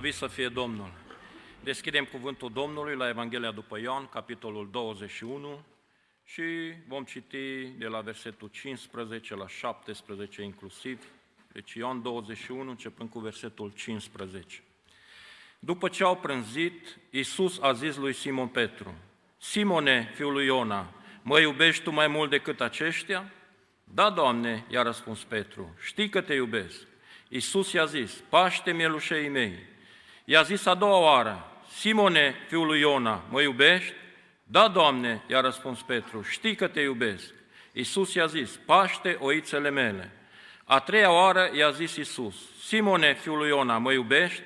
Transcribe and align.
Slăvit 0.00 0.18
să 0.18 0.26
fie 0.26 0.48
Domnul! 0.48 0.92
Deschidem 1.64 2.04
cuvântul 2.04 2.50
Domnului 2.52 2.96
la 2.96 3.08
Evanghelia 3.08 3.50
după 3.50 3.78
Ioan, 3.78 4.06
capitolul 4.06 4.68
21 4.70 5.64
și 6.24 6.42
vom 6.88 7.04
citi 7.04 7.64
de 7.78 7.86
la 7.86 8.00
versetul 8.00 8.48
15 8.48 9.34
la 9.34 9.48
17 9.48 10.42
inclusiv. 10.42 11.04
Deci 11.52 11.72
Ioan 11.72 12.02
21, 12.02 12.70
începând 12.70 13.10
cu 13.10 13.18
versetul 13.18 13.72
15. 13.76 14.62
După 15.58 15.88
ce 15.88 16.04
au 16.04 16.16
prânzit, 16.16 16.98
Iisus 17.10 17.58
a 17.60 17.72
zis 17.72 17.96
lui 17.96 18.12
Simon 18.12 18.48
Petru, 18.48 18.94
Simone, 19.38 20.12
fiul 20.14 20.32
lui 20.32 20.46
Iona, 20.46 20.92
mă 21.22 21.40
iubești 21.40 21.82
tu 21.82 21.90
mai 21.90 22.06
mult 22.06 22.30
decât 22.30 22.60
aceștia? 22.60 23.32
Da, 23.84 24.10
Doamne, 24.10 24.64
i-a 24.68 24.82
răspuns 24.82 25.24
Petru, 25.24 25.74
știi 25.82 26.08
că 26.08 26.20
te 26.20 26.34
iubesc. 26.34 26.86
Iisus 27.28 27.72
i-a 27.72 27.84
zis, 27.84 28.22
paște 28.28 28.72
mielușei 28.72 29.28
mei. 29.28 29.78
I-a 30.30 30.42
zis 30.42 30.66
a 30.66 30.74
doua 30.74 30.98
oară, 30.98 31.46
Simone, 31.76 32.34
fiul 32.48 32.66
lui 32.66 32.80
Iona, 32.80 33.22
mă 33.30 33.40
iubești? 33.40 33.92
Da, 34.42 34.68
Doamne, 34.68 35.22
i-a 35.26 35.40
răspuns 35.40 35.82
Petru, 35.82 36.22
știi 36.22 36.54
că 36.54 36.68
te 36.68 36.80
iubesc. 36.80 37.34
Iisus 37.72 38.14
i-a 38.14 38.26
zis, 38.26 38.60
paște 38.66 39.16
oițele 39.20 39.70
mele. 39.70 40.12
A 40.64 40.80
treia 40.80 41.12
oară 41.12 41.50
i-a 41.54 41.70
zis 41.70 41.96
Iisus, 41.96 42.34
Simone, 42.62 43.14
fiul 43.14 43.38
lui 43.38 43.48
Iona, 43.48 43.78
mă 43.78 43.92
iubești? 43.92 44.42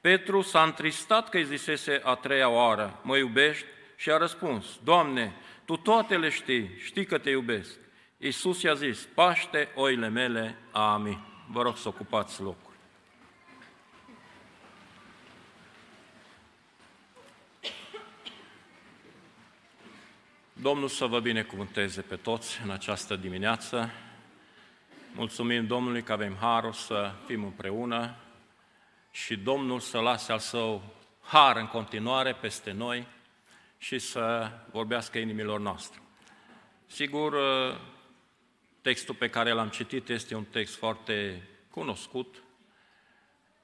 Petru 0.00 0.40
s-a 0.40 0.62
întristat 0.62 1.28
că 1.28 1.36
îi 1.36 1.44
zisese 1.44 2.00
a 2.04 2.14
treia 2.14 2.48
oară, 2.48 3.00
mă 3.02 3.16
iubești? 3.16 3.66
Și 3.96 4.10
a 4.10 4.16
răspuns, 4.16 4.66
Doamne, 4.84 5.32
Tu 5.64 5.76
toate 5.76 6.16
le 6.16 6.28
știi, 6.28 6.70
știi 6.78 7.04
că 7.04 7.18
te 7.18 7.30
iubesc. 7.30 7.78
Iisus 8.18 8.62
i-a 8.62 8.74
zis, 8.74 9.08
paște 9.14 9.68
oile 9.74 10.08
mele, 10.08 10.58
amin. 10.72 11.18
Vă 11.50 11.62
rog 11.62 11.76
să 11.76 11.88
ocupați 11.88 12.42
locul. 12.42 12.65
Domnul 20.60 20.88
să 20.88 21.06
vă 21.06 21.20
binecuvânteze 21.20 22.00
pe 22.00 22.16
toți 22.16 22.60
în 22.64 22.70
această 22.70 23.16
dimineață. 23.16 23.90
Mulțumim 25.14 25.66
Domnului 25.66 26.02
că 26.02 26.12
avem 26.12 26.36
harul 26.40 26.72
să 26.72 27.12
fim 27.26 27.44
împreună 27.44 28.16
și 29.10 29.36
Domnul 29.36 29.80
să 29.80 29.98
lase 29.98 30.32
al 30.32 30.38
său 30.38 30.82
har 31.20 31.56
în 31.56 31.66
continuare 31.66 32.34
peste 32.34 32.72
noi 32.72 33.06
și 33.78 33.98
să 33.98 34.50
vorbească 34.70 35.18
inimilor 35.18 35.60
noastre. 35.60 36.00
Sigur, 36.86 37.34
textul 38.82 39.14
pe 39.14 39.30
care 39.30 39.50
l-am 39.50 39.68
citit 39.68 40.08
este 40.08 40.34
un 40.34 40.44
text 40.44 40.76
foarte 40.76 41.42
cunoscut, 41.70 42.42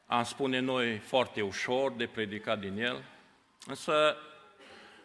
am 0.06 0.24
spune 0.24 0.58
noi 0.58 0.98
foarte 0.98 1.40
ușor 1.40 1.92
de 1.92 2.06
predicat 2.06 2.60
din 2.60 2.78
el, 2.78 3.04
însă 3.66 4.16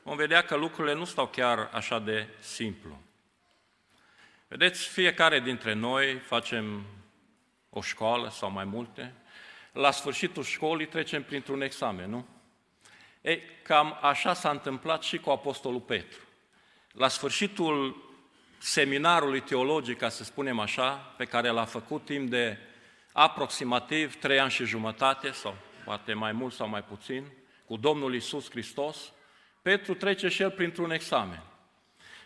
vom 0.08 0.16
vedea 0.16 0.42
că 0.42 0.56
lucrurile 0.56 0.94
nu 0.94 1.06
stau 1.06 1.28
chiar 1.28 1.70
așa 1.74 2.00
de 2.00 2.28
simplu. 2.40 3.02
Vedeți, 4.48 4.88
fiecare 4.88 5.40
dintre 5.40 5.74
noi 5.74 6.16
facem 6.16 6.86
o 7.70 7.82
școală 7.82 8.30
sau 8.30 8.52
mai 8.52 8.66
multe, 8.66 9.14
la 9.72 9.92
sfârșitul 9.92 10.44
școlii 10.44 10.86
trecem 10.86 11.24
printr-un 11.24 11.62
examen, 11.62 12.10
nu? 12.10 12.28
Ei, 13.22 13.42
cam 13.64 13.98
așa 14.02 14.34
s-a 14.34 14.50
întâmplat 14.50 15.04
și 15.04 15.18
cu 15.18 15.30
Apostolul 15.30 15.82
Petru. 15.82 16.20
La 16.92 17.08
sfârșitul 17.08 18.04
seminarului 18.58 19.42
teologic, 19.42 19.98
ca 19.98 20.10
să 20.10 20.24
spunem 20.24 20.60
așa, 20.60 20.92
pe 21.18 21.26
care 21.26 21.50
l-a 21.50 21.66
făcut 21.66 22.06
timp 22.06 22.30
de 22.30 22.58
aproximativ 23.12 24.20
trei 24.20 24.40
ani 24.40 24.52
și 24.52 24.66
jumătate, 24.66 25.32
sau 25.32 25.58
poate 25.86 26.14
mai 26.14 26.32
mult 26.32 26.54
sau 26.54 26.68
mai 26.68 26.84
puțin, 26.84 27.26
cu 27.66 27.78
Domnul 27.78 28.16
Isus 28.16 28.50
Hristos, 28.50 29.12
Petru 29.68 29.94
trece 29.94 30.28
și 30.28 30.42
el 30.42 30.52
printr-un 30.52 30.92
examen. 30.92 31.44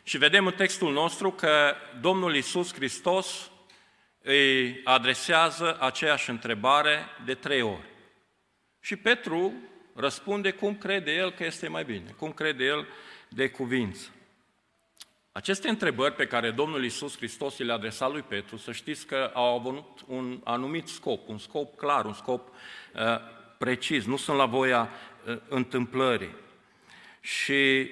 Și 0.03 0.17
vedem 0.17 0.45
în 0.45 0.53
textul 0.53 0.93
nostru 0.93 1.31
că 1.31 1.75
Domnul 2.01 2.35
Isus 2.35 2.73
Hristos 2.73 3.51
îi 4.21 4.81
adresează 4.83 5.77
aceeași 5.79 6.29
întrebare 6.29 7.05
de 7.25 7.33
trei 7.33 7.61
ori. 7.61 7.89
Și 8.79 8.95
Petru 8.95 9.53
răspunde 9.95 10.51
cum 10.51 10.75
crede 10.75 11.11
el 11.11 11.31
că 11.31 11.43
este 11.43 11.67
mai 11.67 11.83
bine, 11.83 12.15
cum 12.17 12.31
crede 12.31 12.63
el 12.63 12.87
de 13.29 13.49
cuvință. 13.49 14.09
Aceste 15.31 15.69
întrebări 15.69 16.15
pe 16.15 16.27
care 16.27 16.51
Domnul 16.51 16.83
Isus 16.83 17.17
Hristos 17.17 17.57
le-a 17.57 17.75
adresat 17.75 18.11
lui 18.11 18.21
Petru, 18.21 18.57
să 18.57 18.71
știți 18.71 19.05
că 19.05 19.31
au 19.33 19.57
avut 19.57 19.99
un 20.07 20.41
anumit 20.43 20.87
scop, 20.87 21.27
un 21.27 21.37
scop 21.37 21.77
clar, 21.77 22.05
un 22.05 22.13
scop 22.13 22.49
uh, 22.49 23.01
precis, 23.57 24.05
nu 24.05 24.17
sunt 24.17 24.37
la 24.37 24.45
voia 24.45 24.89
uh, 25.25 25.37
întâmplării. 25.47 26.49
Și 27.21 27.89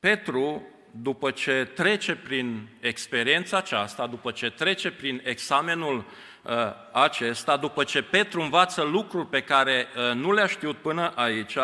Petru, 0.00 0.62
după 0.90 1.30
ce 1.30 1.70
trece 1.74 2.16
prin 2.16 2.68
experiența 2.80 3.56
aceasta, 3.56 4.06
după 4.06 4.30
ce 4.30 4.50
trece 4.50 4.90
prin 4.90 5.20
examenul 5.24 6.04
uh, 6.42 6.52
acesta, 6.92 7.56
după 7.56 7.84
ce 7.84 8.02
Petru 8.02 8.40
învață 8.40 8.82
lucruri 8.82 9.26
pe 9.26 9.40
care 9.40 9.86
uh, 9.96 10.14
nu 10.14 10.32
le-a 10.32 10.46
știut 10.46 10.76
până 10.76 11.12
aici, 11.14 11.56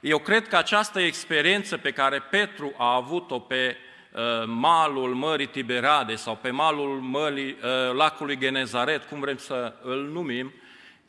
eu 0.00 0.18
cred 0.18 0.48
că 0.48 0.56
această 0.56 1.00
experiență 1.00 1.76
pe 1.76 1.90
care 1.90 2.18
Petru 2.30 2.74
a 2.76 2.94
avut-o 2.94 3.38
pe 3.38 3.76
uh, 4.12 4.20
malul 4.46 5.14
Mării 5.14 5.46
Tiberade 5.46 6.14
sau 6.14 6.36
pe 6.36 6.50
malul 6.50 7.00
mării, 7.00 7.56
uh, 7.62 7.94
lacului 7.94 8.38
Genezaret, 8.38 9.04
cum 9.04 9.20
vrem 9.20 9.36
să 9.36 9.74
îl 9.82 10.08
numim, 10.12 10.52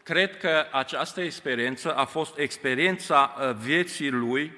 cred 0.03 0.37
că 0.37 0.65
această 0.71 1.21
experiență 1.21 1.95
a 1.95 2.05
fost 2.05 2.37
experiența 2.37 3.35
uh, 3.37 3.55
vieții 3.55 4.09
lui 4.09 4.51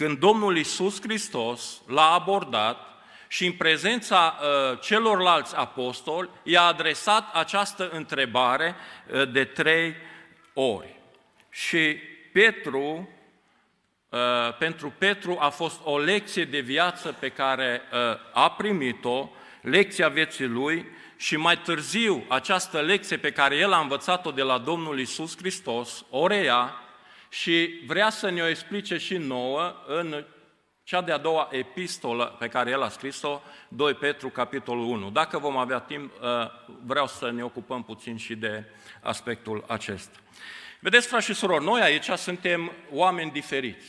când 0.00 0.18
Domnul 0.18 0.56
Isus 0.56 1.00
Hristos 1.00 1.80
l-a 1.86 2.12
abordat 2.12 2.78
și 3.28 3.46
în 3.46 3.52
prezența 3.52 4.38
uh, 4.40 4.78
celorlalți 4.80 5.56
apostoli 5.56 6.28
i-a 6.42 6.62
adresat 6.62 7.34
această 7.34 7.88
întrebare 7.92 8.74
uh, 8.74 9.32
de 9.32 9.44
trei 9.44 9.94
ori. 10.52 10.96
Și 11.50 11.96
Petru, 12.32 13.08
uh, 14.08 14.18
pentru 14.58 14.94
Petru 14.98 15.36
a 15.40 15.48
fost 15.48 15.80
o 15.84 15.98
lecție 15.98 16.44
de 16.44 16.60
viață 16.60 17.16
pe 17.18 17.28
care 17.28 17.82
uh, 17.92 17.98
a 18.32 18.50
primit-o, 18.50 19.28
lecția 19.62 20.08
vieții 20.08 20.46
lui, 20.46 20.86
și 21.16 21.36
mai 21.36 21.58
târziu 21.58 22.24
această 22.28 22.80
lecție 22.80 23.16
pe 23.16 23.32
care 23.32 23.56
el 23.56 23.72
a 23.72 23.80
învățat-o 23.80 24.30
de 24.30 24.42
la 24.42 24.58
Domnul 24.58 25.00
Isus 25.00 25.36
Hristos, 25.36 26.04
o 26.10 26.26
reia 26.26 26.74
și 27.30 27.80
vrea 27.86 28.10
să 28.10 28.30
ne 28.30 28.42
o 28.42 28.46
explice 28.46 28.96
și 28.96 29.16
nouă 29.16 29.74
în 29.86 30.24
cea 30.82 31.00
de-a 31.00 31.18
doua 31.18 31.48
epistolă 31.52 32.36
pe 32.38 32.48
care 32.48 32.70
el 32.70 32.82
a 32.82 32.88
scris-o, 32.88 33.42
2 33.68 33.94
Petru, 33.94 34.28
capitolul 34.28 34.84
1. 34.84 35.10
Dacă 35.10 35.38
vom 35.38 35.56
avea 35.56 35.78
timp, 35.78 36.12
uh, 36.12 36.28
vreau 36.84 37.06
să 37.06 37.30
ne 37.30 37.44
ocupăm 37.44 37.82
puțin 37.82 38.16
și 38.16 38.34
de 38.34 38.64
aspectul 39.00 39.64
acesta. 39.66 40.18
Vedeți, 40.80 41.06
frați 41.06 41.24
și 41.24 41.34
surori, 41.34 41.64
noi 41.64 41.80
aici 41.80 42.10
suntem 42.16 42.72
oameni 42.90 43.30
diferiți, 43.30 43.86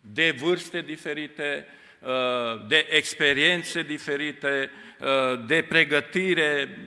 de 0.00 0.30
vârste 0.30 0.80
diferite, 0.80 1.66
uh, 2.00 2.66
de 2.68 2.86
experiențe 2.90 3.82
diferite, 3.82 4.70
uh, 5.00 5.46
de 5.46 5.62
pregătire 5.62 6.78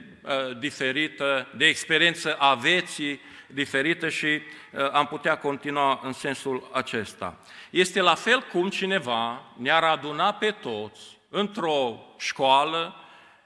diferită, 0.57 1.47
de 1.57 1.65
experiență 1.65 2.35
a 2.39 2.53
vieții 2.53 3.21
diferită 3.47 4.09
și 4.09 4.25
uh, 4.25 4.91
am 4.91 5.07
putea 5.07 5.37
continua 5.37 5.99
în 6.03 6.13
sensul 6.13 6.69
acesta. 6.73 7.37
Este 7.69 8.01
la 8.01 8.15
fel 8.15 8.41
cum 8.51 8.69
cineva 8.69 9.43
ne-ar 9.57 9.83
aduna 9.83 10.33
pe 10.33 10.51
toți 10.51 11.01
într-o 11.29 12.05
școală, 12.17 12.95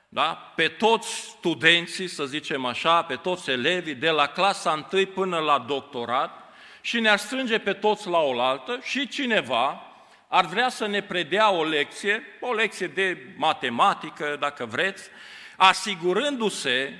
da? 0.09 0.53
pe 0.55 0.67
toți 0.67 1.07
studenții, 1.09 2.07
să 2.07 2.25
zicem 2.25 2.65
așa, 2.65 3.01
pe 3.01 3.15
toți 3.15 3.49
elevii, 3.49 3.95
de 3.95 4.09
la 4.09 4.27
clasa 4.27 4.87
1 4.91 5.05
până 5.05 5.37
la 5.37 5.59
doctorat, 5.67 6.41
și 6.81 6.99
ne-ar 6.99 7.17
strânge 7.17 7.57
pe 7.57 7.73
toți 7.73 8.07
la 8.07 8.17
oaltă 8.17 8.79
și 8.81 9.07
cineva 9.07 9.81
ar 10.27 10.45
vrea 10.45 10.69
să 10.69 10.87
ne 10.87 11.01
predea 11.01 11.51
o 11.51 11.63
lecție, 11.63 12.23
o 12.39 12.53
lecție 12.53 12.87
de 12.87 13.17
matematică, 13.35 14.37
dacă 14.39 14.65
vreți, 14.65 15.09
asigurându-se 15.57 16.93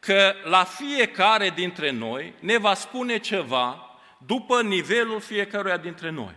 că 0.00 0.34
la 0.44 0.64
fiecare 0.64 1.50
dintre 1.50 1.90
noi 1.90 2.34
ne 2.40 2.56
va 2.56 2.74
spune 2.74 3.18
ceva 3.18 3.98
după 4.26 4.62
nivelul 4.62 5.20
fiecăruia 5.20 5.76
dintre 5.76 6.10
noi. 6.10 6.34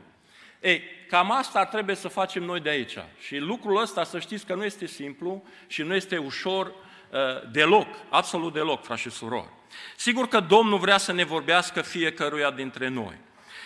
Ei, 0.60 0.84
cam 1.10 1.32
asta 1.32 1.66
trebuie 1.66 1.96
să 1.96 2.08
facem 2.08 2.44
noi 2.44 2.60
de 2.60 2.70
aici. 2.70 2.98
Și 3.20 3.38
lucrul 3.38 3.82
ăsta, 3.82 4.04
să 4.04 4.20
știți 4.20 4.46
că 4.46 4.56
nu 4.56 4.64
este 4.64 4.86
simplu 4.86 5.44
și 5.68 5.82
nu 5.82 5.96
este 5.96 6.18
ușor 6.18 6.68
uh, 6.68 7.20
deloc, 7.52 7.88
absolut 8.10 8.54
deloc, 8.54 8.84
frați 8.84 9.02
și 9.02 9.10
surori. 9.10 9.50
Sigur 9.96 10.28
că 10.28 10.40
Domnul 10.40 10.80
vrea 10.80 10.98
să 10.98 11.12
ne 11.12 11.24
vorbească 11.24 11.82
fiecăruia 11.82 12.52
dintre 12.52 12.88
noi. 12.88 13.18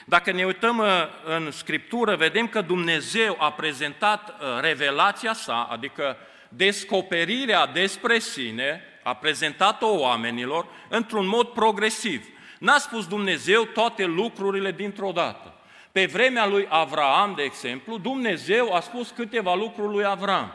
Dacă 0.06 0.32
ne 0.32 0.46
uităm 0.46 0.78
uh, 0.78 0.88
în 1.26 1.52
Scriptură, 1.52 2.16
vedem 2.16 2.48
că 2.48 2.62
Dumnezeu 2.62 3.38
a 3.40 3.52
prezentat 3.52 4.30
uh, 4.30 4.60
revelația 4.62 5.34
sa, 5.34 5.68
adică 5.72 6.18
descoperirea 6.56 7.66
despre 7.66 8.19
sine, 8.19 8.81
a 9.04 9.13
prezentat-o 9.13 9.88
oamenilor 9.88 10.68
într-un 10.90 11.28
mod 11.28 11.48
progresiv. 11.48 12.25
N-a 12.60 12.78
spus 12.78 13.07
Dumnezeu 13.07 13.63
toate 13.63 14.06
lucrurile 14.06 14.72
dintr-o 14.72 15.12
dată. 15.12 15.54
Pe 15.92 16.06
vremea 16.06 16.46
lui 16.46 16.66
Avraam, 16.69 17.34
de 17.36 17.44
exemplu, 17.44 17.98
Dumnezeu 17.98 18.74
a 18.74 18.80
spus 18.80 19.10
câteva 19.10 19.56
lucruri 19.56 19.94
lui 19.94 20.06
Avraam. 20.06 20.52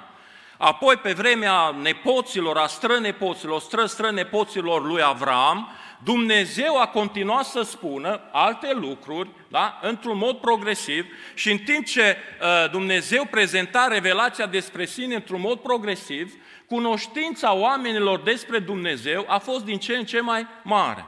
Apoi, 0.56 0.96
pe 0.96 1.12
vremea 1.12 1.74
nepoților, 1.82 2.56
a 2.56 2.66
strănepoților, 2.66 3.60
stră-strănepoților 3.60 4.86
lui 4.86 5.02
Avram, 5.02 5.68
Dumnezeu 6.04 6.80
a 6.80 6.86
continuat 6.86 7.44
să 7.44 7.62
spună 7.62 8.20
alte 8.32 8.72
lucruri, 8.72 9.28
da? 9.48 9.78
într-un 9.82 10.18
mod 10.18 10.36
progresiv 10.36 11.06
și 11.34 11.50
în 11.50 11.58
timp 11.58 11.84
ce 11.84 12.16
uh, 12.40 12.70
Dumnezeu 12.70 13.24
prezenta 13.30 13.86
revelația 13.86 14.46
despre 14.46 14.84
sine 14.84 15.14
într-un 15.14 15.40
mod 15.40 15.58
progresiv, 15.58 16.34
cunoștința 16.66 17.54
oamenilor 17.54 18.20
despre 18.20 18.58
Dumnezeu 18.58 19.24
a 19.28 19.38
fost 19.38 19.64
din 19.64 19.78
ce 19.78 19.96
în 19.96 20.04
ce 20.04 20.20
mai 20.20 20.46
mare. 20.62 21.04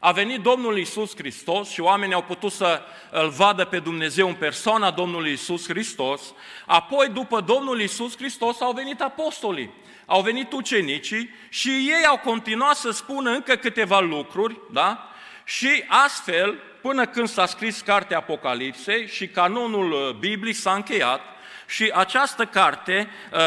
A 0.00 0.12
venit 0.12 0.40
Domnul 0.40 0.78
Isus 0.78 1.16
Hristos 1.16 1.68
și 1.68 1.80
oamenii 1.80 2.14
au 2.14 2.22
putut 2.22 2.52
să 2.52 2.82
îl 3.10 3.28
vadă 3.28 3.64
pe 3.64 3.78
Dumnezeu 3.78 4.28
în 4.28 4.34
persoana 4.34 4.90
Domnului 4.90 5.32
Isus 5.32 5.68
Hristos. 5.68 6.22
Apoi, 6.66 7.08
după 7.08 7.40
Domnul 7.40 7.80
Isus 7.80 8.16
Hristos, 8.16 8.60
au 8.60 8.72
venit 8.72 9.00
apostolii, 9.00 9.74
au 10.06 10.22
venit 10.22 10.52
ucenicii 10.52 11.30
și 11.48 11.68
ei 11.68 12.04
au 12.06 12.18
continuat 12.18 12.76
să 12.76 12.90
spună 12.90 13.30
încă 13.30 13.54
câteva 13.56 14.00
lucruri, 14.00 14.60
da? 14.72 15.08
Și 15.44 15.84
astfel, 15.86 16.58
până 16.82 17.06
când 17.06 17.28
s-a 17.28 17.46
scris 17.46 17.80
cartea 17.80 18.18
Apocalipsei 18.18 19.06
și 19.06 19.28
canonul 19.28 19.92
uh, 19.92 20.14
Bibliei 20.14 20.54
s-a 20.54 20.72
încheiat 20.72 21.20
și 21.66 21.92
această 21.94 22.44
carte 22.44 23.10
uh, 23.32 23.38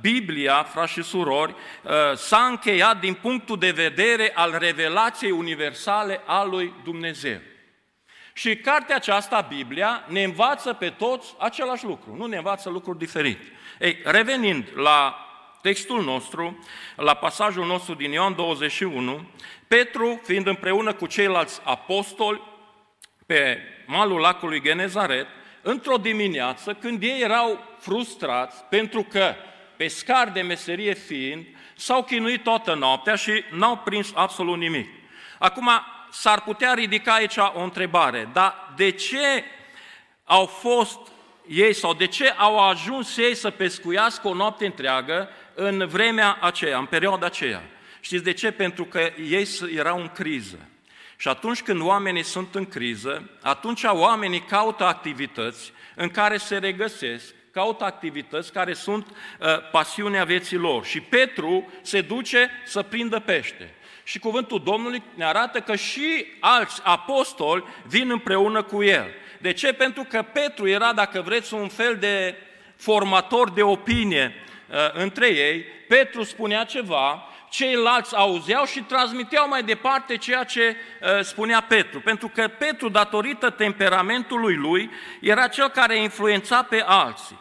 Biblia, 0.00 0.62
frați 0.62 0.92
și 0.92 1.02
surori, 1.02 1.54
uh, 1.82 1.90
s-a 2.14 2.46
încheiat 2.46 3.00
din 3.00 3.14
punctul 3.14 3.58
de 3.58 3.70
vedere 3.70 4.32
al 4.34 4.56
revelației 4.58 5.30
universale 5.30 6.20
a 6.26 6.44
lui 6.44 6.74
Dumnezeu. 6.84 7.40
Și 8.32 8.56
cartea 8.56 8.96
aceasta, 8.96 9.40
Biblia, 9.40 10.04
ne 10.08 10.22
învață 10.22 10.72
pe 10.72 10.88
toți 10.88 11.34
același 11.38 11.84
lucru, 11.84 12.14
nu 12.16 12.26
ne 12.26 12.36
învață 12.36 12.70
lucruri 12.70 12.98
diferite. 12.98 13.52
Ei, 13.78 14.00
revenind 14.04 14.64
la 14.74 15.26
textul 15.62 16.04
nostru, 16.04 16.64
la 16.96 17.14
pasajul 17.14 17.66
nostru 17.66 17.94
din 17.94 18.12
Ioan 18.12 18.34
21, 18.34 19.30
Petru, 19.68 20.20
fiind 20.24 20.46
împreună 20.46 20.92
cu 20.92 21.06
ceilalți 21.06 21.60
apostoli 21.64 22.42
pe 23.26 23.58
malul 23.86 24.20
lacului 24.20 24.62
Genezaret, 24.62 25.26
într-o 25.62 25.96
dimineață, 25.96 26.74
când 26.74 27.02
ei 27.02 27.20
erau 27.20 27.64
frustrați 27.78 28.64
pentru 28.64 29.02
că 29.02 29.34
pescari 29.80 30.32
de 30.32 30.42
meserie 30.42 30.94
fiind, 30.94 31.46
s-au 31.76 32.02
chinuit 32.02 32.42
toată 32.42 32.74
noaptea 32.74 33.14
și 33.14 33.44
n-au 33.50 33.76
prins 33.76 34.12
absolut 34.14 34.58
nimic. 34.58 34.88
Acum, 35.38 35.70
s-ar 36.10 36.40
putea 36.40 36.74
ridica 36.74 37.14
aici 37.14 37.36
o 37.36 37.62
întrebare, 37.62 38.28
dar 38.32 38.72
de 38.76 38.90
ce 38.90 39.44
au 40.24 40.46
fost 40.46 40.98
ei 41.48 41.72
sau 41.72 41.94
de 41.94 42.06
ce 42.06 42.28
au 42.28 42.68
ajuns 42.68 43.16
ei 43.16 43.34
să 43.34 43.50
pescuiască 43.50 44.28
o 44.28 44.34
noapte 44.34 44.66
întreagă 44.66 45.28
în 45.54 45.86
vremea 45.86 46.38
aceea, 46.40 46.78
în 46.78 46.86
perioada 46.86 47.26
aceea? 47.26 47.62
Știți 48.00 48.24
de 48.24 48.32
ce? 48.32 48.50
Pentru 48.50 48.84
că 48.84 49.12
ei 49.28 49.48
erau 49.74 50.00
în 50.00 50.08
criză. 50.08 50.58
Și 51.16 51.28
atunci 51.28 51.62
când 51.62 51.80
oamenii 51.80 52.22
sunt 52.22 52.54
în 52.54 52.66
criză, 52.66 53.30
atunci 53.42 53.82
oamenii 53.84 54.40
caută 54.40 54.84
activități 54.84 55.72
în 55.94 56.08
care 56.08 56.36
se 56.36 56.58
regăsesc, 56.58 57.34
caută 57.52 57.84
activități 57.84 58.52
care 58.52 58.72
sunt 58.72 59.06
uh, 59.06 59.46
pasiunea 59.70 60.24
vieții 60.24 60.56
lor. 60.56 60.84
Și 60.84 61.00
Petru 61.00 61.72
se 61.82 62.00
duce 62.00 62.50
să 62.64 62.82
prindă 62.82 63.18
pește. 63.18 63.74
Și 64.02 64.18
cuvântul 64.18 64.62
Domnului 64.64 65.02
ne 65.14 65.24
arată 65.24 65.60
că 65.60 65.76
și 65.76 66.26
alți 66.40 66.80
apostoli 66.84 67.64
vin 67.86 68.10
împreună 68.10 68.62
cu 68.62 68.82
el. 68.82 69.06
De 69.38 69.52
ce? 69.52 69.72
Pentru 69.72 70.02
că 70.08 70.22
Petru 70.22 70.68
era, 70.68 70.92
dacă 70.92 71.20
vreți, 71.20 71.54
un 71.54 71.68
fel 71.68 71.96
de 71.96 72.34
formator 72.76 73.50
de 73.50 73.62
opinie 73.62 74.34
uh, 74.70 74.76
între 74.92 75.26
ei. 75.26 75.64
Petru 75.88 76.22
spunea 76.22 76.64
ceva, 76.64 77.29
ceilalți 77.50 78.16
auzeau 78.16 78.64
și 78.64 78.80
transmiteau 78.80 79.48
mai 79.48 79.62
departe 79.62 80.16
ceea 80.16 80.44
ce 80.44 80.76
uh, 81.00 81.20
spunea 81.20 81.60
Petru. 81.60 82.00
Pentru 82.00 82.28
că 82.28 82.48
Petru, 82.48 82.88
datorită 82.88 83.50
temperamentului 83.50 84.54
lui, 84.54 84.90
era 85.20 85.48
cel 85.48 85.68
care 85.68 85.98
influența 85.98 86.62
pe 86.62 86.82
alții. 86.86 87.38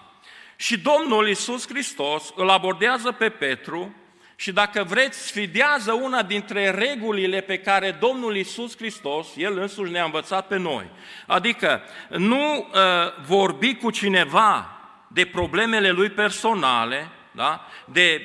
Și 0.55 0.79
Domnul 0.79 1.27
Iisus 1.27 1.67
Hristos 1.67 2.33
îl 2.35 2.49
abordează 2.49 3.11
pe 3.11 3.29
Petru 3.29 3.95
și 4.35 4.51
dacă 4.51 4.83
vreți, 4.83 5.27
sfidează 5.27 5.93
una 5.93 6.23
dintre 6.23 6.69
regulile 6.69 7.41
pe 7.41 7.57
care 7.57 7.97
Domnul 7.99 8.35
Iisus 8.35 8.77
Hristos, 8.77 9.27
El 9.35 9.57
însuși 9.57 9.91
ne-a 9.91 10.03
învățat 10.03 10.47
pe 10.47 10.57
noi. 10.57 10.89
Adică 11.27 11.81
nu 12.09 12.57
uh, 12.57 13.23
vorbi 13.25 13.75
cu 13.75 13.91
cineva 13.91 14.79
de 15.07 15.25
problemele 15.25 15.89
lui 15.89 16.09
personale, 16.09 17.09
da? 17.31 17.65
de 17.85 18.21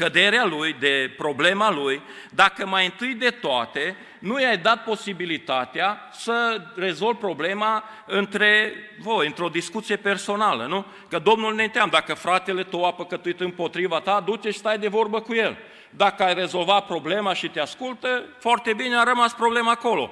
căderea 0.00 0.44
lui, 0.44 0.76
de 0.78 1.14
problema 1.16 1.70
lui, 1.70 2.02
dacă 2.30 2.66
mai 2.66 2.84
întâi 2.84 3.14
de 3.14 3.30
toate 3.30 3.96
nu 4.18 4.40
i-ai 4.40 4.58
dat 4.58 4.84
posibilitatea 4.84 6.08
să 6.12 6.62
rezolvi 6.74 7.18
problema 7.18 7.84
între 8.06 8.72
voi, 8.98 9.26
într-o 9.26 9.48
discuție 9.48 9.96
personală, 9.96 10.66
nu? 10.66 10.86
Că 11.08 11.18
Domnul 11.18 11.54
ne 11.54 11.64
întreabă, 11.64 11.90
dacă 11.90 12.14
fratele 12.14 12.62
tău 12.62 12.84
a 12.84 12.92
păcătuit 12.92 13.40
împotriva 13.40 14.00
ta, 14.00 14.22
du-te 14.24 14.50
și 14.50 14.58
stai 14.58 14.78
de 14.78 14.88
vorbă 14.88 15.20
cu 15.20 15.34
el. 15.34 15.56
Dacă 15.90 16.22
ai 16.22 16.34
rezolvat 16.34 16.86
problema 16.86 17.34
și 17.34 17.48
te 17.48 17.60
ascultă, 17.60 18.24
foarte 18.38 18.72
bine 18.72 18.96
a 18.96 19.02
rămas 19.02 19.34
problema 19.34 19.70
acolo. 19.70 20.10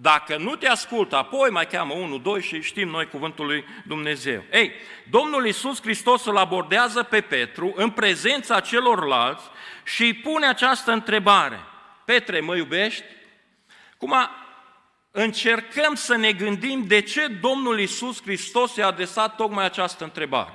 Dacă 0.00 0.36
nu 0.36 0.56
te 0.56 0.68
ascultă, 0.68 1.16
apoi 1.16 1.50
mai 1.50 1.66
cheamă 1.66 1.94
unul, 1.94 2.22
doi 2.22 2.42
și 2.42 2.62
știm 2.62 2.88
noi 2.88 3.08
cuvântul 3.08 3.46
lui 3.46 3.64
Dumnezeu. 3.86 4.44
Ei, 4.52 4.72
Domnul 5.10 5.46
Iisus 5.46 5.80
Hristos 5.80 6.24
îl 6.24 6.36
abordează 6.36 7.02
pe 7.02 7.20
Petru 7.20 7.72
în 7.76 7.90
prezența 7.90 8.60
celorlalți 8.60 9.44
și 9.84 10.02
îi 10.02 10.14
pune 10.14 10.46
această 10.46 10.92
întrebare. 10.92 11.60
Petre, 12.04 12.40
mă 12.40 12.56
iubești? 12.56 13.04
Cum 13.96 14.14
încercăm 15.10 15.94
să 15.94 16.16
ne 16.16 16.32
gândim 16.32 16.84
de 16.86 17.00
ce 17.00 17.26
Domnul 17.26 17.80
Iisus 17.80 18.22
Hristos 18.22 18.76
i-a 18.76 18.86
adresat 18.86 19.36
tocmai 19.36 19.64
această 19.64 20.04
întrebare. 20.04 20.52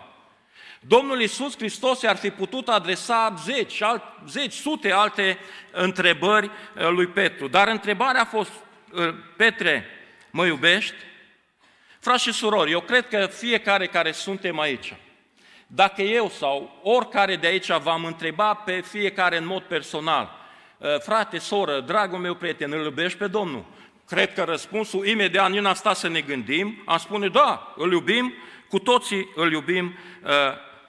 Domnul 0.79 1.21
Iisus 1.21 1.55
Hristos 1.57 2.01
i-ar 2.01 2.15
fi 2.15 2.29
putut 2.29 2.67
adresa 2.67 3.33
zeci, 3.43 3.81
alt, 3.81 4.03
zeci, 4.27 4.53
sute 4.53 4.91
alte 4.91 5.37
întrebări 5.71 6.45
uh, 6.45 6.89
lui 6.89 7.07
Petru, 7.07 7.47
dar 7.47 7.67
întrebarea 7.67 8.21
a 8.21 8.25
fost, 8.25 8.49
uh, 8.49 8.55
Petre, 9.35 9.85
mă 10.31 10.45
iubești? 10.45 10.95
Frați 11.99 12.23
și 12.23 12.31
surori, 12.31 12.71
eu 12.71 12.81
cred 12.81 13.07
că 13.07 13.25
fiecare 13.25 13.87
care 13.87 14.11
suntem 14.11 14.59
aici, 14.59 14.93
dacă 15.67 16.01
eu 16.01 16.29
sau 16.29 16.79
oricare 16.83 17.35
de 17.35 17.47
aici 17.47 17.71
v-am 17.71 18.05
întreba 18.05 18.53
pe 18.53 18.81
fiecare 18.81 19.37
în 19.37 19.45
mod 19.45 19.61
personal, 19.61 20.41
Uh, 20.83 20.99
frate, 20.99 21.37
soră, 21.37 21.79
dragul 21.79 22.19
meu 22.19 22.35
prieten, 22.35 22.71
îl 22.71 22.83
iubești 22.83 23.17
pe 23.17 23.27
Domnul? 23.27 23.65
Cred 24.07 24.33
că 24.33 24.43
răspunsul 24.43 25.07
imediat, 25.07 25.51
nu 25.51 25.67
am 25.67 25.73
stat 25.73 25.95
să 25.95 26.07
ne 26.07 26.21
gândim, 26.21 26.81
am 26.85 26.97
spune, 26.97 27.27
da, 27.27 27.73
îl 27.77 27.91
iubim, 27.91 28.33
cu 28.69 28.79
toții 28.79 29.29
îl 29.35 29.51
iubim 29.51 29.85
uh, 30.23 30.29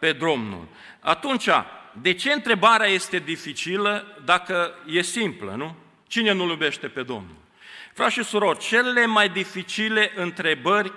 pe 0.00 0.12
Domnul. 0.12 0.68
Atunci, 1.00 1.48
de 1.92 2.14
ce 2.14 2.32
întrebarea 2.32 2.86
este 2.86 3.18
dificilă 3.18 4.20
dacă 4.24 4.74
e 4.86 5.02
simplă, 5.02 5.54
nu? 5.56 5.74
Cine 6.06 6.32
nu 6.32 6.48
iubește 6.48 6.88
pe 6.88 7.02
Domnul? 7.02 7.36
Frați 7.94 8.14
și 8.14 8.24
surori, 8.24 8.58
cele 8.58 9.06
mai 9.06 9.28
dificile 9.28 10.12
întrebări 10.14 10.92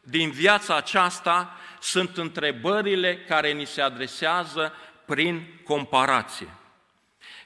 din 0.00 0.30
viața 0.30 0.76
aceasta 0.76 1.56
sunt 1.80 2.16
întrebările 2.16 3.18
care 3.18 3.52
ni 3.52 3.66
se 3.66 3.80
adresează 3.80 4.74
prin 5.04 5.46
comparație. 5.64 6.48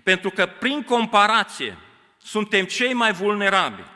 Pentru 0.02 0.30
că 0.30 0.46
prin 0.46 0.82
comparație 0.82 1.78
suntem 2.22 2.64
cei 2.64 2.92
mai 2.92 3.12
vulnerabili, 3.12 3.86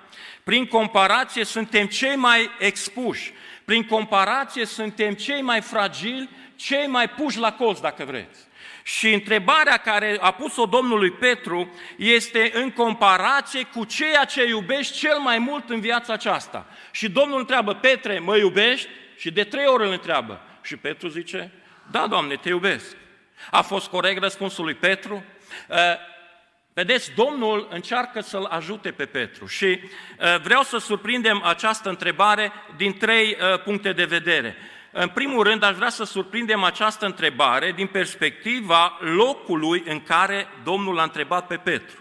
prin 0.45 0.67
comparație 0.67 1.45
suntem 1.45 1.87
cei 1.87 2.17
mai 2.17 2.51
expuși, 2.59 3.33
prin 3.65 3.87
comparație 3.87 4.65
suntem 4.65 5.15
cei 5.15 5.43
mai 5.43 5.61
fragili, 5.61 6.29
cei 6.57 6.87
mai 6.87 7.09
puși 7.09 7.39
la 7.39 7.53
colț, 7.53 7.81
dacă 7.81 8.05
vreți. 8.05 8.39
Și 8.97 9.13
întrebarea 9.13 9.77
care 9.77 10.17
a 10.21 10.31
pus-o 10.31 10.67
Domnului 10.67 11.11
Petru 11.11 11.75
este 11.97 12.51
în 12.55 12.71
comparație 12.71 13.63
cu 13.63 13.85
ceea 13.85 14.25
ce 14.25 14.47
iubești 14.47 14.99
cel 14.99 15.19
mai 15.19 15.39
mult 15.39 15.71
în 15.71 15.81
viața 15.81 16.13
aceasta. 16.13 16.67
Și 16.91 17.09
Domnul 17.09 17.39
întreabă, 17.39 17.75
Petre, 17.75 18.19
mă 18.19 18.37
iubești? 18.37 18.89
Și 19.17 19.31
de 19.31 19.45
trei 19.45 19.67
ori 19.67 19.85
îl 19.85 19.93
întreabă. 19.93 20.41
Și 20.63 20.77
Petru 20.77 21.09
zice, 21.09 21.53
da, 21.91 22.07
Doamne, 22.07 22.37
te 22.37 22.49
iubesc. 22.49 22.97
A 23.51 23.63
fost 23.63 23.89
corect 23.89 24.23
răspunsul 24.23 24.65
lui 24.65 24.75
Petru? 24.75 25.25
Uh, 25.69 25.77
vedeți, 26.73 27.11
Domnul 27.15 27.69
încearcă 27.71 28.21
să-l 28.21 28.45
ajute 28.45 28.91
pe 28.91 29.07
Petru 29.07 29.47
și 29.47 29.67
uh, 29.67 30.41
vreau 30.43 30.63
să 30.63 30.79
surprindem 30.79 31.43
această 31.45 31.89
întrebare 31.89 32.53
din 32.77 32.99
trei 32.99 33.37
uh, 33.41 33.63
puncte 33.63 33.93
de 33.93 34.05
vedere. 34.05 34.57
În 34.93 35.09
primul 35.09 35.43
rând, 35.43 35.63
aș 35.63 35.77
vrea 35.77 35.89
să 35.89 36.05
surprindem 36.05 36.63
această 36.63 37.07
întrebare 37.07 37.73
din 37.73 37.87
perspectiva 37.87 38.99
locului 39.01 39.83
în 39.87 40.03
care 40.03 40.49
Domnul 40.65 40.95
l-a 40.95 41.03
întrebat 41.03 41.47
pe 41.47 41.57
Petru. 41.57 41.97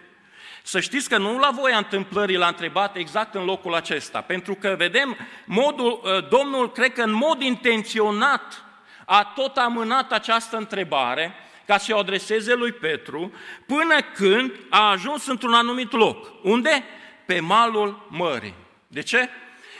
Să 0.63 0.79
știți 0.79 1.09
că 1.09 1.17
nu 1.17 1.39
la 1.39 1.49
voia 1.53 1.77
întâmplării 1.77 2.37
l-a 2.37 2.47
întrebat 2.47 2.95
exact 2.95 3.35
în 3.35 3.45
locul 3.45 3.75
acesta, 3.75 4.21
pentru 4.21 4.55
că 4.55 4.75
vedem 4.77 5.17
modul, 5.45 6.01
ă, 6.03 6.27
Domnul, 6.29 6.71
cred 6.71 6.93
că 6.93 7.01
în 7.01 7.11
mod 7.11 7.41
intenționat, 7.41 8.63
a 9.05 9.23
tot 9.35 9.57
amânat 9.57 10.11
această 10.11 10.57
întrebare 10.57 11.35
ca 11.65 11.77
să 11.77 11.95
o 11.95 11.97
adreseze 11.97 12.53
lui 12.53 12.71
Petru, 12.71 13.33
până 13.65 13.95
când 14.13 14.51
a 14.69 14.89
ajuns 14.89 15.27
într-un 15.27 15.53
anumit 15.53 15.91
loc. 15.91 16.31
Unde? 16.43 16.83
Pe 17.25 17.39
malul 17.39 18.07
mării. 18.09 18.55
De 18.87 19.01
ce? 19.01 19.29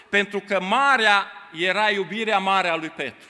Pentru 0.10 0.44
că 0.48 0.62
marea 0.62 1.32
era 1.52 1.90
iubirea 1.90 2.40
mare 2.40 2.70
a 2.70 2.76
lui 2.76 2.90
Petru. 2.90 3.30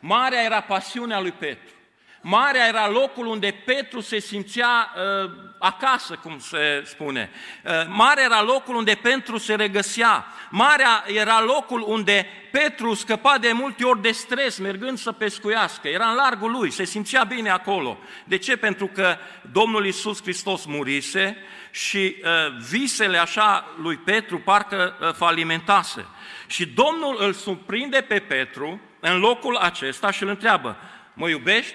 Marea 0.00 0.42
era 0.42 0.62
pasiunea 0.62 1.20
lui 1.20 1.32
Petru. 1.32 1.74
Marea 2.20 2.66
era 2.66 2.88
locul 2.88 3.26
unde 3.26 3.54
Petru 3.64 4.00
se 4.00 4.18
simțea 4.18 4.92
uh, 5.24 5.30
acasă, 5.58 6.18
cum 6.22 6.38
se 6.38 6.82
spune. 6.84 7.30
Uh, 7.64 7.72
marea 7.88 8.24
era 8.24 8.42
locul 8.42 8.74
unde 8.74 8.98
Petru 9.02 9.38
se 9.38 9.54
regăsea. 9.54 10.26
Marea 10.50 11.04
era 11.06 11.42
locul 11.42 11.84
unde 11.86 12.26
Petru 12.50 12.94
scăpa 12.94 13.38
de 13.38 13.52
multe 13.52 13.84
ori 13.84 14.02
de 14.02 14.10
stres 14.10 14.58
mergând 14.58 14.98
să 14.98 15.12
pescuiască. 15.12 15.88
Era 15.88 16.08
în 16.08 16.14
largul 16.14 16.50
lui, 16.50 16.70
se 16.70 16.84
simțea 16.84 17.24
bine 17.24 17.50
acolo. 17.50 17.98
De 18.24 18.38
ce? 18.38 18.56
Pentru 18.56 18.86
că 18.86 19.16
Domnul 19.52 19.86
Isus 19.86 20.22
Hristos 20.22 20.64
murise 20.64 21.36
și 21.70 22.16
uh, 22.22 22.28
visele 22.70 23.18
așa 23.18 23.64
lui 23.82 23.96
Petru 23.96 24.38
parcă 24.38 24.96
uh, 25.00 25.12
falimentase. 25.12 26.06
Și 26.46 26.66
Domnul 26.66 27.16
îl 27.18 27.32
surprinde 27.32 28.00
pe 28.00 28.18
Petru 28.18 28.80
în 29.00 29.18
locul 29.18 29.56
acesta 29.56 30.10
și 30.10 30.22
îl 30.22 30.28
întreabă, 30.28 30.76
mă 31.14 31.28
iubești? 31.28 31.74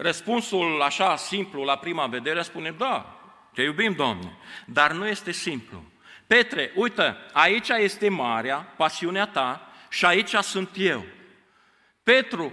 Răspunsul 0.00 0.82
așa 0.82 1.16
simplu 1.16 1.62
la 1.62 1.76
prima 1.76 2.06
vedere 2.06 2.42
spune, 2.42 2.70
da, 2.70 3.20
te 3.54 3.62
iubim, 3.62 3.92
Doamne, 3.92 4.36
dar 4.66 4.92
nu 4.92 5.06
este 5.06 5.32
simplu. 5.32 5.82
Petre, 6.26 6.72
uite, 6.74 7.16
aici 7.32 7.68
este 7.68 8.08
marea, 8.08 8.56
pasiunea 8.56 9.26
ta, 9.26 9.72
și 9.88 10.04
aici 10.04 10.34
sunt 10.34 10.70
eu. 10.76 11.04
Petru, 12.02 12.52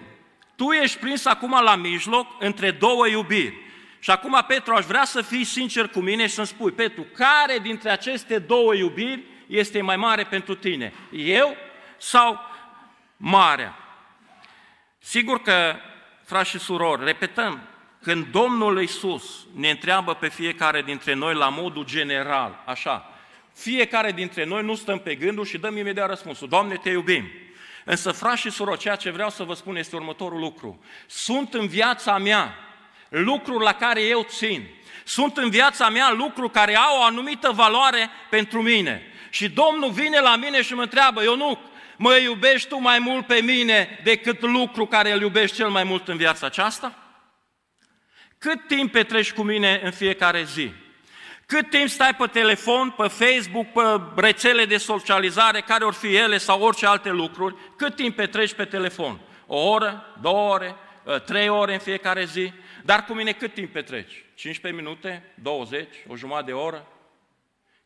tu 0.55 0.71
ești 0.71 0.97
prins 0.97 1.25
acum 1.25 1.59
la 1.63 1.75
mijloc 1.75 2.27
între 2.39 2.71
două 2.71 3.07
iubiri. 3.07 3.57
Și 3.99 4.11
acum, 4.11 4.43
Petru, 4.47 4.73
aș 4.73 4.85
vrea 4.85 5.03
să 5.03 5.21
fii 5.21 5.43
sincer 5.43 5.87
cu 5.87 5.99
mine 5.99 6.27
și 6.27 6.33
să-mi 6.33 6.47
spui, 6.47 6.71
Petru, 6.71 7.05
care 7.13 7.59
dintre 7.59 7.89
aceste 7.89 8.39
două 8.39 8.73
iubiri 8.73 9.23
este 9.47 9.81
mai 9.81 9.95
mare 9.95 10.23
pentru 10.23 10.55
tine? 10.55 10.93
Eu 11.11 11.55
sau 11.97 12.39
marea? 13.17 13.77
Sigur 14.99 15.41
că 15.41 15.75
frați 16.25 16.49
și 16.49 16.59
surori, 16.59 17.05
repetăm, 17.05 17.61
când 18.01 18.25
Domnul 18.31 18.81
Iisus 18.81 19.23
ne 19.55 19.69
întreabă 19.69 20.13
pe 20.13 20.27
fiecare 20.27 20.81
dintre 20.81 21.13
noi 21.13 21.33
la 21.33 21.49
modul 21.49 21.85
general, 21.85 22.63
așa, 22.65 23.09
fiecare 23.53 24.11
dintre 24.11 24.45
noi 24.45 24.63
nu 24.63 24.75
stăm 24.75 24.99
pe 24.99 25.15
gândul 25.15 25.45
și 25.45 25.57
dăm 25.57 25.77
imediat 25.77 26.09
răspunsul, 26.09 26.47
Doamne, 26.47 26.75
te 26.75 26.89
iubim. 26.89 27.31
Însă, 27.83 28.11
frați 28.11 28.41
și 28.41 28.49
surori, 28.49 28.79
ceea 28.79 28.95
ce 28.95 29.09
vreau 29.09 29.29
să 29.29 29.43
vă 29.43 29.53
spun 29.53 29.75
este 29.75 29.95
următorul 29.95 30.39
lucru. 30.39 30.83
Sunt 31.05 31.53
în 31.53 31.67
viața 31.67 32.17
mea 32.17 32.55
lucruri 33.09 33.63
la 33.63 33.73
care 33.73 34.01
eu 34.01 34.25
țin. 34.29 34.67
Sunt 35.03 35.37
în 35.37 35.49
viața 35.49 35.89
mea 35.89 36.11
lucruri 36.11 36.51
care 36.51 36.75
au 36.75 36.99
o 36.99 37.03
anumită 37.03 37.51
valoare 37.51 38.09
pentru 38.29 38.61
mine. 38.61 39.01
Și 39.29 39.49
Domnul 39.49 39.91
vine 39.91 40.19
la 40.19 40.35
mine 40.35 40.61
și 40.61 40.73
mă 40.73 40.81
întreabă, 40.81 41.23
Ionuc, 41.23 41.59
mă 41.97 42.15
iubești 42.15 42.67
tu 42.67 42.79
mai 42.79 42.99
mult 42.99 43.25
pe 43.25 43.41
mine 43.41 43.99
decât 44.03 44.41
lucru 44.41 44.85
care 44.85 45.11
îl 45.11 45.21
iubești 45.21 45.55
cel 45.55 45.69
mai 45.69 45.83
mult 45.83 46.07
în 46.07 46.17
viața 46.17 46.45
aceasta? 46.45 46.95
Cât 48.37 48.67
timp 48.67 48.91
petreci 48.91 49.33
cu 49.33 49.41
mine 49.41 49.81
în 49.83 49.91
fiecare 49.91 50.43
zi? 50.43 50.71
Cât 51.45 51.69
timp 51.69 51.89
stai 51.89 52.15
pe 52.15 52.25
telefon, 52.25 52.89
pe 52.89 53.07
Facebook, 53.07 53.67
pe 53.71 54.21
rețele 54.21 54.65
de 54.65 54.77
socializare, 54.77 55.61
care 55.61 55.83
ori 55.83 55.95
fi 55.95 56.15
ele 56.15 56.37
sau 56.37 56.61
orice 56.61 56.85
alte 56.85 57.09
lucruri, 57.09 57.55
cât 57.77 57.95
timp 57.95 58.15
petreci 58.15 58.53
pe 58.53 58.65
telefon? 58.65 59.19
O 59.47 59.69
oră, 59.69 60.15
două 60.21 60.53
ore, 60.53 60.75
ă, 61.07 61.19
trei 61.19 61.49
ore 61.49 61.73
în 61.73 61.79
fiecare 61.79 62.25
zi? 62.25 62.51
Dar 62.83 63.05
cu 63.05 63.13
mine 63.13 63.31
cât 63.31 63.53
timp 63.53 63.71
petreci? 63.71 64.25
15 64.33 64.81
minute? 64.81 65.33
20? 65.41 65.87
O 66.07 66.15
jumătate 66.15 66.45
de 66.45 66.51
oră? 66.51 66.87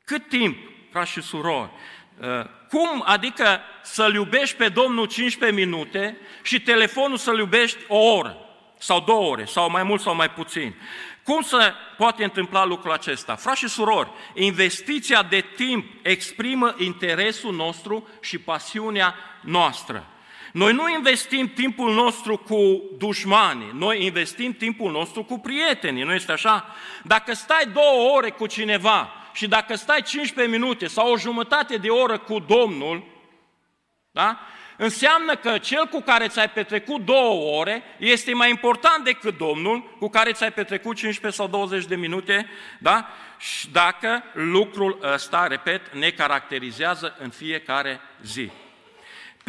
Cât 0.03 0.27
timp, 0.27 0.57
frați 0.91 1.11
și 1.11 1.21
surori, 1.21 1.69
Uh, 1.69 1.98
cum 2.69 3.03
adică 3.05 3.59
să-L 3.81 4.13
iubești 4.13 4.55
pe 4.55 4.69
Domnul 4.69 5.05
15 5.05 5.59
minute 5.59 6.17
și 6.43 6.61
telefonul 6.61 7.17
să-L 7.17 7.37
iubești 7.37 7.77
o 7.87 7.97
oră 7.97 8.37
sau 8.77 8.99
două 8.99 9.29
ore 9.29 9.45
sau 9.45 9.69
mai 9.69 9.83
mult 9.83 10.01
sau 10.01 10.15
mai 10.15 10.29
puțin? 10.29 10.75
Cum 11.23 11.41
se 11.41 11.73
poate 11.97 12.23
întâmpla 12.23 12.65
lucrul 12.65 12.91
acesta? 12.91 13.35
Frați 13.35 13.59
și 13.59 13.67
surori, 13.67 14.09
investiția 14.33 15.23
de 15.23 15.45
timp 15.55 15.85
exprimă 16.01 16.75
interesul 16.77 17.53
nostru 17.53 18.07
și 18.21 18.37
pasiunea 18.37 19.15
noastră. 19.41 20.05
Noi 20.53 20.73
nu 20.73 20.89
investim 20.89 21.51
timpul 21.55 21.93
nostru 21.93 22.37
cu 22.37 22.81
dușmanii, 22.97 23.71
noi 23.73 24.05
investim 24.05 24.53
timpul 24.53 24.91
nostru 24.91 25.23
cu 25.23 25.39
prietenii, 25.39 26.03
nu 26.03 26.13
este 26.13 26.31
așa? 26.31 26.75
Dacă 27.03 27.33
stai 27.33 27.65
două 27.73 28.15
ore 28.15 28.29
cu 28.29 28.45
cineva 28.45 29.13
și 29.33 29.47
dacă 29.47 29.75
stai 29.75 30.01
15 30.01 30.57
minute 30.57 30.87
sau 30.87 31.11
o 31.11 31.17
jumătate 31.17 31.77
de 31.77 31.89
oră 31.89 32.17
cu 32.17 32.39
Domnul, 32.39 33.03
da? 34.11 34.39
înseamnă 34.77 35.35
că 35.35 35.57
cel 35.57 35.85
cu 35.85 36.01
care 36.01 36.27
ți-ai 36.27 36.49
petrecut 36.49 37.05
două 37.05 37.59
ore 37.59 37.83
este 37.97 38.33
mai 38.33 38.49
important 38.49 39.03
decât 39.03 39.37
Domnul 39.37 39.95
cu 39.99 40.09
care 40.09 40.31
ți-ai 40.31 40.51
petrecut 40.51 40.95
15 40.95 41.41
sau 41.41 41.49
20 41.49 41.85
de 41.85 41.95
minute, 41.95 42.49
da? 42.79 43.07
și 43.37 43.69
dacă 43.69 44.23
lucrul 44.33 44.99
ăsta, 45.13 45.47
repet, 45.47 45.93
ne 45.93 46.09
caracterizează 46.09 47.15
în 47.19 47.29
fiecare 47.29 47.99
zi. 48.23 48.51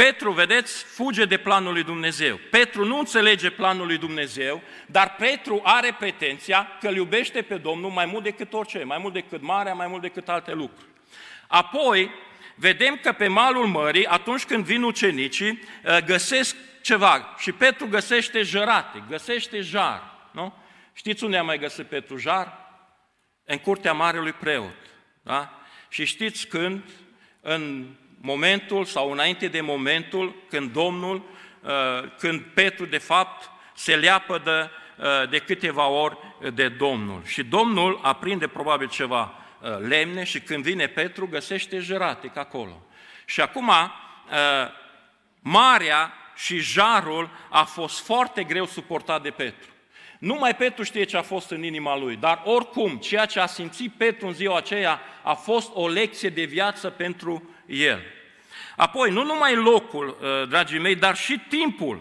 Petru, 0.01 0.33
vedeți, 0.33 0.85
fuge 0.85 1.25
de 1.25 1.37
planul 1.37 1.73
lui 1.73 1.83
Dumnezeu. 1.83 2.37
Petru 2.51 2.85
nu 2.85 2.99
înțelege 2.99 3.51
planul 3.51 3.87
lui 3.87 3.99
Dumnezeu, 3.99 4.63
dar 4.87 5.15
Petru 5.19 5.61
are 5.65 5.97
pretenția 5.99 6.69
că 6.81 6.89
îl 6.89 6.95
iubește 6.95 7.43
pe 7.43 7.57
Domnul 7.57 7.91
mai 7.91 8.07
mult 8.07 8.23
decât 8.23 8.53
orice, 8.53 8.85
mai 8.85 8.99
mult 8.99 9.13
decât 9.13 9.43
marea, 9.43 9.75
mai 9.75 9.87
mult 9.87 10.03
decât 10.03 10.29
alte 10.29 10.53
lucruri. 10.53 10.89
Apoi, 11.49 12.11
vedem 12.55 12.99
că 13.03 13.13
pe 13.13 13.29
malul 13.29 13.67
mării, 13.67 14.07
atunci 14.07 14.45
când 14.45 14.65
vin 14.65 14.83
ucenicii, 14.83 15.63
ă, 15.87 16.01
găsesc 16.01 16.57
ceva 16.83 17.35
și 17.39 17.53
Petru 17.53 17.87
găsește 17.87 18.43
jărate, 18.43 19.05
găsește 19.09 19.61
jar. 19.61 20.03
Nu? 20.33 20.55
Știți 20.93 21.25
unde 21.25 21.37
a 21.37 21.43
mai 21.43 21.59
găsit 21.59 21.87
Petru 21.87 22.17
jar? 22.17 22.59
În 23.45 23.59
curtea 23.59 23.93
marelui 23.93 24.33
preot. 24.33 24.77
Da? 25.23 25.61
Și 25.89 26.05
știți 26.05 26.47
când? 26.47 26.83
În 27.41 27.87
momentul 28.21 28.85
sau 28.85 29.11
înainte 29.11 29.49
de 29.49 29.61
momentul 29.61 30.35
când 30.49 30.73
Domnul, 30.73 31.23
uh, 31.61 31.71
când 32.19 32.41
Petru 32.41 32.87
de 32.87 32.99
fapt 32.99 33.51
se 33.75 33.97
leapădă 33.97 34.71
uh, 34.97 35.29
de 35.29 35.39
câteva 35.39 35.87
ori 35.87 36.17
de 36.55 36.69
Domnul. 36.69 37.23
Și 37.25 37.43
Domnul 37.43 37.99
aprinde 38.03 38.47
probabil 38.47 38.89
ceva 38.89 39.35
uh, 39.61 39.79
lemne 39.89 40.25
și 40.25 40.41
când 40.41 40.63
vine 40.63 40.87
Petru 40.87 41.29
găsește 41.29 41.79
jeratic 41.79 42.37
acolo. 42.37 42.83
Și 43.25 43.41
acum 43.41 43.71
marea 45.41 46.13
și 46.35 46.59
jarul 46.59 47.31
a 47.49 47.65
fost 47.65 48.05
foarte 48.05 48.45
greu 48.45 48.67
suportat 48.67 49.23
de 49.23 49.31
Petru. 49.31 49.69
Numai 50.19 50.57
Petru 50.57 50.83
știe 50.83 51.05
ce 51.05 51.17
a 51.17 51.23
fost 51.23 51.51
în 51.51 51.63
inima 51.63 51.97
lui, 51.97 52.17
dar 52.17 52.43
oricum, 52.45 52.97
ceea 52.97 53.27
ce 53.27 53.41
a 53.41 53.47
simțit 53.47 53.93
Petru 53.93 54.27
în 54.27 54.33
ziua 54.33 54.57
aceea 54.57 55.01
a 55.23 55.35
fost 55.35 55.71
o 55.75 55.89
lecție 55.89 56.29
de 56.29 56.45
viață 56.45 56.91
pentru 56.91 57.51
el. 57.71 58.03
Apoi, 58.77 59.11
nu 59.11 59.25
numai 59.25 59.55
locul, 59.55 60.19
uh, 60.21 60.49
dragii 60.49 60.79
mei, 60.79 60.95
dar 60.95 61.17
și 61.17 61.41
timpul. 61.49 62.01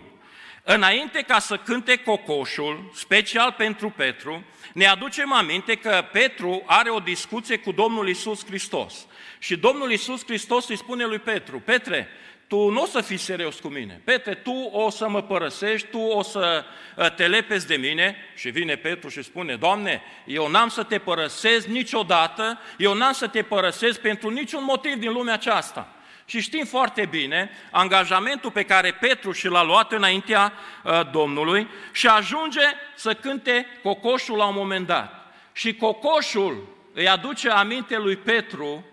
Înainte 0.63 1.21
ca 1.21 1.39
să 1.39 1.57
cânte 1.57 1.95
cocoșul, 1.95 2.91
special 2.93 3.51
pentru 3.57 3.89
Petru, 3.89 4.45
ne 4.73 4.85
aducem 4.85 5.33
aminte 5.33 5.75
că 5.75 6.05
Petru 6.11 6.63
are 6.65 6.89
o 6.89 6.99
discuție 6.99 7.57
cu 7.57 7.71
Domnul 7.71 8.09
Isus 8.09 8.45
Hristos. 8.45 9.07
Și 9.39 9.55
Domnul 9.55 9.91
Isus 9.91 10.23
Hristos 10.25 10.69
îi 10.69 10.77
spune 10.77 11.05
lui 11.05 11.19
Petru, 11.19 11.59
Petre, 11.59 12.07
tu 12.49 12.69
nu 12.69 12.81
o 12.81 12.85
să 12.85 13.01
fii 13.01 13.17
serios 13.17 13.59
cu 13.59 13.67
mine. 13.67 14.01
Petre, 14.03 14.33
tu 14.33 14.69
o 14.71 14.89
să 14.89 15.09
mă 15.09 15.21
părăsești, 15.21 15.87
tu 15.87 15.99
o 15.99 16.21
să 16.21 16.65
uh, 16.95 17.13
te 17.13 17.27
lepezi 17.27 17.67
de 17.67 17.75
mine. 17.75 18.15
Și 18.35 18.49
vine 18.49 18.75
Petru 18.75 19.09
și 19.09 19.21
spune, 19.23 19.55
Doamne, 19.55 20.01
eu 20.25 20.47
n-am 20.47 20.69
să 20.69 20.83
te 20.83 20.97
părăsesc 20.97 21.67
niciodată, 21.67 22.59
eu 22.77 22.93
n-am 22.93 23.11
să 23.11 23.27
te 23.27 23.41
părăsesc 23.41 23.99
pentru 23.99 24.29
niciun 24.29 24.63
motiv 24.63 24.93
din 24.93 25.11
lumea 25.11 25.33
aceasta. 25.33 25.93
Și 26.25 26.41
știm 26.41 26.65
foarte 26.65 27.05
bine 27.05 27.49
angajamentul 27.71 28.51
pe 28.51 28.63
care 28.63 28.91
Petru 28.91 29.31
și 29.31 29.47
l-a 29.47 29.63
luat 29.63 29.91
înaintea 29.91 30.53
uh, 30.83 31.11
Domnului 31.11 31.67
și 31.91 32.07
ajunge 32.07 32.65
să 32.95 33.13
cânte 33.13 33.65
cocoșul 33.83 34.37
la 34.37 34.47
un 34.47 34.55
moment 34.55 34.87
dat. 34.87 35.33
Și 35.53 35.75
cocoșul 35.75 36.67
îi 36.93 37.07
aduce 37.07 37.49
aminte 37.49 37.97
lui 37.97 38.15
Petru 38.15 38.85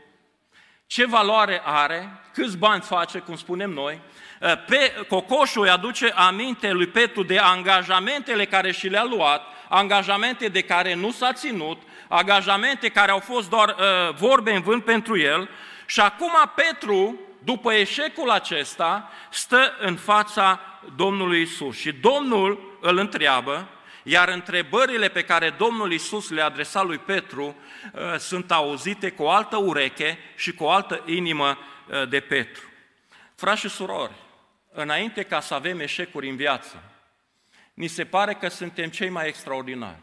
ce 0.86 1.06
valoare 1.06 1.62
are, 1.64 2.20
câți 2.32 2.56
bani 2.56 2.82
face, 2.82 3.18
cum 3.18 3.36
spunem 3.36 3.70
noi, 3.70 4.00
pe, 4.66 5.06
cocoșul 5.08 5.62
îi 5.62 5.70
aduce 5.70 6.12
aminte 6.14 6.70
lui 6.70 6.86
Petru 6.86 7.22
de 7.22 7.38
angajamentele 7.38 8.44
care 8.46 8.72
și 8.72 8.88
le-a 8.88 9.04
luat, 9.04 9.42
angajamente 9.68 10.48
de 10.48 10.62
care 10.62 10.94
nu 10.94 11.10
s-a 11.10 11.32
ținut, 11.32 11.82
angajamente 12.08 12.88
care 12.88 13.10
au 13.10 13.18
fost 13.18 13.50
doar 13.50 13.68
uh, 13.68 14.14
vorbe 14.14 14.54
în 14.54 14.62
vânt 14.62 14.84
pentru 14.84 15.18
el. 15.18 15.48
Și 15.86 16.00
acum 16.00 16.32
Petru, 16.54 17.20
după 17.44 17.72
eșecul 17.72 18.30
acesta, 18.30 19.10
stă 19.30 19.74
în 19.80 19.96
fața 19.96 20.60
Domnului 20.96 21.40
Isus. 21.40 21.76
Și 21.76 21.92
Domnul 21.92 22.78
îl 22.80 22.98
întreabă, 22.98 23.68
iar 24.08 24.28
întrebările 24.28 25.08
pe 25.08 25.22
care 25.22 25.50
Domnul 25.50 25.92
Isus 25.92 26.30
le 26.30 26.42
adresa 26.42 26.82
lui 26.82 26.98
Petru 26.98 27.44
uh, 27.92 28.18
sunt 28.18 28.50
auzite 28.50 29.10
cu 29.10 29.22
o 29.22 29.30
altă 29.30 29.56
ureche 29.56 30.18
și 30.36 30.54
cu 30.54 30.64
o 30.64 30.70
altă 30.70 31.02
inimă 31.06 31.58
uh, 31.88 32.08
de 32.08 32.20
Petru. 32.20 32.62
Frați 33.34 33.60
și 33.60 33.68
surori, 33.68 34.14
înainte 34.72 35.22
ca 35.22 35.40
să 35.40 35.54
avem 35.54 35.80
eșecuri 35.80 36.28
în 36.28 36.36
viață, 36.36 36.82
ni 37.74 37.86
se 37.86 38.04
pare 38.04 38.34
că 38.34 38.48
suntem 38.48 38.88
cei 38.88 39.08
mai 39.08 39.28
extraordinari, 39.28 39.98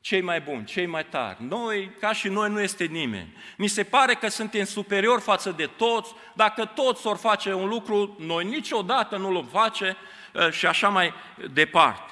cei 0.00 0.20
mai 0.20 0.40
buni, 0.40 0.64
cei 0.64 0.86
mai 0.86 1.06
tari. 1.06 1.44
Noi, 1.44 1.90
ca 2.00 2.12
și 2.12 2.28
noi, 2.28 2.50
nu 2.50 2.60
este 2.60 2.84
nimeni. 2.84 3.36
Mi 3.56 3.66
se 3.66 3.84
pare 3.84 4.14
că 4.14 4.28
suntem 4.28 4.64
superiori 4.64 5.20
față 5.20 5.50
de 5.50 5.66
toți. 5.66 6.14
Dacă 6.34 6.64
toți 6.64 7.02
vor 7.02 7.16
face 7.16 7.52
un 7.52 7.68
lucru, 7.68 8.16
noi 8.20 8.44
niciodată 8.44 9.16
nu 9.16 9.30
l 9.30 9.48
face 9.52 9.96
uh, 10.32 10.50
și 10.50 10.66
așa 10.66 10.88
mai 10.88 11.12
departe. 11.52 12.11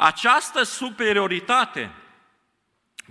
Această 0.00 0.62
superioritate 0.62 1.90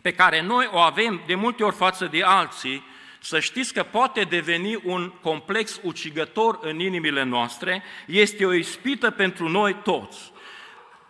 pe 0.02 0.14
care 0.14 0.42
noi 0.42 0.70
o 0.72 0.78
avem 0.78 1.22
de 1.26 1.36
multe 1.36 1.64
ori 1.64 1.76
față 1.76 2.06
de 2.06 2.24
alții, 2.24 2.84
să 3.22 3.40
știți 3.40 3.74
că 3.74 3.84
poate 3.84 4.22
deveni 4.22 4.80
un 4.84 5.10
complex 5.10 5.80
ucigător 5.84 6.60
în 6.62 6.80
inimile 6.80 7.24
noastre, 7.24 7.84
este 8.06 8.46
o 8.46 8.54
ispită 8.54 9.12
pentru 9.12 9.50
noi 9.50 9.76
toți. 9.84 10.32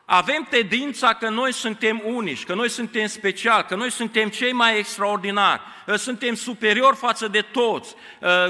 Avem 0.06 0.48
tendința 0.50 1.14
că 1.14 1.30
noi 1.30 1.52
suntem 1.52 2.02
unici, 2.06 2.46
că 2.46 2.54
noi 2.54 2.70
suntem 2.70 3.06
speciali, 3.06 3.66
că 3.66 3.76
noi 3.76 3.92
suntem 3.92 4.30
cei 4.30 4.52
mai 4.52 4.78
extraordinari, 4.78 5.62
suntem 5.96 6.36
superiori 6.36 6.96
față 6.96 7.28
de 7.28 7.42
toți, 7.42 7.96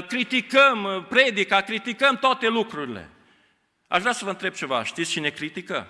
criticăm 0.08 1.06
predica, 1.08 1.60
criticăm 1.60 2.16
toate 2.16 2.48
lucrurile. 2.48 3.10
Aș 3.88 4.00
vrea 4.00 4.12
să 4.12 4.24
vă 4.24 4.30
întreb 4.30 4.54
ceva, 4.54 4.84
știți 4.84 5.10
cine 5.10 5.28
critică? 5.28 5.88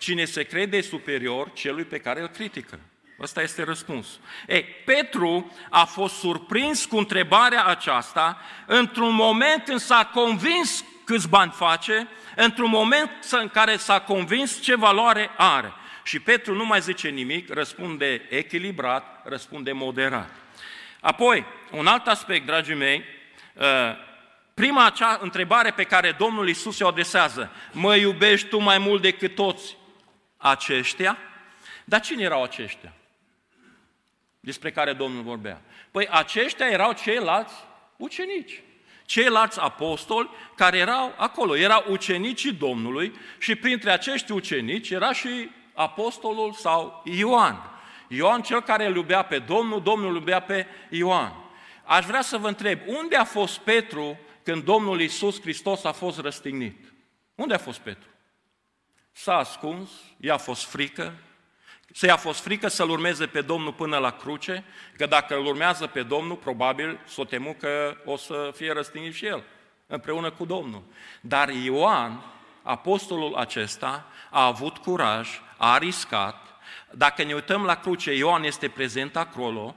Cine 0.00 0.24
se 0.24 0.42
crede 0.42 0.80
superior 0.80 1.52
celui 1.52 1.84
pe 1.84 1.98
care 1.98 2.20
îl 2.20 2.28
critică. 2.28 2.80
Ăsta 3.20 3.42
este 3.42 3.62
răspunsul. 3.62 4.20
Ei, 4.46 4.64
Petru 4.84 5.52
a 5.70 5.84
fost 5.84 6.14
surprins 6.14 6.84
cu 6.84 6.96
întrebarea 6.96 7.64
aceasta 7.64 8.40
într-un 8.66 9.14
moment 9.14 9.64
când 9.64 9.80
s-a 9.80 10.10
convins 10.14 10.84
câți 11.04 11.28
bani 11.28 11.50
face, 11.50 12.08
într-un 12.36 12.70
moment 12.70 13.10
în 13.30 13.48
care 13.48 13.76
s-a 13.76 14.00
convins 14.00 14.60
ce 14.60 14.76
valoare 14.76 15.30
are. 15.36 15.72
Și 16.04 16.18
Petru 16.18 16.54
nu 16.54 16.66
mai 16.66 16.80
zice 16.80 17.08
nimic, 17.08 17.52
răspunde 17.52 18.26
echilibrat, 18.28 19.22
răspunde 19.24 19.72
moderat. 19.72 20.30
Apoi, 21.00 21.44
un 21.70 21.86
alt 21.86 22.06
aspect, 22.06 22.46
dragii 22.46 22.74
mei, 22.74 23.04
uh, 23.54 23.64
prima 24.54 24.86
acea 24.86 25.18
întrebare 25.22 25.70
pe 25.70 25.84
care 25.84 26.14
Domnul 26.18 26.48
Isus 26.48 26.80
o 26.80 26.86
adresează, 26.86 27.50
mă 27.72 27.96
iubești 27.96 28.48
tu 28.48 28.58
mai 28.58 28.78
mult 28.78 29.02
decât 29.02 29.34
toți 29.34 29.78
aceștia? 30.40 31.18
Dar 31.84 32.00
cine 32.00 32.22
erau 32.22 32.42
aceștia? 32.42 32.92
Despre 34.40 34.70
care 34.70 34.92
Domnul 34.92 35.22
vorbea. 35.22 35.62
Păi 35.90 36.08
aceștia 36.08 36.66
erau 36.66 36.92
ceilalți 36.92 37.54
ucenici 37.96 38.62
ceilalți 39.10 39.60
apostoli 39.60 40.30
care 40.54 40.76
erau 40.78 41.14
acolo. 41.16 41.56
Erau 41.56 41.84
ucenicii 41.88 42.52
Domnului 42.52 43.12
și 43.38 43.54
printre 43.54 43.90
acești 43.90 44.32
ucenici 44.32 44.90
era 44.90 45.12
și 45.12 45.50
apostolul 45.74 46.52
sau 46.52 47.02
Ioan. 47.04 47.70
Ioan 48.08 48.42
cel 48.42 48.62
care 48.62 48.86
îl 48.86 48.94
iubea 48.94 49.22
pe 49.22 49.38
Domnul, 49.38 49.82
Domnul 49.82 50.08
îl 50.08 50.14
iubea 50.14 50.40
pe 50.40 50.66
Ioan. 50.90 51.32
Aș 51.84 52.04
vrea 52.04 52.22
să 52.22 52.36
vă 52.36 52.48
întreb, 52.48 52.80
unde 52.86 53.16
a 53.16 53.24
fost 53.24 53.58
Petru 53.58 54.18
când 54.42 54.64
Domnul 54.64 55.00
Iisus 55.00 55.40
Hristos 55.40 55.84
a 55.84 55.92
fost 55.92 56.18
răstignit? 56.18 56.92
Unde 57.34 57.54
a 57.54 57.58
fost 57.58 57.78
Petru? 57.78 58.08
S-a 59.12 59.36
ascuns, 59.36 59.90
i-a 60.20 60.36
fost 60.36 60.64
frică, 60.64 61.14
să 61.92 62.06
i-a 62.06 62.16
fost 62.16 62.40
frică 62.40 62.68
să-L 62.68 62.90
urmeze 62.90 63.26
pe 63.26 63.40
Domnul 63.40 63.72
până 63.72 63.98
la 63.98 64.10
cruce, 64.10 64.64
că 64.96 65.06
dacă 65.06 65.34
îl 65.34 65.46
urmează 65.46 65.86
pe 65.86 66.02
Domnul, 66.02 66.36
probabil 66.36 67.00
s-o 67.06 67.24
temu 67.24 67.56
că 67.58 67.96
o 68.04 68.16
să 68.16 68.50
fie 68.54 68.72
răstignit 68.72 69.14
și 69.14 69.26
el, 69.26 69.42
împreună 69.86 70.30
cu 70.30 70.44
Domnul. 70.44 70.82
Dar 71.20 71.48
Ioan, 71.48 72.24
apostolul 72.62 73.34
acesta, 73.34 74.06
a 74.30 74.44
avut 74.44 74.76
curaj, 74.78 75.28
a 75.56 75.78
riscat, 75.78 76.49
dacă 76.90 77.22
ne 77.22 77.34
uităm 77.34 77.64
la 77.64 77.74
cruce, 77.74 78.14
Ioan 78.14 78.44
este 78.44 78.68
prezent 78.68 79.16
acolo, 79.16 79.74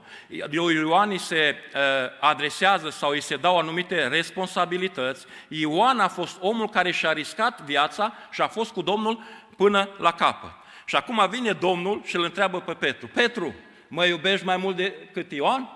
Ioan 0.50 1.10
îi 1.10 1.18
se 1.18 1.56
uh, 1.74 1.80
adresează 2.20 2.90
sau 2.90 3.10
îi 3.10 3.20
se 3.20 3.36
dau 3.36 3.58
anumite 3.58 4.06
responsabilități. 4.06 5.26
Ioan 5.48 6.00
a 6.00 6.08
fost 6.08 6.36
omul 6.40 6.68
care 6.68 6.90
și-a 6.90 7.12
riscat 7.12 7.60
viața 7.60 8.14
și 8.30 8.40
a 8.40 8.46
fost 8.46 8.72
cu 8.72 8.82
Domnul 8.82 9.22
până 9.56 9.88
la 9.98 10.12
capăt. 10.12 10.50
Și 10.86 10.96
acum 10.96 11.26
vine 11.30 11.52
Domnul 11.52 12.02
și 12.04 12.16
îl 12.16 12.24
întreabă 12.24 12.60
pe 12.60 12.72
Petru, 12.72 13.06
Petru, 13.06 13.54
mă 13.88 14.04
iubești 14.06 14.46
mai 14.46 14.56
mult 14.56 14.76
decât 14.76 15.32
Ioan? 15.32 15.68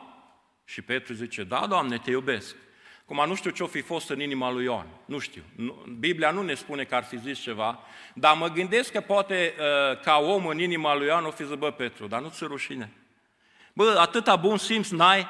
Și 0.64 0.82
Petru 0.82 1.12
zice, 1.12 1.44
da, 1.44 1.66
Doamne, 1.68 1.98
te 1.98 2.10
iubesc. 2.10 2.56
Cum 3.08 3.24
nu 3.26 3.34
știu 3.34 3.50
ce-o 3.50 3.66
fi 3.66 3.80
fost 3.80 4.10
în 4.10 4.20
inima 4.20 4.50
lui 4.50 4.64
Ioan, 4.64 4.86
nu 5.04 5.18
știu. 5.18 5.42
Biblia 5.98 6.30
nu 6.30 6.42
ne 6.42 6.54
spune 6.54 6.84
că 6.84 6.94
ar 6.94 7.04
fi 7.04 7.18
zis 7.18 7.38
ceva, 7.38 7.78
dar 8.14 8.36
mă 8.36 8.48
gândesc 8.48 8.92
că 8.92 9.00
poate 9.00 9.54
uh, 9.58 10.00
ca 10.00 10.16
om 10.16 10.46
în 10.46 10.58
inima 10.58 10.96
lui 10.96 11.06
Ioan 11.06 11.24
o 11.24 11.30
fi 11.30 11.44
zis, 11.44 11.54
bă, 11.54 11.70
Petru, 11.70 12.06
dar 12.06 12.20
nu 12.20 12.28
ți 12.28 12.44
rușine. 12.44 12.92
Bă, 13.72 13.96
atâta 13.98 14.36
bun 14.36 14.56
simț 14.56 14.88
n-ai 14.88 15.26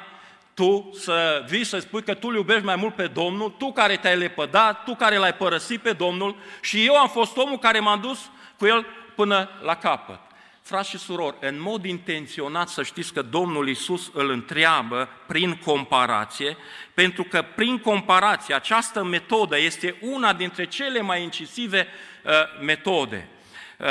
tu 0.53 0.89
să 0.93 1.45
vii 1.47 1.63
să 1.63 1.79
spui 1.79 2.03
că 2.03 2.13
tu 2.13 2.27
îl 2.27 2.35
iubești 2.35 2.65
mai 2.65 2.75
mult 2.75 2.95
pe 2.95 3.07
Domnul, 3.07 3.49
tu 3.49 3.71
care 3.71 3.95
te-ai 3.95 4.17
lepădat, 4.17 4.83
tu 4.83 4.95
care 4.95 5.17
l-ai 5.17 5.33
părăsit 5.33 5.81
pe 5.81 5.93
Domnul 5.93 6.35
și 6.61 6.85
eu 6.85 6.95
am 6.95 7.07
fost 7.07 7.37
omul 7.37 7.57
care 7.59 7.79
m-am 7.79 8.01
dus 8.01 8.29
cu 8.57 8.65
el 8.65 8.85
până 9.15 9.49
la 9.61 9.75
capăt. 9.75 10.19
Frați 10.61 10.89
și 10.89 10.97
surori, 10.97 11.35
în 11.39 11.61
mod 11.61 11.85
intenționat 11.85 12.69
să 12.69 12.83
știți 12.83 13.13
că 13.13 13.21
Domnul 13.21 13.69
Isus 13.69 14.11
îl 14.13 14.29
întreabă 14.29 15.09
prin 15.27 15.55
comparație, 15.55 16.57
pentru 16.93 17.23
că 17.23 17.45
prin 17.55 17.77
comparație 17.77 18.55
această 18.55 19.03
metodă 19.03 19.59
este 19.59 19.95
una 20.01 20.33
dintre 20.33 20.65
cele 20.65 21.01
mai 21.01 21.23
incisive 21.23 21.87
uh, 22.23 22.31
metode. 22.61 23.29
Uh, 23.77 23.87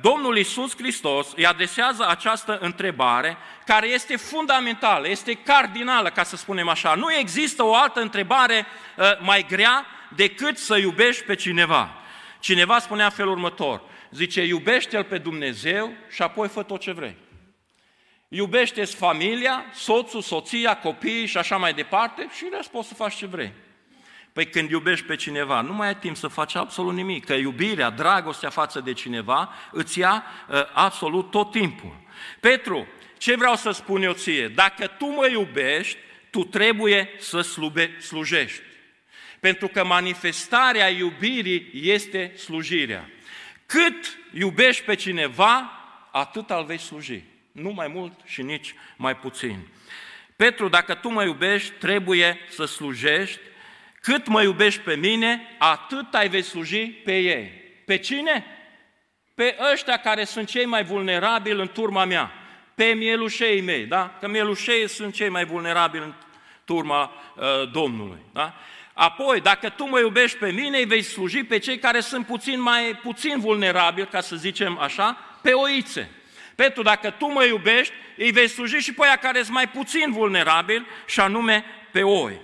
Domnul 0.00 0.36
Isus 0.36 0.76
Hristos 0.76 1.32
îi 1.36 1.46
adresează 1.46 2.06
această 2.08 2.58
întrebare 2.60 3.36
care 3.66 3.88
este 3.88 4.16
fundamentală, 4.16 5.08
este 5.08 5.34
cardinală, 5.34 6.10
ca 6.10 6.22
să 6.22 6.36
spunem 6.36 6.68
așa. 6.68 6.94
Nu 6.94 7.12
există 7.12 7.64
o 7.64 7.74
altă 7.74 8.00
întrebare 8.00 8.66
uh, 8.96 9.04
mai 9.18 9.46
grea 9.48 9.86
decât 10.08 10.58
să 10.58 10.76
iubești 10.76 11.22
pe 11.22 11.34
cineva. 11.34 12.01
Cineva 12.42 12.78
spunea 12.78 13.08
felul 13.08 13.32
următor, 13.32 13.82
zice, 14.10 14.44
iubește-L 14.44 15.04
pe 15.04 15.18
Dumnezeu 15.18 15.92
și 16.08 16.22
apoi 16.22 16.48
fă 16.48 16.62
tot 16.62 16.80
ce 16.80 16.92
vrei. 16.92 17.16
Iubește-ți 18.28 18.94
familia, 18.94 19.64
soțul, 19.74 20.22
soția, 20.22 20.76
copiii 20.76 21.26
și 21.26 21.38
așa 21.38 21.56
mai 21.56 21.74
departe 21.74 22.28
și 22.36 22.48
rest 22.52 22.70
poți 22.70 22.88
să 22.88 22.94
faci 22.94 23.14
ce 23.14 23.26
vrei. 23.26 23.52
Păi 24.32 24.48
când 24.48 24.70
iubești 24.70 25.06
pe 25.06 25.16
cineva, 25.16 25.60
nu 25.60 25.72
mai 25.72 25.86
ai 25.86 25.96
timp 25.96 26.16
să 26.16 26.26
faci 26.26 26.54
absolut 26.54 26.94
nimic, 26.94 27.24
că 27.24 27.32
iubirea, 27.32 27.90
dragostea 27.90 28.50
față 28.50 28.80
de 28.80 28.92
cineva 28.92 29.52
îți 29.70 29.98
ia 29.98 30.24
uh, 30.48 30.62
absolut 30.72 31.30
tot 31.30 31.50
timpul. 31.50 31.96
Petru, 32.40 32.86
ce 33.18 33.36
vreau 33.36 33.56
să 33.56 33.70
spun 33.70 34.02
eu 34.02 34.12
ție? 34.12 34.48
Dacă 34.48 34.86
tu 34.86 35.06
mă 35.06 35.26
iubești, 35.26 35.98
tu 36.30 36.44
trebuie 36.44 37.10
să 37.18 37.40
slube, 37.40 37.96
slujești. 38.00 38.62
Pentru 39.42 39.68
că 39.68 39.84
manifestarea 39.84 40.88
iubirii 40.88 41.70
este 41.72 42.32
slujirea. 42.36 43.10
Cât 43.66 44.18
iubești 44.32 44.84
pe 44.84 44.94
cineva, 44.94 45.72
atât 46.10 46.50
îl 46.50 46.64
vei 46.64 46.78
sluji. 46.78 47.22
Nu 47.52 47.70
mai 47.70 47.88
mult 47.88 48.20
și 48.24 48.42
nici 48.42 48.74
mai 48.96 49.16
puțin. 49.16 49.58
Petru, 50.36 50.68
dacă 50.68 50.94
tu 50.94 51.08
mă 51.08 51.24
iubești, 51.24 51.70
trebuie 51.70 52.38
să 52.48 52.64
slujești. 52.64 53.40
Cât 54.00 54.26
mă 54.26 54.42
iubești 54.42 54.80
pe 54.80 54.94
mine, 54.94 55.56
atât 55.58 56.14
ai 56.14 56.28
vei 56.28 56.42
sluji 56.42 56.86
pe 56.86 57.18
ei. 57.18 57.50
Pe 57.86 57.96
cine? 57.96 58.44
Pe 59.34 59.56
ăștia 59.72 59.96
care 59.96 60.24
sunt 60.24 60.48
cei 60.48 60.64
mai 60.64 60.84
vulnerabili 60.84 61.60
în 61.60 61.68
turma 61.68 62.04
mea. 62.04 62.32
Pe 62.74 62.84
mielușei 62.84 63.60
mei, 63.60 63.84
da? 63.84 64.16
Că 64.20 64.28
mielușei 64.28 64.88
sunt 64.88 65.14
cei 65.14 65.28
mai 65.28 65.44
vulnerabili 65.44 66.04
în 66.04 66.14
turma 66.64 67.12
uh, 67.36 67.70
Domnului, 67.72 68.18
da? 68.32 68.54
Apoi, 68.92 69.40
dacă 69.40 69.68
tu 69.68 69.88
mă 69.88 69.98
iubești 69.98 70.38
pe 70.38 70.50
mine, 70.50 70.78
îi 70.78 70.84
vei 70.84 71.02
sluji 71.02 71.44
pe 71.44 71.58
cei 71.58 71.78
care 71.78 72.00
sunt 72.00 72.26
puțin 72.26 72.60
mai 72.60 73.00
puțin 73.02 73.40
vulnerabili, 73.40 74.06
ca 74.06 74.20
să 74.20 74.36
zicem 74.36 74.78
așa, 74.78 75.18
pe 75.42 75.52
oițe. 75.52 76.10
Petru, 76.54 76.82
dacă 76.82 77.10
tu 77.10 77.26
mă 77.26 77.44
iubești, 77.44 77.92
îi 78.16 78.30
vei 78.30 78.48
sluji 78.48 78.76
și 78.76 78.92
pe 78.92 79.04
aia 79.04 79.16
care 79.16 79.42
sunt 79.42 79.54
mai 79.54 79.68
puțin 79.68 80.12
vulnerabili, 80.12 80.86
și 81.06 81.20
anume 81.20 81.64
pe 81.90 82.02
oi. 82.02 82.40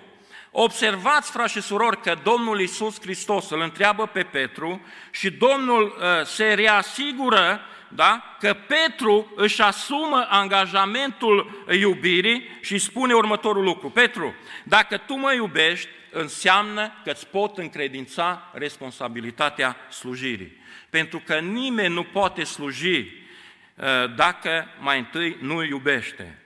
Observați, 0.50 1.30
frați 1.30 1.52
și 1.52 1.60
surori, 1.60 2.00
că 2.00 2.16
Domnul 2.22 2.60
Iisus 2.60 3.00
Hristos 3.00 3.50
îl 3.50 3.60
întreabă 3.60 4.06
pe 4.06 4.22
Petru 4.22 4.80
și 5.10 5.30
Domnul 5.30 5.96
uh, 5.98 6.26
se 6.26 6.44
reasigură 6.44 7.60
da? 7.88 8.36
că 8.38 8.56
Petru 8.66 9.32
își 9.36 9.62
asumă 9.62 10.26
angajamentul 10.28 11.64
iubirii 11.70 12.48
și 12.60 12.78
spune 12.78 13.14
următorul 13.14 13.64
lucru. 13.64 13.90
Petru, 13.90 14.34
dacă 14.64 14.96
tu 14.96 15.14
mă 15.14 15.32
iubești, 15.32 15.88
înseamnă 16.10 16.92
că 17.04 17.10
îți 17.10 17.26
pot 17.26 17.58
încredința 17.58 18.50
responsabilitatea 18.52 19.76
slujirii. 19.90 20.56
Pentru 20.90 21.22
că 21.26 21.38
nimeni 21.38 21.94
nu 21.94 22.02
poate 22.02 22.44
sluji 22.44 22.98
uh, 22.98 24.14
dacă 24.16 24.66
mai 24.80 24.98
întâi 24.98 25.36
nu 25.40 25.64
iubește. 25.64 26.38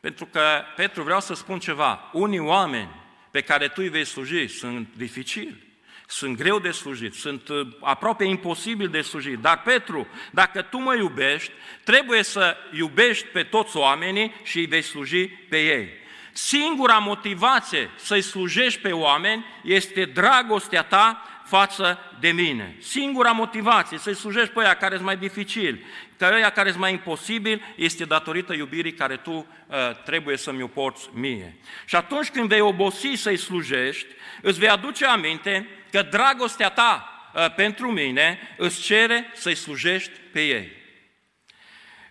Pentru 0.00 0.26
că, 0.26 0.62
Petru, 0.76 1.02
vreau 1.02 1.20
să 1.20 1.34
spun 1.34 1.58
ceva, 1.58 2.10
unii 2.12 2.38
oameni 2.38 2.88
pe 3.30 3.40
care 3.40 3.68
tu 3.68 3.74
îi 3.76 3.88
vei 3.88 4.04
sluji 4.04 4.46
sunt 4.46 4.88
dificili, 4.96 5.69
sunt 6.10 6.36
greu 6.36 6.58
de 6.58 6.70
slujit, 6.70 7.14
sunt 7.14 7.48
uh, 7.48 7.66
aproape 7.80 8.24
imposibil 8.24 8.88
de 8.88 9.00
slujit. 9.00 9.38
Dar, 9.38 9.62
Petru, 9.62 10.06
dacă 10.30 10.62
tu 10.62 10.78
mă 10.78 10.94
iubești, 10.94 11.52
trebuie 11.84 12.22
să 12.22 12.56
iubești 12.72 13.26
pe 13.26 13.42
toți 13.42 13.76
oamenii 13.76 14.32
și 14.42 14.58
îi 14.58 14.66
vei 14.66 14.82
sluji 14.82 15.26
pe 15.26 15.62
ei. 15.62 15.88
Singura 16.32 16.98
motivație 16.98 17.90
să-i 17.96 18.22
slujești 18.22 18.80
pe 18.80 18.92
oameni 18.92 19.44
este 19.62 20.04
dragostea 20.04 20.82
ta 20.82 21.24
față 21.44 21.98
de 22.20 22.28
mine. 22.28 22.76
Singura 22.78 23.30
motivație 23.30 23.98
să-i 23.98 24.14
slujești 24.14 24.52
pe 24.52 24.60
aia 24.60 24.74
care 24.74 24.94
sunt 24.94 25.06
mai 25.06 25.16
dificil, 25.16 25.84
că 26.16 26.24
aia 26.24 26.50
care 26.50 26.68
sunt 26.68 26.80
mai 26.80 26.92
imposibil, 26.92 27.62
este 27.76 28.04
datorită 28.04 28.54
iubirii 28.54 28.94
care 28.94 29.16
tu 29.16 29.30
uh, 29.32 29.76
trebuie 30.04 30.36
să-mi 30.36 30.62
o 30.62 30.66
porți 30.66 31.08
mie. 31.12 31.56
Și 31.86 31.96
atunci 31.96 32.30
când 32.30 32.48
vei 32.48 32.60
obosi 32.60 33.12
să-i 33.14 33.36
slujești, 33.36 34.06
îți 34.42 34.58
vei 34.58 34.68
aduce 34.68 35.06
aminte 35.06 35.68
că 35.90 36.02
dragostea 36.02 36.70
ta 36.70 37.10
uh, 37.34 37.54
pentru 37.54 37.92
mine 37.92 38.38
îți 38.56 38.80
cere 38.80 39.30
să-i 39.34 39.54
slujești 39.54 40.18
pe 40.32 40.46
ei. 40.46 40.72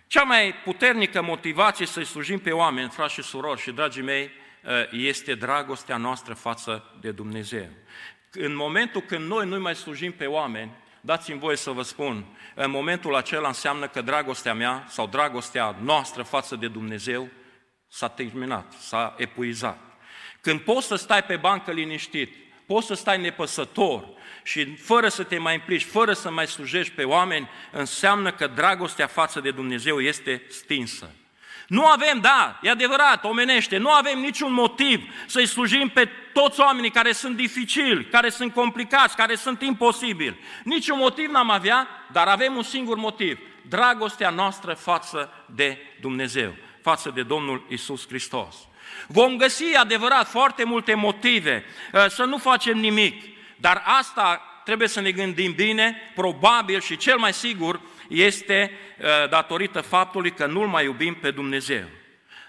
Cea 0.06 0.22
mai 0.22 0.54
puternică 0.54 1.22
motivație 1.22 1.86
să-i 1.86 2.04
slujim 2.04 2.38
pe 2.38 2.52
oameni, 2.52 2.90
frați 2.90 3.14
și 3.14 3.22
surori 3.22 3.60
și 3.60 3.70
dragii 3.70 4.02
mei, 4.02 4.30
uh, 4.62 4.70
este 4.90 5.34
dragostea 5.34 5.96
noastră 5.96 6.34
față 6.34 6.98
de 7.00 7.10
Dumnezeu. 7.10 7.68
În 8.32 8.56
momentul 8.56 9.00
când 9.00 9.26
noi 9.26 9.46
nu 9.46 9.60
mai 9.60 9.74
slujim 9.74 10.12
pe 10.12 10.26
oameni, 10.26 10.70
dați-mi 11.00 11.38
voie 11.38 11.56
să 11.56 11.70
vă 11.70 11.82
spun, 11.82 12.24
în 12.54 12.70
momentul 12.70 13.14
acela 13.14 13.48
înseamnă 13.48 13.88
că 13.88 14.02
dragostea 14.02 14.54
mea 14.54 14.84
sau 14.88 15.06
dragostea 15.06 15.76
noastră 15.82 16.22
față 16.22 16.56
de 16.56 16.68
Dumnezeu 16.68 17.28
s-a 17.88 18.08
terminat, 18.08 18.72
s-a 18.72 19.14
epuizat. 19.16 19.78
Când 20.40 20.60
poți 20.60 20.86
să 20.86 20.94
stai 20.94 21.24
pe 21.24 21.36
bancă 21.36 21.72
liniștit, 21.72 22.34
poți 22.72 22.86
să 22.86 22.94
stai 22.94 23.20
nepăsător 23.20 24.08
și 24.42 24.74
fără 24.74 25.08
să 25.08 25.22
te 25.22 25.38
mai 25.38 25.54
implici, 25.54 25.84
fără 25.84 26.12
să 26.12 26.30
mai 26.30 26.46
slujești 26.46 26.92
pe 26.92 27.04
oameni, 27.04 27.48
înseamnă 27.70 28.32
că 28.32 28.46
dragostea 28.46 29.06
față 29.06 29.40
de 29.40 29.50
Dumnezeu 29.50 30.00
este 30.00 30.42
stinsă. 30.48 31.10
Nu 31.66 31.84
avem, 31.84 32.18
da, 32.20 32.58
e 32.62 32.70
adevărat, 32.70 33.24
omenește, 33.24 33.76
nu 33.76 33.90
avem 33.90 34.18
niciun 34.18 34.52
motiv 34.52 35.14
să-i 35.26 35.46
slujim 35.46 35.88
pe 35.88 36.08
toți 36.32 36.60
oamenii 36.60 36.90
care 36.90 37.12
sunt 37.12 37.36
dificili, 37.36 38.04
care 38.04 38.28
sunt 38.28 38.52
complicați, 38.54 39.16
care 39.16 39.34
sunt 39.34 39.62
imposibili. 39.62 40.40
Niciun 40.64 40.98
motiv 40.98 41.30
n-am 41.30 41.50
avea, 41.50 41.88
dar 42.12 42.26
avem 42.26 42.56
un 42.56 42.62
singur 42.62 42.96
motiv, 42.96 43.38
dragostea 43.68 44.30
noastră 44.30 44.74
față 44.74 45.32
de 45.46 45.78
Dumnezeu, 46.00 46.54
față 46.82 47.10
de 47.14 47.22
Domnul 47.22 47.66
Isus 47.68 48.06
Hristos. 48.06 48.56
Vom 49.06 49.36
găsi, 49.36 49.76
adevărat, 49.76 50.28
foarte 50.28 50.64
multe 50.64 50.94
motive 50.94 51.64
uh, 51.92 52.06
să 52.08 52.24
nu 52.24 52.38
facem 52.38 52.78
nimic, 52.78 53.24
dar 53.56 53.82
asta 53.84 54.42
trebuie 54.64 54.88
să 54.88 55.00
ne 55.00 55.10
gândim 55.10 55.52
bine, 55.52 55.96
probabil 56.14 56.80
și 56.80 56.96
cel 56.96 57.18
mai 57.18 57.32
sigur 57.32 57.80
este 58.08 58.70
uh, 58.98 59.28
datorită 59.28 59.80
faptului 59.80 60.30
că 60.30 60.46
nu-L 60.46 60.66
mai 60.66 60.84
iubim 60.84 61.14
pe 61.14 61.30
Dumnezeu. 61.30 61.84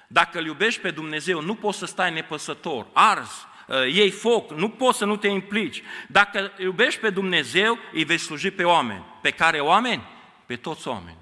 Dacă 0.07 0.37
îl 0.37 0.45
iubești 0.45 0.81
pe 0.81 0.91
Dumnezeu, 0.91 1.41
nu 1.41 1.55
poți 1.55 1.77
să 1.77 1.85
stai 1.85 2.13
nepăsător, 2.13 2.87
ars, 2.93 3.47
uh, 3.67 3.93
iei 3.93 4.09
foc, 4.09 4.51
nu 4.51 4.69
poți 4.69 4.97
să 4.97 5.05
nu 5.05 5.15
te 5.15 5.27
implici. 5.27 5.83
Dacă 6.07 6.51
iubești 6.57 6.99
pe 6.99 7.09
Dumnezeu, 7.09 7.77
îi 7.93 8.03
vei 8.03 8.17
sluji 8.17 8.51
pe 8.51 8.63
oameni. 8.63 9.03
Pe 9.21 9.29
care 9.29 9.59
oameni? 9.59 10.03
Pe 10.45 10.55
toți 10.55 10.87
oameni. 10.87 11.20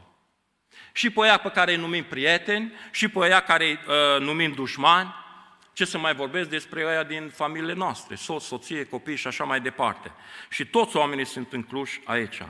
Și 1.00 1.10
pe 1.10 1.22
aia 1.24 1.38
pe 1.38 1.50
care 1.50 1.72
îi 1.72 1.78
numim 1.78 2.04
prieteni, 2.04 2.74
și 2.92 3.08
pe 3.08 3.24
aia 3.24 3.40
care 3.40 3.66
îi 3.66 3.80
uh, 3.88 4.22
numim 4.22 4.52
dușmani, 4.52 5.16
ce 5.74 5.86
să 5.86 5.98
mai 5.98 6.16
vorbesc 6.16 6.50
despre 6.50 6.86
aia 6.88 7.04
din 7.04 7.32
familiile 7.36 7.74
noastre, 7.74 8.16
soț, 8.16 8.44
soție, 8.44 8.84
copii 8.84 9.16
și 9.16 9.28
așa 9.28 9.44
mai 9.44 9.60
departe. 9.60 10.12
Și 10.50 10.66
toți 10.66 10.98
oamenii 10.98 11.26
sunt 11.26 11.52
incluși 11.52 12.02
aici. 12.06 12.42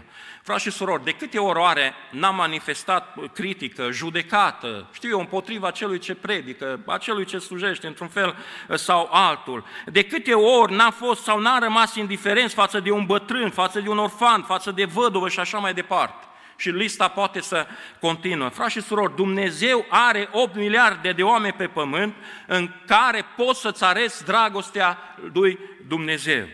Frați 0.44 0.64
și 0.64 0.72
surori, 0.72 1.04
de 1.04 1.12
câte 1.12 1.38
ori 1.38 1.60
oare 1.60 1.94
n-am 2.12 2.36
manifestat 2.36 3.16
critică, 3.34 3.92
judecată, 3.92 4.90
știu 4.94 5.10
eu, 5.10 5.20
împotriva 5.20 5.72
celui 5.72 6.00
ce 6.00 6.16
predică, 6.16 6.80
a 6.86 6.98
celui 6.98 7.26
ce 7.26 7.38
slujește 7.38 7.88
într-un 7.88 8.08
fel 8.08 8.36
sau 8.74 9.10
altul, 9.12 9.66
de 9.86 10.04
câte 10.04 10.34
ori 10.34 10.76
n-am 10.76 10.92
fost 10.92 11.24
sau 11.24 11.40
n-am 11.40 11.60
rămas 11.60 11.96
indiferenți 11.96 12.54
față 12.54 12.80
de 12.80 12.92
un 12.92 13.06
bătrân, 13.06 13.50
față 13.50 13.80
de 13.80 13.90
un 13.90 13.98
orfan, 13.98 14.44
față 14.44 14.72
de 14.72 14.86
văduvă 14.86 15.30
și 15.30 15.40
așa 15.40 15.58
mai 15.58 15.74
departe 15.74 16.24
și 16.60 16.70
lista 16.70 17.08
poate 17.08 17.42
să 17.42 17.68
continuă. 18.00 18.50
Frați 18.50 18.72
și 18.72 18.82
surori, 18.82 19.16
Dumnezeu 19.16 19.86
are 19.90 20.30
8 20.32 20.56
miliarde 20.56 21.12
de 21.12 21.24
oameni 21.24 21.54
pe 21.54 21.68
pământ 21.68 22.16
în 22.48 22.70
care 22.88 23.26
poți 23.36 23.62
să-ți 23.62 23.84
arăți 23.84 24.26
dragostea 24.26 24.98
lui 25.34 25.60
Dumnezeu. 25.88 26.46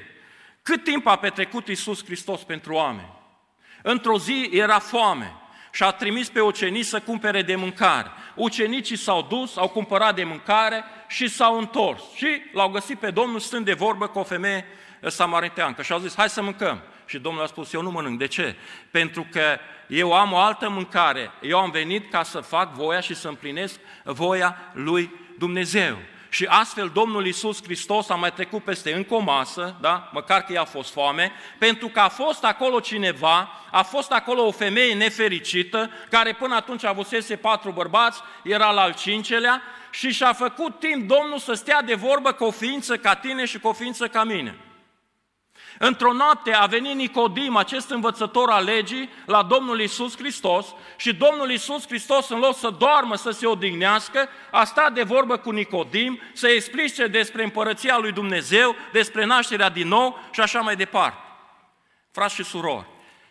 Cât 0.62 0.84
timp 0.84 1.08
a 1.08 1.16
petrecut 1.16 1.68
Iisus 1.68 2.06
Hristos 2.06 2.44
pentru 2.44 2.74
oameni? 2.74 3.14
Într-o 3.82 4.18
zi 4.18 4.50
era 4.52 4.80
foame 4.80 5.34
și 5.72 5.84
a 5.84 5.92
trimis 5.92 6.30
pe 6.30 6.42
ucenici 6.42 6.86
să 6.86 7.00
cumpere 7.00 7.42
de 7.42 7.56
mâncare. 7.56 8.12
Ucenicii 8.36 8.96
s-au 8.96 9.22
dus, 9.22 9.58
au 9.58 9.70
cumpărat 9.70 10.16
de 10.16 10.24
mâncare 10.24 10.84
și 11.08 11.28
s-au 11.28 11.58
întors. 11.58 12.04
Și 12.16 12.28
l-au 12.54 12.70
găsit 12.70 13.00
pe 13.00 13.12
Domnul 13.12 13.40
stând 13.40 13.66
de 13.66 13.74
vorbă 13.74 14.08
cu 14.08 14.20
o 14.20 14.24
femeie 14.24 14.66
samariteancă 15.02 15.82
și 15.82 15.92
au 15.92 16.00
zis, 16.00 16.16
hai 16.16 16.30
să 16.30 16.42
mâncăm. 16.42 16.82
Și 17.06 17.20
Domnul 17.20 17.44
a 17.44 17.48
spus, 17.48 17.74
eu 17.74 17.82
nu 17.82 17.92
mănânc. 17.92 18.20
De 18.20 18.28
ce? 18.28 18.56
Pentru 18.92 19.28
că 19.32 19.58
eu 19.88 20.14
am 20.14 20.32
o 20.32 20.38
altă 20.38 20.70
mâncare. 20.70 21.32
Eu 21.42 21.60
am 21.60 21.72
venit 21.72 22.12
ca 22.12 22.24
să 22.24 22.40
fac 22.40 22.74
voia 22.74 23.00
și 23.00 23.16
să 23.16 23.28
împlinesc 23.28 23.80
voia 24.04 24.58
lui 24.74 25.12
Dumnezeu. 25.38 25.98
Și 26.30 26.46
astfel 26.46 26.92
Domnul 26.94 27.26
Iisus 27.26 27.64
Hristos 27.64 28.10
a 28.10 28.16
mai 28.16 28.34
trecut 28.34 28.64
peste 28.64 28.94
încă 28.94 29.14
o 29.14 29.20
masă, 29.20 29.76
da? 29.82 30.10
măcar 30.14 30.44
că 30.44 30.54
i-a 30.54 30.64
fost 30.64 30.92
foame, 30.92 31.32
pentru 31.60 31.88
că 31.88 32.00
a 32.00 32.10
fost 32.10 32.44
acolo 32.44 32.80
cineva, 32.80 33.50
a 33.72 33.84
fost 33.84 34.12
acolo 34.12 34.46
o 34.46 34.52
femeie 34.52 34.94
nefericită, 34.94 35.90
care 36.10 36.34
până 36.34 36.56
atunci 36.56 36.84
avusese 36.84 37.36
patru 37.36 37.72
bărbați, 37.72 38.22
era 38.44 38.72
la 38.72 38.82
al 38.82 38.94
cincelea, 38.94 39.62
și 39.90 40.12
și-a 40.12 40.34
făcut 40.34 40.80
timp 40.80 41.08
Domnul 41.08 41.40
să 41.40 41.54
stea 41.54 41.82
de 41.82 41.94
vorbă 41.94 42.32
cu 42.32 42.44
o 42.44 42.52
ființă 42.52 42.98
ca 42.98 43.16
tine 43.16 43.46
și 43.46 43.60
cu 43.60 43.68
o 43.68 43.74
ființă 43.74 44.08
ca 44.08 44.24
mine. 44.24 44.58
Într-o 45.78 46.14
noapte 46.14 46.54
a 46.54 46.66
venit 46.66 46.96
Nicodim, 46.96 47.56
acest 47.56 47.90
învățător 47.90 48.50
al 48.50 48.64
legii, 48.64 49.10
la 49.26 49.44
Domnul 49.44 49.82
Isus 49.82 50.18
Hristos 50.18 50.66
și 50.98 51.14
Domnul 51.14 51.52
Isus 51.52 51.88
Hristos, 51.88 52.30
în 52.30 52.40
loc 52.40 52.56
să 52.56 52.70
doarmă, 52.70 53.16
să 53.16 53.32
se 53.32 53.46
odihnească, 53.48 54.30
a 54.52 54.64
stat 54.64 54.94
de 54.94 55.04
vorbă 55.04 55.38
cu 55.38 55.52
Nicodim, 55.52 56.20
să 56.34 56.48
explice 56.48 57.08
despre 57.08 57.44
împărăția 57.44 57.98
lui 57.98 58.12
Dumnezeu, 58.12 58.76
despre 58.92 59.26
nașterea 59.26 59.70
din 59.70 59.88
nou 59.88 60.20
și 60.32 60.40
așa 60.40 60.60
mai 60.60 60.76
departe. 60.76 61.18
Frați 62.12 62.36
și 62.36 62.44
surori, 62.44 62.86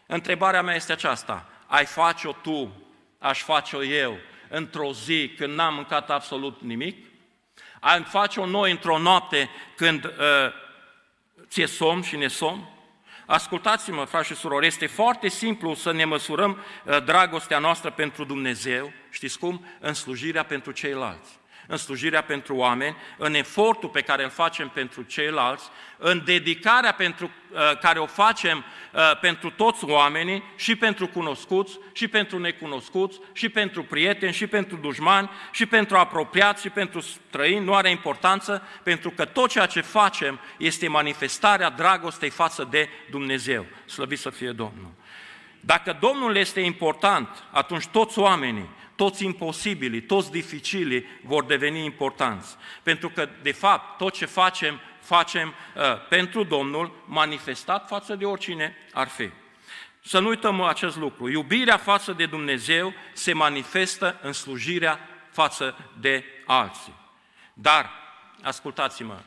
întrebarea 0.07 0.63
mea 0.63 0.75
este 0.75 0.93
aceasta. 0.93 1.49
Ai 1.67 1.85
face-o 1.85 2.33
tu, 2.33 2.73
aș 3.19 3.43
face-o 3.43 3.83
eu, 3.83 4.17
într-o 4.49 4.93
zi 4.93 5.33
când 5.37 5.55
n-am 5.55 5.75
mâncat 5.75 6.11
absolut 6.11 6.61
nimic? 6.61 7.07
Ai 7.81 8.03
face-o 8.03 8.47
noi 8.47 8.71
într-o 8.71 8.99
noapte 8.99 9.51
când 9.77 10.05
uh, 10.05 10.13
ți-e 11.55 11.67
somn 11.67 12.03
și 12.03 12.17
ne 12.17 12.29
somn? 12.29 12.69
Ascultați-mă, 13.27 14.05
frați 14.05 14.27
și 14.27 14.35
surori, 14.35 14.67
este 14.67 14.87
foarte 14.87 15.29
simplu 15.29 15.75
să 15.75 15.93
ne 15.93 16.05
măsurăm 16.05 16.59
uh, 16.85 17.05
dragostea 17.05 17.59
noastră 17.59 17.91
pentru 17.91 18.25
Dumnezeu, 18.25 18.93
știți 19.11 19.39
cum? 19.39 19.67
În 19.81 19.95
slujirea 19.95 20.45
pentru 20.45 20.73
ceilalți 20.73 21.31
în 21.67 21.77
slujirea 21.77 22.23
pentru 22.23 22.57
oameni, 22.57 22.97
în 23.17 23.35
efortul 23.35 23.89
pe 23.89 24.01
care 24.01 24.25
îl 24.25 24.31
facem 24.31 24.69
pentru 24.69 25.03
ceilalți, 25.03 25.65
în 25.99 26.23
dedicarea 26.25 26.93
pentru, 26.93 27.31
uh, 27.51 27.79
care 27.81 27.99
o 27.99 28.07
facem 28.07 28.65
uh, 28.93 29.19
pentru 29.21 29.51
toți 29.51 29.85
oamenii, 29.85 30.43
și 30.57 30.77
pentru 30.77 31.07
cunoscuți, 31.07 31.79
și 31.93 32.09
pentru 32.09 32.39
necunoscuți, 32.39 33.19
și 33.33 33.49
pentru 33.49 33.83
prieteni, 33.83 34.33
și 34.33 34.47
pentru 34.47 34.77
dușmani, 34.77 35.31
și 35.53 35.67
pentru 35.67 35.97
apropiați, 35.97 36.63
și 36.63 36.69
pentru 36.69 37.01
străini, 37.01 37.65
nu 37.65 37.75
are 37.75 37.91
importanță, 37.91 38.63
pentru 38.83 39.11
că 39.11 39.25
tot 39.25 39.51
ceea 39.51 39.67
ce 39.67 39.81
facem 39.81 40.41
este 40.59 40.89
manifestarea 40.89 41.71
dragostei 41.71 42.31
față 42.31 42.69
de 42.71 42.89
Dumnezeu. 43.11 43.67
Slăvit 43.87 44.19
să 44.19 44.31
fie 44.31 44.51
Domnul! 44.51 44.93
Dacă 45.61 45.97
Domnul 46.01 46.37
este 46.37 46.61
important, 46.61 47.29
atunci 47.51 47.87
toți 47.87 48.19
oamenii 48.19 48.69
toți 48.97 49.25
imposibilii, 49.25 50.03
toți 50.03 50.31
dificilii 50.31 51.07
vor 51.23 51.45
deveni 51.45 51.85
importanți. 51.85 52.57
Pentru 52.83 53.09
că, 53.09 53.29
de 53.43 53.53
fapt, 53.53 53.99
tot 53.99 54.13
ce 54.13 54.27
facem, 54.27 54.81
facem 55.01 55.49
uh, 55.49 55.83
pentru 56.09 56.45
Domnul, 56.45 57.05
manifestat 57.07 57.89
față 57.89 58.15
de 58.15 58.25
oricine 58.25 58.77
ar 58.93 59.09
fi. 59.09 59.31
Să 60.03 60.19
nu 60.19 60.29
uităm 60.29 60.61
acest 60.61 60.97
lucru. 60.97 61.29
Iubirea 61.29 61.77
față 61.77 62.13
de 62.13 62.27
Dumnezeu 62.27 62.93
se 63.13 63.33
manifestă 63.33 64.19
în 64.23 64.33
slujirea 64.33 65.09
față 65.31 65.91
de 66.01 66.25
alții. 66.47 66.95
Dar, 67.55 67.91
ascultați-mă, 68.43 69.19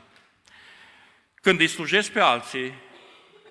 când 1.41 1.59
îi 1.59 1.67
slujești 1.67 2.11
pe 2.11 2.19
alții, 2.19 2.73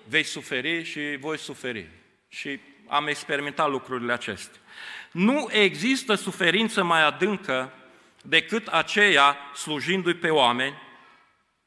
vei 0.07 0.23
suferi 0.23 0.83
și 0.83 1.17
voi 1.19 1.37
suferi. 1.37 1.89
Și 2.29 2.59
am 2.87 3.07
experimentat 3.07 3.69
lucrurile 3.69 4.13
acestea. 4.13 4.61
Nu 5.11 5.47
există 5.51 6.15
suferință 6.15 6.83
mai 6.83 7.03
adâncă 7.03 7.73
decât 8.21 8.67
aceea 8.67 9.37
slujindu-i 9.55 10.13
pe 10.13 10.29
oameni. 10.29 10.75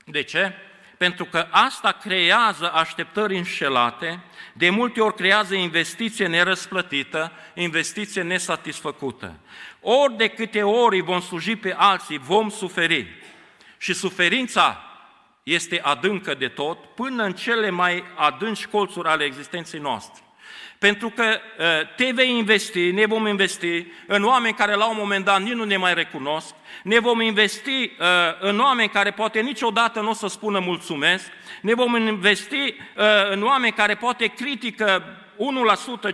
De 0.05 0.22
ce? 0.22 0.53
Pentru 0.96 1.24
că 1.24 1.46
asta 1.50 1.92
creează 1.92 2.72
așteptări 2.72 3.37
înșelate, 3.37 4.24
de 4.53 4.70
multe 4.70 5.00
ori 5.00 5.14
creează 5.14 5.55
investiție 5.55 6.26
nerăsplătită, 6.26 7.33
investiție 7.55 8.22
nesatisfăcută. 8.22 9.38
Ori 9.81 10.16
de 10.16 10.29
câte 10.29 10.62
ori 10.62 11.00
vom 11.00 11.20
sluji 11.20 11.57
pe 11.57 11.74
alții, 11.76 12.18
vom 12.18 12.50
suferi. 12.50 13.07
Și 13.79 13.92
suferința 13.92 14.85
este 15.42 15.81
adâncă 15.81 16.35
de 16.35 16.48
tot, 16.48 16.85
până 16.85 17.22
în 17.22 17.33
cele 17.33 17.70
mai 17.70 18.05
adânci 18.16 18.66
colțuri 18.66 19.09
ale 19.09 19.24
existenței 19.24 19.81
noastre. 19.81 20.22
Pentru 20.81 21.11
că 21.11 21.25
uh, 21.25 21.66
te 21.97 22.11
vei 22.14 22.37
investi, 22.37 22.90
ne 22.90 23.07
vom 23.07 23.27
investi 23.27 23.87
în 24.07 24.25
oameni 24.25 24.55
care 24.55 24.75
la 24.75 24.88
un 24.88 24.97
moment 24.99 25.25
dat 25.25 25.43
nici 25.43 25.53
nu 25.53 25.64
ne 25.64 25.77
mai 25.77 25.95
recunosc, 25.95 26.55
ne 26.83 26.99
vom 26.99 27.21
investi 27.21 27.71
uh, 27.71 28.07
în 28.40 28.61
oameni 28.61 28.88
care 28.88 29.11
poate 29.11 29.40
niciodată 29.40 30.01
nu 30.01 30.11
o 30.11 30.14
să 30.14 30.27
spună 30.27 30.59
mulțumesc, 30.59 31.25
ne 31.62 31.75
vom 31.75 31.97
investi 31.97 32.57
uh, 32.57 33.05
în 33.31 33.43
oameni 33.43 33.73
care 33.73 33.95
poate 33.95 34.27
critică 34.27 35.05
1%, 35.37 36.12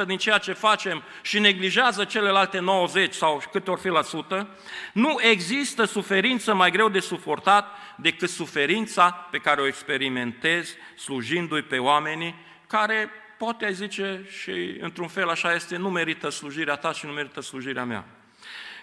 5%, 0.00 0.02
10% 0.02 0.06
din 0.06 0.16
ceea 0.16 0.38
ce 0.38 0.52
facem 0.52 1.02
și 1.22 1.38
neglijează 1.38 2.04
celelalte 2.04 2.58
90 2.58 3.14
sau 3.14 3.42
câte 3.52 3.70
ori 3.70 3.80
fi 3.80 3.88
la 3.88 4.02
sută, 4.02 4.48
nu 4.92 5.16
există 5.20 5.84
suferință 5.84 6.54
mai 6.54 6.70
greu 6.70 6.88
de 6.88 7.00
suportat 7.00 7.76
decât 7.96 8.28
suferința 8.28 9.10
pe 9.30 9.38
care 9.38 9.60
o 9.60 9.66
experimentez 9.66 10.74
slujindu-i 10.96 11.62
pe 11.62 11.78
oamenii 11.78 12.46
care 12.68 13.10
poate 13.38 13.64
ai 13.64 13.74
zice 13.74 14.24
și 14.42 14.76
într-un 14.80 15.08
fel 15.08 15.28
așa 15.28 15.52
este, 15.52 15.76
nu 15.76 15.90
merită 15.90 16.28
slujirea 16.28 16.76
ta 16.76 16.92
și 16.92 17.06
nu 17.06 17.12
merită 17.12 17.40
slujirea 17.40 17.84
mea. 17.84 18.04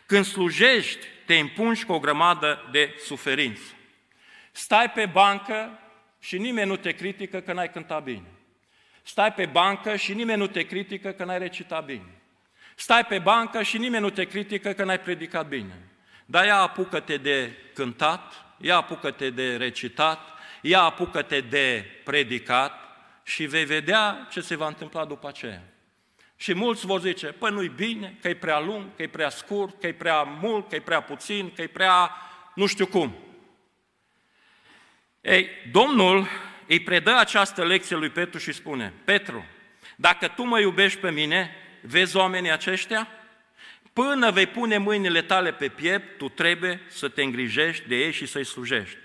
Când 0.06 0.26
slujești, 0.26 1.06
te 1.26 1.36
împungi 1.36 1.86
cu 1.86 1.94
o 1.94 2.00
grămadă 2.00 2.70
de 2.72 2.96
suferință. 3.06 3.74
Stai 4.52 4.90
pe 4.90 5.06
bancă 5.06 5.80
și 6.20 6.38
nimeni 6.38 6.70
nu 6.70 6.76
te 6.76 6.92
critică 6.92 7.40
că 7.40 7.54
n-ai 7.54 7.72
cântat 7.72 8.04
bine. 8.04 8.32
Stai 9.04 9.34
pe 9.34 9.46
bancă 9.46 9.96
și 9.96 10.14
nimeni 10.14 10.40
nu 10.40 10.48
te 10.48 10.64
critică 10.64 11.12
că 11.12 11.24
n-ai 11.24 11.40
recitat 11.40 11.86
bine. 11.86 12.22
Stai 12.76 13.06
pe 13.06 13.20
bancă 13.20 13.64
și 13.64 13.78
nimeni 13.78 14.04
nu 14.04 14.10
te 14.10 14.24
critică 14.24 14.74
că 14.74 14.84
n-ai 14.84 15.00
predicat 15.00 15.48
bine. 15.48 15.90
Dar 16.26 16.46
ia 16.46 16.58
apucă-te 16.58 17.18
de 17.18 17.52
cântat, 17.74 18.46
ia 18.58 18.76
apucă-te 18.76 19.30
de 19.30 19.56
recitat, 19.56 20.20
ia 20.62 20.82
apucă-te 20.82 21.42
de 21.42 21.86
predicat 22.04 22.85
și 23.28 23.46
vei 23.46 23.66
vedea 23.66 24.28
ce 24.32 24.42
se 24.42 24.56
va 24.56 24.68
întâmpla 24.68 25.06
după 25.06 25.28
aceea. 25.28 25.64
Și 26.36 26.54
mulți 26.54 26.86
vor 26.86 27.00
zice, 27.00 27.28
păi 27.28 27.52
nu-i 27.52 27.72
bine, 27.76 28.18
că 28.22 28.28
e 28.28 28.36
prea 28.36 28.60
lung, 28.60 28.96
că 28.96 29.02
e 29.02 29.08
prea 29.08 29.30
scurt, 29.30 29.80
că 29.80 29.88
e 29.88 29.94
prea 29.94 30.22
mult, 30.22 30.70
că 30.70 30.76
e 30.76 30.80
prea 30.80 31.02
puțin, 31.02 31.52
că 31.56 31.62
e 31.62 31.68
prea 31.68 32.12
nu 32.56 32.66
știu 32.66 32.86
cum. 32.86 33.16
Ei, 35.22 35.50
Domnul 35.72 36.28
îi 36.68 36.80
predă 36.80 37.16
această 37.18 37.66
lecție 37.66 37.96
lui 37.96 38.10
Petru 38.10 38.40
și 38.40 38.52
spune, 38.52 38.94
Petru, 39.04 39.46
dacă 39.96 40.28
tu 40.28 40.44
mă 40.44 40.60
iubești 40.60 41.00
pe 41.00 41.12
mine, 41.12 41.56
vezi 41.82 42.16
oamenii 42.16 42.52
aceștia? 42.52 43.08
Până 43.94 44.32
vei 44.32 44.46
pune 44.46 44.78
mâinile 44.78 45.22
tale 45.22 45.54
pe 45.54 45.68
piept, 45.68 46.18
tu 46.18 46.30
trebuie 46.30 46.82
să 46.88 47.08
te 47.08 47.24
îngrijești 47.24 47.88
de 47.88 47.96
ei 47.96 48.12
și 48.12 48.26
să-i 48.26 48.46
slujești. 48.46 48.98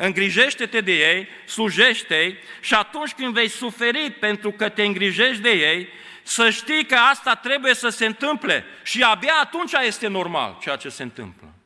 Îngrijește-te 0.00 0.80
de 0.80 0.92
ei, 0.92 1.28
slujește-i 1.46 2.38
și 2.60 2.74
atunci 2.74 3.12
când 3.12 3.34
vei 3.34 3.48
suferi 3.48 4.10
pentru 4.10 4.50
că 4.50 4.68
te 4.68 4.82
îngrijești 4.82 5.42
de 5.42 5.50
ei, 5.50 5.88
să 6.22 6.50
știi 6.50 6.86
că 6.86 6.94
asta 6.94 7.34
trebuie 7.34 7.74
să 7.74 7.88
se 7.88 8.06
întâmple 8.06 8.64
și 8.82 9.02
abia 9.02 9.34
atunci 9.42 9.72
este 9.86 10.06
normal 10.06 10.58
ceea 10.60 10.76
ce 10.76 10.88
se 10.88 11.02
întâmplă. 11.02 11.57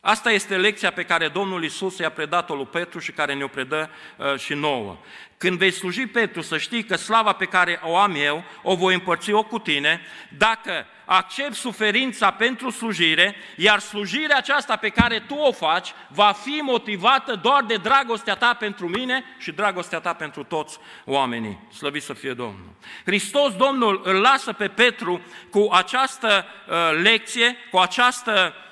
Asta 0.00 0.30
este 0.30 0.56
lecția 0.56 0.90
pe 0.90 1.04
care 1.04 1.28
Domnul 1.28 1.64
Isus 1.64 1.98
i-a 1.98 2.10
predat-o 2.10 2.54
lui 2.54 2.66
Petru 2.66 2.98
și 2.98 3.12
care 3.12 3.34
ne-o 3.34 3.48
predă 3.48 3.90
uh, 4.16 4.38
și 4.38 4.54
nouă. 4.54 4.96
Când 5.36 5.58
vei 5.58 5.70
sluji 5.70 6.06
Petru, 6.06 6.40
să 6.40 6.58
știi 6.58 6.84
că 6.84 6.96
slava 6.96 7.32
pe 7.32 7.44
care 7.44 7.80
o 7.82 7.96
am 7.96 8.14
eu, 8.16 8.44
o 8.62 8.74
voi 8.74 8.94
împărți-o 8.94 9.42
cu 9.42 9.58
tine, 9.58 10.00
dacă 10.38 10.86
accept 11.04 11.54
suferința 11.54 12.30
pentru 12.30 12.70
slujire, 12.70 13.36
iar 13.56 13.78
slujirea 13.78 14.36
aceasta 14.36 14.76
pe 14.76 14.88
care 14.88 15.18
tu 15.18 15.34
o 15.34 15.52
faci 15.52 15.92
va 16.08 16.32
fi 16.32 16.60
motivată 16.62 17.34
doar 17.42 17.64
de 17.64 17.76
dragostea 17.76 18.34
ta 18.34 18.54
pentru 18.54 18.88
mine 18.88 19.24
și 19.38 19.52
dragostea 19.52 20.00
ta 20.00 20.12
pentru 20.12 20.44
toți 20.44 20.78
oamenii. 21.04 21.58
Slăvit 21.76 22.02
să 22.02 22.12
fie 22.12 22.32
Domnul. 22.32 22.74
Hristos, 23.04 23.56
Domnul, 23.56 24.00
îl 24.04 24.14
lasă 24.14 24.52
pe 24.52 24.68
Petru 24.68 25.20
cu 25.50 25.68
această 25.72 26.44
uh, 26.68 27.00
lecție, 27.02 27.56
cu 27.70 27.78
această 27.78 28.54
uh, 28.56 28.67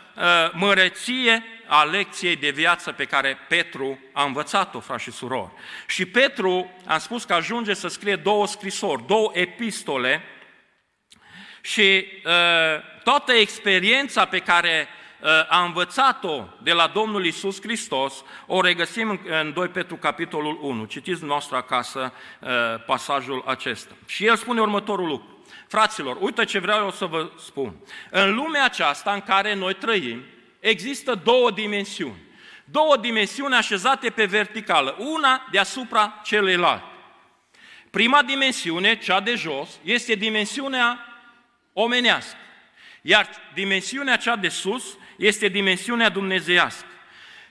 măreție 0.52 1.44
a 1.66 1.82
lecției 1.82 2.36
de 2.36 2.50
viață 2.50 2.92
pe 2.92 3.04
care 3.04 3.38
Petru 3.48 3.98
a 4.12 4.24
învățat-o, 4.24 4.80
frați 4.80 5.02
și 5.02 5.10
surori. 5.10 5.50
Și 5.86 6.06
Petru, 6.06 6.70
am 6.86 6.98
spus 6.98 7.24
că 7.24 7.34
ajunge 7.34 7.74
să 7.74 7.88
scrie 7.88 8.16
două 8.16 8.46
scrisori, 8.46 9.06
două 9.06 9.30
epistole, 9.34 10.22
și 11.60 12.06
uh, 12.24 12.32
toată 13.04 13.32
experiența 13.32 14.24
pe 14.24 14.38
care 14.38 14.88
uh, 15.20 15.28
a 15.48 15.64
învățat-o 15.64 16.44
de 16.62 16.72
la 16.72 16.86
Domnul 16.86 17.26
Isus 17.26 17.60
Hristos, 17.60 18.24
o 18.46 18.60
regăsim 18.60 19.08
în, 19.08 19.18
în 19.40 19.52
2 19.52 19.68
Petru 19.68 19.96
capitolul 19.96 20.58
1. 20.62 20.84
Citiți 20.84 21.24
noastră 21.24 21.56
acasă 21.56 22.12
uh, 22.40 22.48
pasajul 22.86 23.42
acesta. 23.46 23.94
Și 24.06 24.26
el 24.26 24.36
spune 24.36 24.60
următorul 24.60 25.06
lucru. 25.06 25.35
Fraților, 25.68 26.16
uite 26.20 26.44
ce 26.44 26.58
vreau 26.58 26.84
eu 26.84 26.90
să 26.90 27.04
vă 27.04 27.30
spun. 27.44 27.76
În 28.10 28.34
lumea 28.34 28.64
aceasta 28.64 29.12
în 29.12 29.20
care 29.20 29.54
noi 29.54 29.74
trăim, 29.74 30.22
există 30.60 31.14
două 31.14 31.50
dimensiuni. 31.50 32.24
Două 32.64 32.96
dimensiuni 32.96 33.54
așezate 33.54 34.10
pe 34.10 34.24
verticală, 34.24 34.96
una 34.98 35.48
deasupra 35.50 36.20
celeilalte. 36.24 36.84
Prima 37.90 38.22
dimensiune, 38.22 38.98
cea 38.98 39.20
de 39.20 39.34
jos, 39.34 39.68
este 39.82 40.14
dimensiunea 40.14 41.06
omenească. 41.72 42.36
Iar 43.02 43.28
dimensiunea 43.54 44.16
cea 44.16 44.36
de 44.36 44.48
sus 44.48 44.98
este 45.16 45.48
dimensiunea 45.48 46.08
dumnezeiască. 46.08 46.86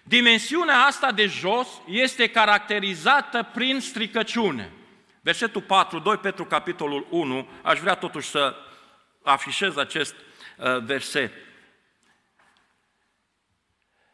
Dimensiunea 0.03 0.79
asta 0.79 1.11
de 1.11 1.25
jos 1.25 1.67
este 1.87 2.27
caracterizată 2.27 3.49
prin 3.53 3.79
stricăciune. 3.79 4.71
Versetul 5.25 5.61
4, 5.61 5.99
2 5.99 6.17
Petru, 6.17 6.45
capitolul 6.45 7.07
1, 7.09 7.47
aș 7.61 7.79
vrea 7.79 7.95
totuși 7.95 8.29
să 8.29 8.55
afișez 9.23 9.77
acest 9.77 10.15
uh, 10.15 10.83
verset. 10.83 11.31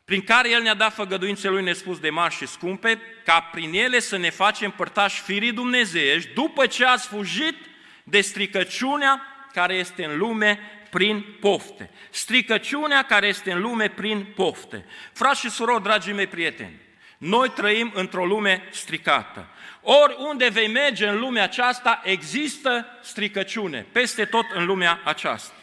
Prin 0.05 0.21
care 0.21 0.49
El 0.49 0.61
ne-a 0.61 0.73
dat 0.73 0.93
făgăduințele 0.93 1.53
Lui 1.53 1.63
nespus 1.63 1.99
de 1.99 2.09
mari 2.09 2.33
și 2.33 2.45
scumpe, 2.45 3.01
ca 3.25 3.41
prin 3.41 3.73
ele 3.73 3.99
să 3.99 4.17
ne 4.17 4.29
facem 4.29 4.71
părtași 4.71 5.21
firii 5.21 5.51
dumnezeiești, 5.51 6.33
după 6.33 6.67
ce 6.67 6.85
ați 6.85 7.07
fugit 7.07 7.55
de 8.03 8.21
stricăciunea 8.21 9.21
care 9.53 9.73
este 9.73 10.05
în 10.05 10.17
lume 10.17 10.59
prin 10.89 11.25
pofte. 11.39 11.89
Stricăciunea 12.09 13.03
care 13.03 13.27
este 13.27 13.51
în 13.51 13.61
lume 13.61 13.89
prin 13.89 14.25
pofte. 14.35 14.85
Frați 15.13 15.39
și 15.39 15.49
surori, 15.49 15.83
dragii 15.83 16.13
mei 16.13 16.27
prieteni, 16.27 16.81
noi 17.17 17.49
trăim 17.49 17.91
într-o 17.95 18.25
lume 18.25 18.67
stricată. 18.69 19.49
Oriunde 19.81 20.49
vei 20.49 20.67
merge 20.67 21.07
în 21.07 21.19
lumea 21.19 21.43
aceasta, 21.43 22.01
există 22.03 22.85
stricăciune, 23.01 23.85
peste 23.91 24.25
tot 24.25 24.45
în 24.53 24.65
lumea 24.65 25.01
aceasta. 25.03 25.53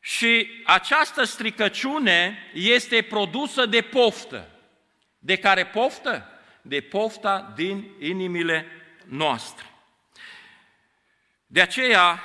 Și 0.00 0.50
această 0.64 1.24
stricăciune 1.24 2.50
este 2.52 3.02
produsă 3.02 3.66
de 3.66 3.80
poftă. 3.80 4.48
De 5.18 5.36
care 5.36 5.66
poftă? 5.66 6.28
De 6.62 6.80
pofta 6.80 7.52
din 7.54 7.90
inimile 7.98 8.66
noastre. 9.04 9.64
De 11.46 11.60
aceea, 11.60 12.22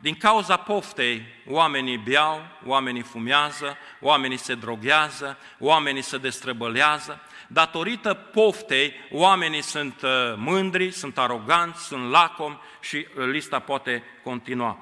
din 0.00 0.14
cauza 0.14 0.56
poftei, 0.56 1.22
oamenii 1.46 1.96
beau, 1.96 2.42
oamenii 2.66 3.02
fumează, 3.02 3.78
oamenii 4.00 4.36
se 4.36 4.54
droghează, 4.54 5.38
oamenii 5.58 6.02
se 6.02 6.18
destrăbălează. 6.18 7.20
Datorită 7.52 8.14
poftei, 8.14 8.92
oamenii 9.10 9.62
sunt 9.62 10.02
uh, 10.02 10.10
mândri, 10.36 10.90
sunt 10.90 11.18
aroganți, 11.18 11.86
sunt 11.86 12.10
lacomi 12.10 12.60
și 12.80 12.96
uh, 12.96 13.24
lista 13.26 13.58
poate 13.58 14.02
continua. 14.22 14.78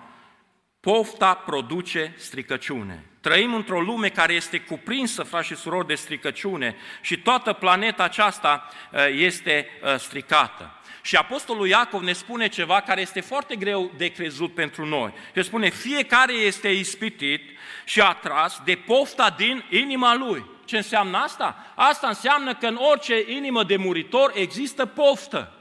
Pofta 0.80 1.34
produce 1.34 2.14
stricăciune. 2.16 3.04
Trăim 3.20 3.54
într-o 3.54 3.80
lume 3.80 4.08
care 4.08 4.32
este 4.32 4.60
cuprinsă, 4.60 5.22
frați 5.22 5.46
și 5.46 5.56
surori, 5.56 5.86
de 5.86 5.94
stricăciune 5.94 6.76
și 7.00 7.18
toată 7.18 7.52
planeta 7.52 8.02
aceasta 8.02 8.68
uh, 8.92 9.06
este 9.10 9.68
uh, 9.82 9.98
stricată. 9.98 10.74
Și 11.02 11.16
Apostolul 11.16 11.68
Iacov 11.68 12.02
ne 12.02 12.12
spune 12.12 12.48
ceva 12.48 12.80
care 12.80 13.00
este 13.00 13.20
foarte 13.20 13.56
greu 13.56 13.92
de 13.96 14.08
crezut 14.08 14.54
pentru 14.54 14.86
noi. 14.86 15.12
El 15.34 15.42
spune, 15.42 15.68
fiecare 15.68 16.32
este 16.32 16.68
ispitit 16.68 17.42
și 17.84 18.00
atras 18.00 18.60
de 18.64 18.74
pofta 18.74 19.34
din 19.36 19.64
inima 19.70 20.14
lui. 20.14 20.58
Ce 20.70 20.76
înseamnă 20.76 21.18
asta? 21.18 21.72
Asta 21.74 22.08
înseamnă 22.08 22.54
că 22.54 22.66
în 22.66 22.78
orice 22.80 23.24
inimă 23.32 23.64
de 23.64 23.76
muritor 23.76 24.32
există 24.34 24.86
poftă. 24.86 25.52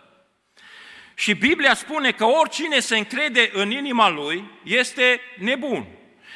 Și 1.16 1.34
Biblia 1.34 1.74
spune 1.74 2.12
că 2.12 2.26
oricine 2.26 2.80
se 2.80 2.98
încrede 2.98 3.50
în 3.54 3.72
inima 3.72 4.10
lui 4.10 4.44
este 4.64 5.22
nebun. 5.38 5.86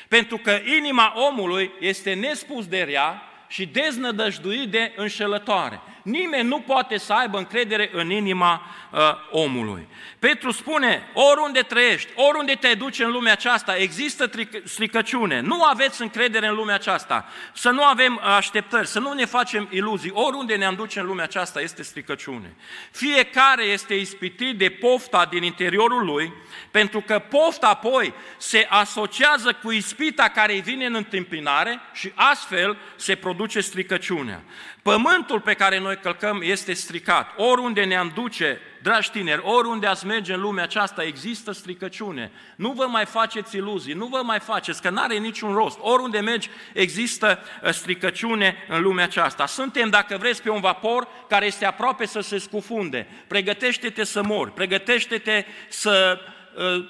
Pentru 0.08 0.38
că 0.38 0.60
inima 0.78 1.14
omului 1.16 1.72
este 1.80 2.14
nespus 2.14 2.68
de 2.68 2.82
rea 2.82 3.22
și 3.48 3.66
deznădăjduit 3.66 4.70
de 4.70 4.94
înșelătoare. 4.96 5.82
Nimeni 6.04 6.48
nu 6.48 6.60
poate 6.60 6.98
să 6.98 7.14
aibă 7.14 7.38
încredere 7.38 7.90
în 7.94 8.10
inima 8.10 8.62
uh, 8.92 9.00
omului. 9.32 9.88
Petru 10.20 10.52
spune, 10.52 11.10
oriunde 11.14 11.60
trăiești, 11.60 12.12
oriunde 12.16 12.54
te 12.54 12.74
duci 12.74 13.00
în 13.00 13.12
lumea 13.12 13.32
aceasta, 13.32 13.76
există 13.78 14.30
stricăciune. 14.64 15.40
Nu 15.40 15.64
aveți 15.64 16.02
încredere 16.02 16.48
în 16.48 16.56
lumea 16.56 16.76
aceasta, 16.76 17.26
să 17.54 17.70
nu 17.70 17.84
avem 17.84 18.20
așteptări, 18.38 18.88
să 18.88 19.00
nu 19.00 19.14
ne 19.14 19.26
facem 19.26 19.68
iluzii. 19.72 20.12
Oriunde 20.14 20.56
ne 20.56 20.72
duce 20.76 21.00
în 21.00 21.06
lumea 21.06 21.24
aceasta 21.24 21.62
este 21.62 21.84
stricăciune. 21.84 22.56
Fiecare 22.92 23.64
este 23.64 23.94
ispitit 23.94 24.58
de 24.58 24.70
pofta 24.70 25.26
din 25.26 25.44
interiorul 25.44 26.06
lui, 26.06 26.34
pentru 26.72 27.02
că 27.02 27.20
pofta 27.20 27.68
apoi 27.68 28.14
se 28.38 28.68
asociază 28.70 29.54
cu 29.54 29.72
ispita 29.72 30.30
care 30.30 30.54
îi 30.54 30.62
vine 30.62 30.86
în 30.86 30.96
întâmpinare 30.96 31.80
și 31.94 32.12
astfel 32.16 32.78
se 32.96 33.16
produce 33.16 33.60
stricăciunea. 33.60 34.44
Pământul 34.84 35.40
pe 35.40 35.54
care 35.54 35.80
noi 35.80 35.98
călcăm 35.98 36.42
este 36.42 36.74
stricat. 36.74 37.34
Oriunde 37.38 37.84
ne-am 37.84 38.12
duce, 38.16 38.60
dragi 38.82 39.12
tineri, 39.12 39.42
oriunde 39.44 39.88
ați 39.88 40.06
merge 40.06 40.34
în 40.34 40.42
lumea 40.42 40.64
aceasta, 40.64 41.04
există 41.04 41.52
stricăciune. 41.52 42.32
Nu 42.56 42.72
vă 42.72 42.86
mai 42.86 43.06
faceți 43.06 43.56
iluzii, 43.56 43.94
nu 43.94 44.06
vă 44.06 44.22
mai 44.24 44.40
faceți, 44.40 44.82
că 44.82 44.90
nu 44.90 45.02
are 45.02 45.18
niciun 45.18 45.54
rost. 45.54 45.78
Oriunde 45.82 46.20
mergi, 46.20 46.50
există 46.74 47.40
uh, 47.62 47.70
stricăciune 47.70 48.56
în 48.68 48.82
lumea 48.82 49.04
aceasta. 49.04 49.46
Suntem, 49.46 49.90
dacă 49.90 50.18
vreți, 50.18 50.42
pe 50.42 50.50
un 50.50 50.62
vapor 50.62 51.08
care 51.30 51.46
este 51.46 51.66
aproape 51.66 52.06
să 52.06 52.20
se 52.20 52.38
scufunde. 52.38 53.08
Pregătește-te 53.28 54.04
să 54.04 54.24
mori, 54.24 54.52
pregătește-te 54.52 55.46
să 55.70 56.20
uh, 56.56 56.86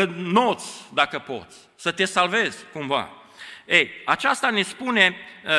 uh, 0.00 0.08
noți, 0.16 0.86
dacă 0.94 1.18
poți, 1.18 1.56
să 1.76 1.90
te 1.90 2.04
salvezi 2.04 2.64
cumva. 2.72 3.10
Ei, 3.66 3.90
aceasta 4.04 4.50
ne 4.50 4.62
spune 4.62 5.16
uh, 5.44 5.52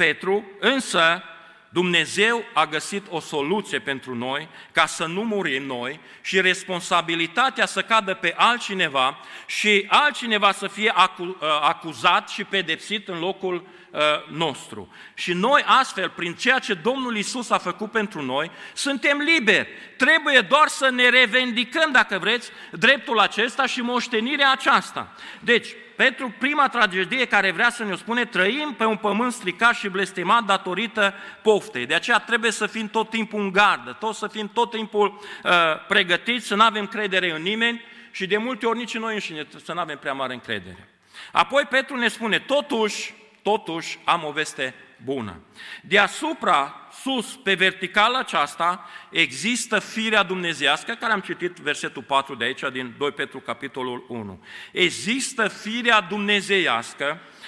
Petru, 0.00 0.50
însă 0.58 1.22
Dumnezeu 1.68 2.44
a 2.52 2.66
găsit 2.66 3.06
o 3.08 3.20
soluție 3.20 3.78
pentru 3.78 4.14
noi 4.14 4.48
ca 4.72 4.86
să 4.86 5.06
nu 5.06 5.24
murim 5.24 5.62
noi 5.62 6.00
și 6.20 6.40
responsabilitatea 6.40 7.66
să 7.66 7.82
cadă 7.82 8.14
pe 8.14 8.34
altcineva 8.36 9.18
și 9.46 9.86
altcineva 9.88 10.52
să 10.52 10.66
fie 10.66 10.92
acu- 10.94 11.36
ă, 11.40 11.60
acuzat 11.62 12.28
și 12.28 12.44
pedepsit 12.44 13.08
în 13.08 13.18
locul 13.18 13.66
uh, 13.90 14.00
nostru. 14.30 14.92
Și 15.14 15.32
noi 15.32 15.62
astfel, 15.66 16.08
prin 16.08 16.34
ceea 16.34 16.58
ce 16.58 16.74
Domnul 16.74 17.16
Isus 17.16 17.50
a 17.50 17.58
făcut 17.58 17.90
pentru 17.90 18.22
noi, 18.22 18.50
suntem 18.72 19.18
liberi. 19.18 19.68
Trebuie 19.96 20.40
doar 20.40 20.68
să 20.68 20.90
ne 20.90 21.08
revendicăm, 21.08 21.92
dacă 21.92 22.18
vreți, 22.18 22.50
dreptul 22.70 23.18
acesta 23.18 23.66
și 23.66 23.80
moștenirea 23.80 24.50
aceasta. 24.52 25.14
Deci, 25.40 25.68
pentru 26.00 26.34
prima 26.38 26.68
tragedie 26.68 27.26
care 27.26 27.50
vrea 27.50 27.70
să 27.70 27.84
ne 27.84 27.96
spune, 27.96 28.24
trăim 28.24 28.74
pe 28.78 28.84
un 28.84 28.96
pământ 28.96 29.32
stricat 29.32 29.74
și 29.74 29.88
blestemat 29.88 30.44
datorită 30.44 31.14
poftei. 31.42 31.86
De 31.86 31.94
aceea 31.94 32.18
trebuie 32.18 32.50
să 32.50 32.66
fim 32.66 32.88
tot 32.88 33.10
timpul 33.10 33.40
în 33.40 33.52
gardă, 33.52 33.96
tot 33.98 34.14
să 34.14 34.26
fim 34.26 34.50
tot 34.54 34.70
timpul 34.70 35.20
uh, 35.44 35.50
pregătiți, 35.88 36.46
să 36.46 36.54
nu 36.54 36.62
avem 36.62 36.86
credere 36.86 37.30
în 37.34 37.42
nimeni 37.42 37.82
și 38.10 38.26
de 38.26 38.36
multe 38.36 38.66
ori 38.66 38.78
nici 38.78 38.96
noi 38.96 39.14
înșine 39.14 39.46
să 39.64 39.72
nu 39.72 39.80
avem 39.80 39.98
prea 39.98 40.12
mare 40.12 40.32
încredere. 40.32 40.88
Apoi 41.32 41.64
Petru 41.64 41.96
ne 41.96 42.08
spune, 42.08 42.38
totuși, 42.38 43.14
totuși 43.42 43.98
am 44.04 44.24
o 44.24 44.30
veste 44.30 44.74
bună. 45.04 45.40
Deasupra, 45.82 46.88
sus, 47.02 47.36
pe 47.36 47.54
verticala 47.54 48.18
aceasta, 48.18 48.88
există 49.10 49.78
firea 49.78 50.22
dumnezească, 50.22 50.94
care 50.94 51.12
am 51.12 51.20
citit 51.20 51.56
versetul 51.56 52.02
4 52.02 52.34
de 52.34 52.44
aici, 52.44 52.62
din 52.72 52.94
2 52.98 53.12
Petru, 53.12 53.40
capitolul 53.40 54.04
1. 54.08 54.44
Există 54.72 55.48
firea 55.48 56.00
dumnezeiască, 56.00 57.20
Uh, 57.20 57.39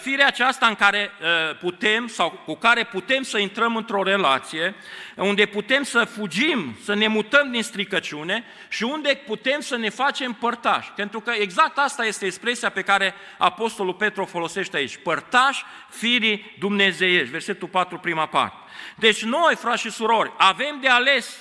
firea 0.00 0.26
aceasta 0.26 0.66
în 0.66 0.74
care 0.74 1.10
uh, 1.20 1.56
putem 1.56 2.06
sau 2.06 2.30
cu 2.30 2.54
care 2.54 2.84
putem 2.84 3.22
să 3.22 3.38
intrăm 3.38 3.76
într-o 3.76 4.02
relație, 4.02 4.74
unde 5.14 5.46
putem 5.46 5.82
să 5.82 6.04
fugim, 6.04 6.76
să 6.84 6.94
ne 6.94 7.06
mutăm 7.06 7.50
din 7.50 7.62
stricăciune 7.62 8.44
și 8.68 8.82
unde 8.82 9.22
putem 9.26 9.60
să 9.60 9.76
ne 9.76 9.88
facem 9.88 10.32
părtași. 10.32 10.92
Pentru 10.92 11.20
că 11.20 11.30
exact 11.30 11.78
asta 11.78 12.04
este 12.04 12.26
expresia 12.26 12.70
pe 12.70 12.82
care 12.82 13.14
Apostolul 13.38 13.94
Petru 13.94 14.22
o 14.22 14.26
folosește 14.26 14.76
aici. 14.76 14.96
Părtași 14.96 15.64
firii 15.90 16.56
dumnezeiești. 16.58 17.30
Versetul 17.30 17.68
4, 17.68 17.98
prima 17.98 18.26
parte. 18.26 18.56
Deci 18.96 19.22
noi, 19.22 19.54
frați 19.56 19.82
și 19.82 19.90
surori, 19.90 20.32
avem 20.36 20.78
de 20.80 20.88
ales 20.88 21.36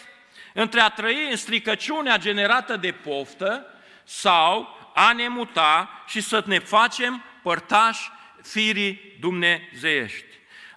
între 0.53 0.79
a 0.79 0.89
trăi 0.89 1.27
în 1.29 1.35
stricăciunea 1.35 2.17
generată 2.17 2.75
de 2.75 2.91
poftă 2.91 3.65
sau 4.03 4.77
a 4.95 5.11
ne 5.11 5.27
muta 5.27 5.89
și 6.07 6.21
să 6.21 6.43
ne 6.45 6.59
facem 6.59 7.23
părtași 7.43 8.11
firii 8.47 9.15
dumnezeiești. 9.19 10.25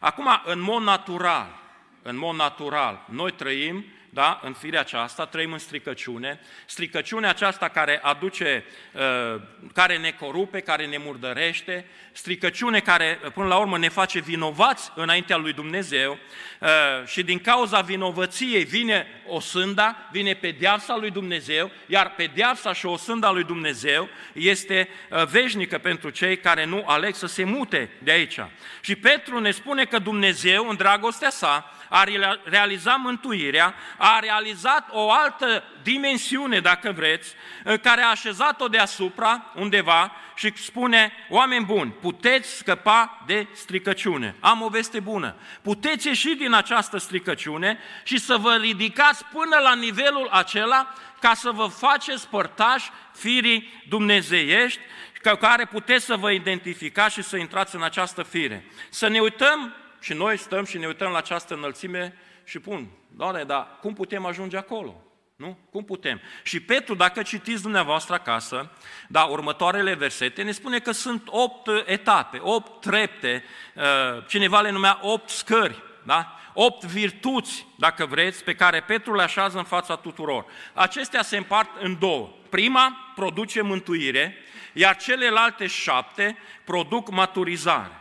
Acum, 0.00 0.28
în 0.44 0.60
mod 0.60 0.82
natural, 0.82 1.60
în 2.02 2.16
mod 2.16 2.34
natural, 2.34 3.06
noi 3.08 3.30
trăim 3.32 3.84
da, 4.12 4.40
în 4.42 4.52
firea 4.52 4.80
aceasta, 4.80 5.26
trăim 5.26 5.52
în 5.52 5.58
stricăciune, 5.58 6.40
stricăciunea 6.66 7.28
aceasta 7.28 7.68
care 7.68 7.98
aduce, 8.02 8.64
uh, 8.92 9.40
care 9.72 9.98
ne 9.98 10.10
corupe, 10.10 10.60
care 10.60 10.86
ne 10.86 10.96
murdărește, 10.96 11.86
stricăciune 12.12 12.80
care 12.80 13.18
până 13.34 13.46
la 13.46 13.56
urmă 13.56 13.78
ne 13.78 13.88
face 13.88 14.20
vinovați 14.20 14.92
înaintea 14.94 15.36
lui 15.36 15.52
Dumnezeu. 15.52 16.18
Uh, 16.58 16.68
și 17.06 17.22
din 17.22 17.38
cauza 17.38 17.80
vinovăției 17.80 18.64
vine 18.64 19.06
o 19.26 19.40
sânda, 19.40 20.08
vine 20.12 20.34
pedeapsa 20.34 20.96
lui 20.96 21.10
Dumnezeu, 21.10 21.70
iar 21.86 22.14
pedeapsa 22.14 22.72
și 22.72 22.86
o 22.86 22.96
sânda 22.96 23.30
lui 23.30 23.44
Dumnezeu 23.44 24.08
este 24.32 24.88
uh, 25.10 25.26
veșnică 25.26 25.78
pentru 25.78 26.10
cei 26.10 26.36
care 26.36 26.64
nu 26.64 26.82
aleg 26.86 27.14
să 27.14 27.26
se 27.26 27.44
mute 27.44 27.90
de 27.98 28.10
aici. 28.10 28.40
Și 28.80 28.96
Petru 28.96 29.40
ne 29.40 29.50
spune 29.50 29.84
că 29.84 29.98
Dumnezeu, 29.98 30.68
în 30.68 30.76
dragostea 30.76 31.30
sa, 31.30 31.74
a 31.90 32.04
realizat 32.44 32.98
mântuirea, 32.98 33.74
a 33.98 34.18
realizat 34.18 34.88
o 34.90 35.10
altă 35.10 35.64
dimensiune, 35.82 36.60
dacă 36.60 36.92
vreți, 36.92 37.34
care 37.82 38.02
a 38.02 38.10
așezat-o 38.10 38.68
deasupra, 38.68 39.52
undeva, 39.54 40.12
și 40.34 40.52
spune, 40.56 41.12
oameni 41.28 41.64
buni, 41.64 41.90
puteți 41.90 42.56
scăpa 42.56 43.22
de 43.26 43.46
stricăciune. 43.52 44.34
Am 44.40 44.62
o 44.62 44.68
veste 44.68 45.00
bună. 45.00 45.34
Puteți 45.62 46.06
ieși 46.06 46.34
din 46.34 46.52
această 46.52 46.98
stricăciune 46.98 47.78
și 48.04 48.18
să 48.18 48.36
vă 48.36 48.54
ridicați 48.54 49.24
până 49.24 49.58
la 49.62 49.74
nivelul 49.74 50.28
acela 50.30 50.94
ca 51.20 51.34
să 51.34 51.50
vă 51.50 51.66
faceți 51.66 52.28
părtași 52.28 52.90
firii 53.14 53.82
dumnezeiești, 53.88 54.80
cu 55.22 55.36
care 55.36 55.64
puteți 55.64 56.04
să 56.04 56.16
vă 56.16 56.30
identificați 56.30 57.14
și 57.14 57.22
să 57.22 57.36
intrați 57.36 57.74
în 57.74 57.82
această 57.82 58.22
fire. 58.22 58.64
Să 58.90 59.08
ne 59.08 59.20
uităm 59.20 59.74
și 60.00 60.12
noi 60.12 60.36
stăm 60.36 60.64
și 60.64 60.78
ne 60.78 60.86
uităm 60.86 61.10
la 61.10 61.18
această 61.18 61.54
înălțime 61.54 62.14
și 62.44 62.58
pun, 62.58 62.88
Doamne, 63.16 63.44
dar 63.44 63.78
cum 63.80 63.94
putem 63.94 64.24
ajunge 64.24 64.56
acolo? 64.56 65.02
Nu? 65.36 65.58
Cum 65.70 65.84
putem? 65.84 66.20
Și 66.42 66.60
Petru, 66.60 66.94
dacă 66.94 67.22
citiți 67.22 67.62
dumneavoastră 67.62 68.14
acasă, 68.14 68.70
da, 69.08 69.22
următoarele 69.22 69.94
versete, 69.94 70.42
ne 70.42 70.52
spune 70.52 70.78
că 70.78 70.92
sunt 70.92 71.22
opt 71.26 71.68
etape, 71.86 72.38
opt 72.42 72.80
trepte, 72.80 73.44
uh, 73.74 74.26
cineva 74.26 74.60
le 74.60 74.70
numea 74.70 74.98
opt 75.02 75.28
scări, 75.28 75.82
da? 76.02 76.40
opt 76.52 76.84
virtuți, 76.84 77.66
dacă 77.78 78.06
vreți, 78.06 78.44
pe 78.44 78.54
care 78.54 78.80
Petru 78.80 79.14
le 79.14 79.22
așează 79.22 79.58
în 79.58 79.64
fața 79.64 79.96
tuturor. 79.96 80.44
Acestea 80.74 81.22
se 81.22 81.36
împart 81.36 81.70
în 81.82 81.98
două. 81.98 82.30
Prima 82.48 83.12
produce 83.14 83.60
mântuire, 83.60 84.36
iar 84.72 84.96
celelalte 84.96 85.66
șapte 85.66 86.36
produc 86.64 87.10
maturizare. 87.10 88.00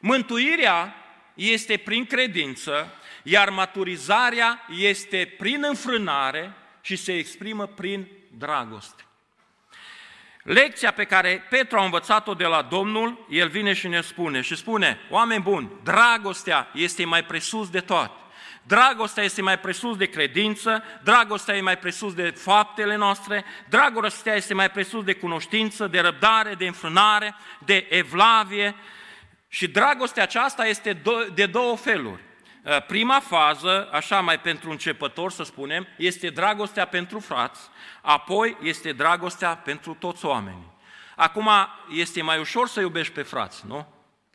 Mântuirea 0.00 0.94
este 1.40 1.76
prin 1.76 2.06
credință, 2.06 2.94
iar 3.22 3.50
maturizarea 3.50 4.66
este 4.76 5.34
prin 5.38 5.64
înfrânare 5.68 6.52
și 6.80 6.96
se 6.96 7.16
exprimă 7.16 7.66
prin 7.66 8.06
dragoste. 8.38 9.04
Lecția 10.42 10.90
pe 10.90 11.04
care 11.04 11.46
Petru 11.50 11.78
a 11.78 11.84
învățat-o 11.84 12.34
de 12.34 12.44
la 12.44 12.62
Domnul, 12.62 13.26
el 13.28 13.48
vine 13.48 13.72
și 13.72 13.88
ne 13.88 14.00
spune 14.00 14.40
și 14.40 14.56
spune, 14.56 15.00
oameni 15.10 15.42
buni, 15.42 15.70
dragostea 15.82 16.70
este 16.74 17.04
mai 17.04 17.24
presus 17.24 17.70
de 17.70 17.80
toate. 17.80 18.14
dragostea 18.62 19.24
este 19.24 19.42
mai 19.42 19.58
presus 19.58 19.96
de 19.96 20.06
credință, 20.06 20.82
dragostea 21.02 21.56
e 21.56 21.60
mai 21.60 21.78
presus 21.78 22.14
de 22.14 22.30
faptele 22.30 22.96
noastre, 22.96 23.44
dragostea 23.68 24.34
este 24.34 24.54
mai 24.54 24.70
presus 24.70 25.04
de 25.04 25.14
cunoștință, 25.14 25.86
de 25.86 26.00
răbdare, 26.00 26.54
de 26.54 26.66
înfrânare, 26.66 27.34
de 27.58 27.86
evlavie. 27.88 28.74
Și 29.52 29.68
dragostea 29.68 30.22
aceasta 30.22 30.66
este 30.66 31.02
de 31.34 31.46
două 31.46 31.76
feluri. 31.76 32.22
Uh, 32.64 32.82
prima 32.86 33.20
fază, 33.20 33.88
așa 33.92 34.20
mai 34.20 34.40
pentru 34.40 34.70
începător 34.70 35.30
să 35.30 35.42
spunem, 35.42 35.86
este 35.96 36.28
dragostea 36.28 36.84
pentru 36.84 37.18
frați, 37.18 37.60
apoi 38.02 38.56
este 38.62 38.92
dragostea 38.92 39.56
pentru 39.56 39.94
toți 39.94 40.24
oamenii. 40.24 40.72
Acum 41.16 41.48
este 41.88 42.22
mai 42.22 42.38
ușor 42.38 42.68
să 42.68 42.80
iubești 42.80 43.12
pe 43.12 43.22
frați, 43.22 43.66
nu? 43.66 43.86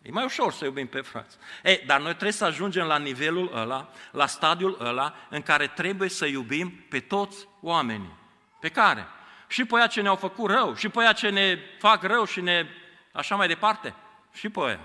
E 0.01 0.11
mai 0.11 0.23
ușor 0.23 0.51
să 0.53 0.65
iubim 0.65 0.87
pe 0.87 1.01
frați. 1.01 1.37
Ei, 1.63 1.83
dar 1.85 1.99
noi 1.99 2.11
trebuie 2.11 2.31
să 2.31 2.45
ajungem 2.45 2.85
la 2.85 2.97
nivelul 2.97 3.51
ăla, 3.53 3.89
la 4.11 4.25
stadiul 4.25 4.77
ăla, 4.81 5.15
în 5.29 5.41
care 5.41 5.67
trebuie 5.67 6.09
să 6.09 6.25
iubim 6.25 6.85
pe 6.89 6.99
toți 6.99 7.47
oamenii. 7.61 8.15
Pe 8.59 8.69
care? 8.69 9.07
Și 9.47 9.65
pe 9.65 9.77
aia 9.77 9.87
ce 9.87 10.01
ne-au 10.01 10.15
făcut 10.15 10.49
rău, 10.49 10.75
și 10.75 10.89
pe 10.89 10.99
aia 10.99 11.13
ce 11.13 11.29
ne 11.29 11.59
fac 11.79 12.03
rău 12.03 12.25
și 12.25 12.41
ne... 12.41 12.65
așa 13.11 13.35
mai 13.35 13.47
departe. 13.47 13.95
Și 14.33 14.49
pe 14.49 14.59
aia. 14.59 14.79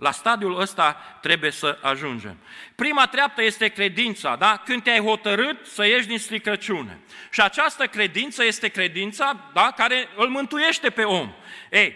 La 0.00 0.10
stadiul 0.10 0.60
ăsta 0.60 0.92
trebuie 1.20 1.50
să 1.50 1.78
ajungem. 1.82 2.36
Prima 2.74 3.06
treaptă 3.06 3.42
este 3.42 3.68
credința, 3.68 4.36
da? 4.36 4.62
Când 4.64 4.82
te-ai 4.82 5.00
hotărât 5.00 5.66
să 5.66 5.86
ieși 5.86 6.06
din 6.06 6.18
stricăciune. 6.18 7.00
Și 7.30 7.40
această 7.40 7.86
credință 7.86 8.44
este 8.44 8.68
credința, 8.68 9.50
da? 9.52 9.72
Care 9.76 10.08
îl 10.16 10.28
mântuiește 10.28 10.90
pe 10.90 11.02
om. 11.02 11.32
Ei, 11.70 11.94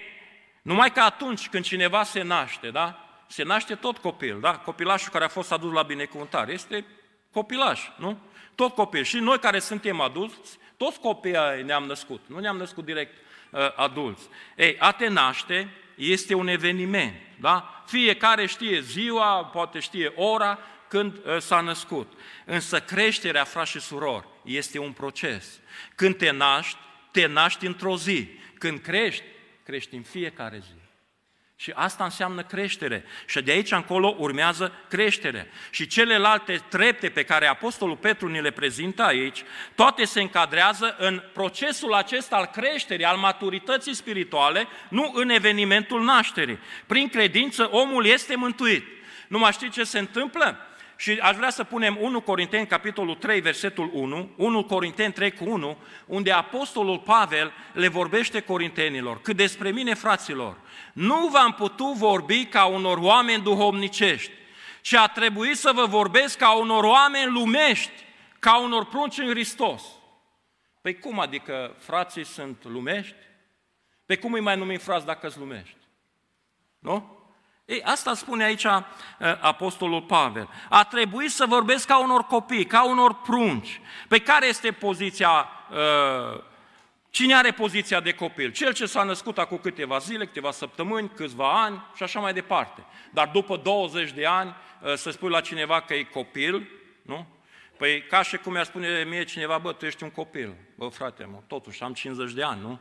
numai 0.63 0.93
că 0.93 1.01
atunci 1.01 1.49
când 1.49 1.65
cineva 1.65 2.03
se 2.03 2.23
naște, 2.23 2.71
da? 2.71 3.09
Se 3.29 3.43
naște 3.43 3.75
tot 3.75 3.99
copil, 3.99 4.41
da? 4.41 4.57
Copilașul 4.57 5.13
care 5.13 5.25
a 5.25 5.29
fost 5.29 5.53
adus 5.53 5.73
la 5.73 5.83
binecuvântare 5.83 6.53
este 6.53 6.85
copilaș, 7.33 7.81
nu? 7.97 8.19
Tot 8.55 8.75
copil. 8.75 9.03
Și 9.03 9.19
noi 9.19 9.39
care 9.39 9.59
suntem 9.59 10.01
adulți, 10.01 10.59
toți 10.77 11.01
copiii 11.01 11.63
ne-am 11.65 11.85
născut. 11.85 12.21
Nu 12.27 12.39
ne-am 12.39 12.57
născut 12.57 12.85
direct 12.85 13.15
uh, 13.51 13.75
adulți. 13.77 14.29
Ei, 14.57 14.77
a 14.79 14.93
te 14.93 15.09
naște 15.09 15.69
este 15.95 16.35
un 16.35 16.49
eveniment, 16.49 17.15
da? 17.41 17.85
Fiecare 17.87 18.47
știe 18.47 18.81
ziua, 18.81 19.45
poate 19.45 19.79
știe 19.79 20.13
ora 20.15 20.59
când 20.89 21.17
uh, 21.17 21.39
s-a 21.39 21.61
născut. 21.61 22.13
Însă 22.45 22.81
creșterea, 22.81 23.45
frați 23.45 23.71
și 23.71 23.81
surori, 23.81 24.27
este 24.45 24.79
un 24.79 24.93
proces. 24.93 25.61
Când 25.95 26.17
te 26.17 26.31
naști, 26.31 26.79
te 27.11 27.27
naști 27.27 27.67
într-o 27.67 27.97
zi. 27.97 28.29
Când 28.59 28.79
crești, 28.79 29.25
crești 29.63 29.95
în 29.95 30.03
fiecare 30.03 30.59
zi. 30.59 30.84
Și 31.57 31.73
asta 31.75 32.05
înseamnă 32.05 32.43
creștere. 32.43 33.05
Și 33.27 33.43
de 33.43 33.51
aici 33.51 33.73
încolo 33.73 34.15
urmează 34.19 34.73
creștere. 34.89 35.51
Și 35.71 35.87
celelalte 35.87 36.63
trepte 36.69 37.09
pe 37.09 37.25
care 37.25 37.47
Apostolul 37.47 37.97
Petru 37.97 38.29
ni 38.29 38.41
le 38.41 38.51
prezintă 38.51 39.03
aici, 39.03 39.43
toate 39.75 40.05
se 40.05 40.21
încadrează 40.21 40.97
în 40.99 41.23
procesul 41.33 41.95
acesta 41.95 42.37
al 42.37 42.47
creșterii, 42.47 43.05
al 43.05 43.17
maturității 43.17 43.95
spirituale, 43.95 44.67
nu 44.89 45.11
în 45.15 45.29
evenimentul 45.29 46.03
nașterii. 46.03 46.59
Prin 46.87 47.09
credință 47.09 47.69
omul 47.71 48.07
este 48.07 48.35
mântuit. 48.35 48.87
Nu 49.29 49.39
mai 49.39 49.53
știți 49.53 49.73
ce 49.73 49.85
se 49.85 49.99
întâmplă? 49.99 50.74
Și 50.97 51.19
aș 51.23 51.37
vrea 51.37 51.51
să 51.51 51.65
punem 51.65 51.99
1 52.01 52.21
Corinteni, 52.21 52.67
capitolul 52.67 53.15
3, 53.15 53.41
versetul 53.41 53.91
1, 53.93 54.31
1 54.37 54.65
Corinteni 54.65 55.13
3 55.13 55.31
cu 55.31 55.45
1, 55.45 55.77
unde 56.07 56.33
Apostolul 56.33 56.99
Pavel 56.99 57.53
le 57.73 57.89
vorbește 57.89 58.41
corintenilor, 58.41 59.21
cât 59.21 59.37
despre 59.37 59.71
mine, 59.71 59.95
fraților, 59.95 60.57
nu 60.93 61.29
v-am 61.29 61.53
putut 61.53 61.95
vorbi 61.95 62.45
ca 62.45 62.65
unor 62.65 62.99
oameni 62.99 63.43
duhovnicești, 63.43 64.33
ci 64.81 64.95
a 64.95 65.07
trebuit 65.07 65.57
să 65.57 65.73
vă 65.75 65.85
vorbesc 65.85 66.39
ca 66.39 66.57
unor 66.57 66.85
oameni 66.85 67.33
lumești, 67.33 68.05
ca 68.39 68.61
unor 68.61 68.85
prunci 68.85 69.19
în 69.19 69.29
Hristos. 69.29 69.83
Păi 70.81 70.99
cum 70.99 71.21
adică 71.21 71.77
frații 71.79 72.25
sunt 72.25 72.65
lumești? 72.65 73.15
Pe 74.07 74.17
cum 74.17 74.33
îi 74.33 74.41
mai 74.41 74.57
numim 74.57 74.79
frați 74.79 75.07
dacă 75.07 75.29
sunt 75.29 75.45
lumești? 75.45 75.77
Nu? 76.79 77.14
Ei, 77.65 77.83
asta 77.83 78.15
spune 78.15 78.45
aici 78.45 78.65
uh, 78.65 78.83
Apostolul 79.41 80.03
Pavel. 80.03 80.49
A 80.69 80.85
trebuit 80.85 81.31
să 81.31 81.47
vorbesc 81.47 81.87
ca 81.87 82.03
unor 82.03 82.23
copii, 82.23 82.65
ca 82.65 82.89
unor 82.89 83.15
prunci. 83.15 83.81
Pe 84.09 84.19
care 84.19 84.47
este 84.47 84.73
poziția, 84.73 85.49
uh, 85.71 86.41
cine 87.11 87.35
are 87.35 87.51
poziția 87.51 88.01
de 88.01 88.15
copil? 88.15 88.53
Cel 88.53 88.73
ce 88.73 88.87
s-a 88.87 89.03
născut 89.03 89.39
acum 89.39 89.59
câteva 89.59 89.99
zile, 89.99 90.27
câteva 90.27 90.51
săptămâni, 90.51 91.11
câțiva 91.15 91.63
ani 91.63 91.83
și 91.97 92.03
așa 92.03 92.21
mai 92.21 92.33
departe. 92.33 92.85
Dar 93.11 93.29
după 93.29 93.57
20 93.57 94.11
de 94.11 94.27
ani 94.27 94.55
uh, 94.83 94.95
să 94.95 95.11
spui 95.11 95.31
la 95.31 95.41
cineva 95.41 95.81
că 95.81 95.95
e 95.95 96.03
copil, 96.03 96.69
nu? 97.03 97.27
Păi 97.77 98.03
ca 98.03 98.23
și 98.23 98.37
cum 98.37 98.53
mi-ar 98.53 98.65
spune 98.65 99.05
mie 99.09 99.25
cineva, 99.25 99.59
bă, 99.59 99.73
tu 99.73 99.87
ești 99.87 100.03
un 100.03 100.11
copil. 100.11 100.55
Bă, 100.75 100.89
frate, 100.89 101.25
mă, 101.25 101.39
totuși 101.47 101.83
am 101.83 101.93
50 101.93 102.33
de 102.33 102.43
ani, 102.43 102.61
nu? 102.61 102.79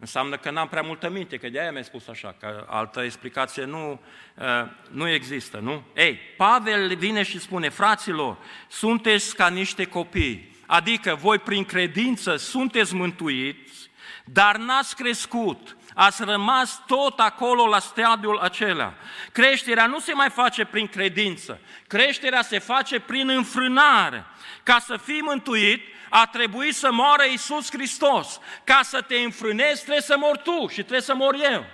Înseamnă 0.00 0.36
că 0.36 0.50
n-am 0.50 0.68
prea 0.68 0.82
multă 0.82 1.10
minte, 1.10 1.36
că 1.36 1.48
de-aia 1.48 1.72
mi-a 1.72 1.82
spus 1.82 2.08
așa, 2.08 2.34
că 2.40 2.66
altă 2.68 3.02
explicație 3.02 3.64
nu, 3.64 4.00
uh, 4.34 4.44
nu 4.90 5.08
există, 5.08 5.58
nu? 5.58 5.82
Ei, 5.94 6.18
Pavel 6.36 6.96
vine 6.96 7.22
și 7.22 7.40
spune, 7.40 7.68
fraților, 7.68 8.38
sunteți 8.68 9.36
ca 9.36 9.48
niște 9.48 9.84
copii, 9.84 10.56
adică 10.66 11.14
voi 11.14 11.38
prin 11.38 11.64
credință 11.64 12.36
sunteți 12.36 12.94
mântuiți, 12.94 13.90
dar 14.24 14.56
n-ați 14.56 14.96
crescut, 14.96 15.76
ați 16.00 16.24
rămas 16.24 16.82
tot 16.86 17.20
acolo 17.20 17.66
la 17.66 17.78
stadiul 17.78 18.38
acela. 18.38 18.94
Creșterea 19.32 19.86
nu 19.86 19.98
se 19.98 20.12
mai 20.12 20.30
face 20.30 20.64
prin 20.64 20.86
credință, 20.86 21.60
creșterea 21.86 22.42
se 22.42 22.58
face 22.58 23.00
prin 23.00 23.28
înfrânare. 23.28 24.24
Ca 24.62 24.78
să 24.78 24.96
fii 24.96 25.22
mântuit, 25.22 25.82
a 26.08 26.26
trebuit 26.26 26.74
să 26.74 26.92
moară 26.92 27.24
Iisus 27.24 27.70
Hristos. 27.70 28.40
Ca 28.64 28.80
să 28.82 29.00
te 29.00 29.16
înfrânezi, 29.16 29.80
trebuie 29.80 30.02
să 30.02 30.16
mor 30.18 30.36
tu 30.36 30.66
și 30.66 30.80
trebuie 30.80 31.00
să 31.00 31.14
mor 31.14 31.36
eu. 31.52 31.64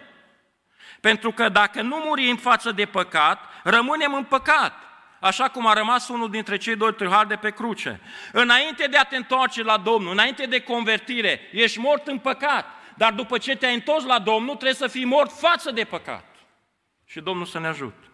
Pentru 1.00 1.32
că 1.32 1.48
dacă 1.48 1.82
nu 1.82 1.96
murim 1.96 2.36
față 2.36 2.72
de 2.72 2.84
păcat, 2.84 3.40
rămânem 3.62 4.14
în 4.14 4.24
păcat. 4.24 4.72
Așa 5.20 5.48
cum 5.48 5.66
a 5.66 5.72
rămas 5.72 6.08
unul 6.08 6.30
dintre 6.30 6.56
cei 6.56 6.76
doi 6.76 6.94
tâlhari 6.94 7.28
de 7.28 7.36
pe 7.36 7.50
cruce. 7.50 8.00
Înainte 8.32 8.86
de 8.86 8.96
a 8.96 9.04
te 9.04 9.16
întoarce 9.16 9.62
la 9.62 9.76
Domnul, 9.76 10.12
înainte 10.12 10.46
de 10.46 10.60
convertire, 10.60 11.40
ești 11.52 11.78
mort 11.78 12.06
în 12.06 12.18
păcat. 12.18 12.66
Dar 12.96 13.12
după 13.12 13.38
ce 13.38 13.56
te-ai 13.56 13.74
întors 13.74 14.04
la 14.04 14.18
Domnul, 14.18 14.54
trebuie 14.54 14.74
să 14.74 14.86
fii 14.86 15.04
mort 15.04 15.32
față 15.32 15.70
de 15.70 15.84
păcat. 15.84 16.24
Și 17.04 17.20
Domnul 17.20 17.46
să 17.46 17.58
ne 17.58 17.66
ajute. 17.66 18.08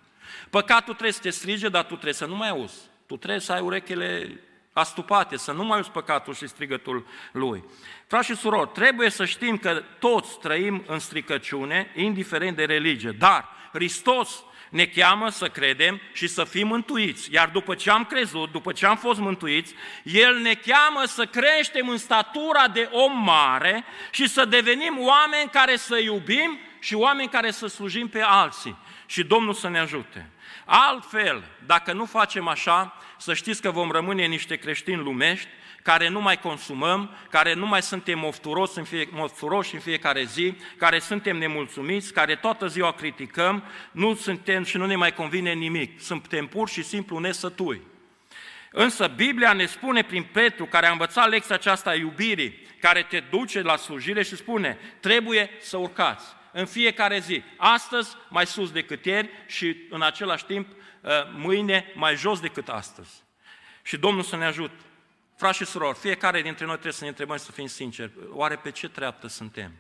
Păcatul 0.51 0.93
trebuie 0.93 1.13
să 1.13 1.21
te 1.21 1.31
strige, 1.31 1.69
dar 1.69 1.83
tu 1.83 1.93
trebuie 1.93 2.13
să 2.13 2.27
nu 2.27 2.37
mai 2.37 2.49
auzi. 2.49 2.81
Tu 3.07 3.17
trebuie 3.17 3.41
să 3.41 3.53
ai 3.53 3.61
urechile 3.61 4.41
astupate, 4.73 5.37
să 5.37 5.53
nu 5.53 5.65
mai 5.65 5.79
uzi 5.79 5.91
păcatul 5.91 6.35
și 6.35 6.47
strigătul 6.47 7.07
lui. 7.33 7.65
Frați 8.07 8.27
și 8.27 8.35
surori, 8.35 8.71
trebuie 8.71 9.11
să 9.11 9.25
știm 9.25 9.59
că 9.59 9.83
toți 9.99 10.39
trăim 10.39 10.85
în 10.87 10.99
stricăciune, 10.99 11.93
indiferent 11.95 12.57
de 12.57 12.65
religie, 12.65 13.11
dar 13.11 13.49
Hristos 13.73 14.45
ne 14.71 14.87
cheamă 14.87 15.29
să 15.29 15.49
credem 15.49 16.01
și 16.13 16.27
să 16.27 16.45
fim 16.45 16.67
mântuiți. 16.67 17.33
Iar 17.33 17.49
după 17.49 17.75
ce 17.75 17.91
am 17.91 18.05
crezut, 18.05 18.53
după 18.53 18.73
ce 18.73 18.87
am 18.87 18.97
fost 18.97 19.21
mântuiți, 19.21 19.75
El 20.03 20.39
ne 20.39 20.55
cheamă 20.55 21.03
să 21.05 21.25
creștem 21.25 21.89
în 21.89 21.97
statura 21.97 22.69
de 22.69 22.89
om 22.93 23.23
mare 23.23 23.85
și 24.11 24.29
să 24.29 24.45
devenim 24.45 24.99
oameni 24.99 25.51
care 25.51 25.77
să 25.77 25.99
iubim 25.99 26.59
și 26.81 26.95
oameni 26.95 27.29
care 27.29 27.51
să 27.51 27.67
slujim 27.67 28.09
pe 28.09 28.21
alții. 28.21 28.77
Și 29.07 29.25
Domnul 29.25 29.55
să 29.55 29.69
ne 29.69 29.79
ajute. 29.79 30.31
Altfel, 30.65 31.43
dacă 31.67 31.93
nu 31.93 32.05
facem 32.05 32.49
așa, 32.49 32.97
să 33.17 33.35
știți 33.35 33.63
că 33.63 33.71
vom 33.71 33.91
rămâne 33.91 34.27
niște 34.27 34.57
creștini 34.57 35.03
lumești, 35.03 35.49
care 35.83 36.09
nu 36.09 36.21
mai 36.21 36.39
consumăm, 36.39 37.17
care 37.31 37.55
nu 37.55 37.67
mai 37.67 37.83
suntem 37.83 38.19
mofturoși 38.19 38.79
în, 38.79 38.85
fie, 38.85 39.09
mofturoși 39.11 39.75
în 39.75 39.81
fiecare 39.81 40.25
zi, 40.25 40.55
care 40.77 40.99
suntem 40.99 41.37
nemulțumiți, 41.37 42.13
care 42.13 42.35
toată 42.35 42.67
ziua 42.67 42.93
criticăm, 42.93 43.65
nu 43.93 44.15
suntem 44.15 44.65
și 44.65 44.77
nu 44.77 44.87
ne 44.87 44.97
mai 44.97 45.15
convine 45.15 45.53
nimic. 45.53 46.01
Suntem 46.01 46.47
pur 46.47 46.69
și 46.69 46.83
simplu 46.83 47.19
nesătui. 47.19 47.81
Însă 48.73 49.07
Biblia 49.07 49.53
ne 49.53 49.67
spune 49.67 50.03
prin 50.03 50.23
Petru, 50.33 50.67
care 50.67 50.87
a 50.87 50.91
învățat 50.91 51.29
lecția 51.29 51.55
aceasta 51.55 51.91
a 51.91 51.95
iubirii, 51.95 52.67
care 52.81 53.03
te 53.03 53.21
duce 53.31 53.63
la 53.63 53.77
slujire 53.77 54.23
și 54.23 54.37
spune, 54.37 54.79
trebuie 55.01 55.51
să 55.61 55.77
urcați 55.77 56.25
în 56.53 56.67
fiecare 56.67 57.19
zi. 57.19 57.43
Astăzi 57.57 58.17
mai 58.29 58.47
sus 58.47 58.71
decât 58.71 59.05
ieri 59.05 59.31
și 59.47 59.77
în 59.91 60.03
același 60.03 60.45
timp 60.45 60.69
uh, 60.69 61.11
mâine 61.37 61.93
mai 61.95 62.17
jos 62.17 62.41
decât 62.41 62.69
astăzi. 62.69 63.23
Și 63.83 63.97
Domnul 63.97 64.23
să 64.23 64.37
ne 64.37 64.45
ajute. 64.45 64.75
Frați 65.41 65.57
și 65.57 65.65
surori, 65.65 65.99
fiecare 65.99 66.43
dintre 66.43 66.65
noi 66.65 66.73
trebuie 66.73 66.93
să 66.93 67.03
ne 67.03 67.09
întrebăm 67.09 67.37
să 67.37 67.53
fim 67.53 67.67
sinceri. 67.67 68.13
Oare 68.31 68.57
pe 68.57 68.71
ce 68.71 68.89
treaptă 68.89 69.29
suntem? 69.29 69.73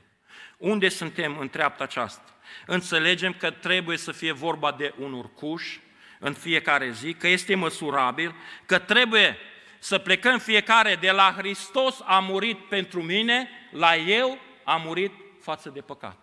Unde 0.56 0.88
suntem 0.88 1.38
în 1.38 1.48
treapta 1.48 1.84
aceasta? 1.84 2.24
Înțelegem 2.66 3.32
că 3.32 3.50
trebuie 3.50 3.96
să 3.96 4.12
fie 4.12 4.32
vorba 4.32 4.72
de 4.72 4.94
un 4.98 5.12
urcuș 5.12 5.78
în 6.18 6.32
fiecare 6.32 6.90
zi, 6.90 7.14
că 7.14 7.28
este 7.28 7.54
măsurabil, 7.54 8.34
că 8.66 8.78
trebuie 8.78 9.36
să 9.78 9.98
plecăm 9.98 10.38
fiecare 10.38 10.96
de 11.00 11.10
la 11.10 11.34
Hristos 11.36 12.00
a 12.04 12.18
murit 12.18 12.58
pentru 12.58 13.02
mine, 13.02 13.48
la 13.70 13.96
eu 13.96 14.38
a 14.64 14.76
murit 14.76 15.12
față 15.40 15.70
de 15.70 15.80
păcat. 15.80 16.18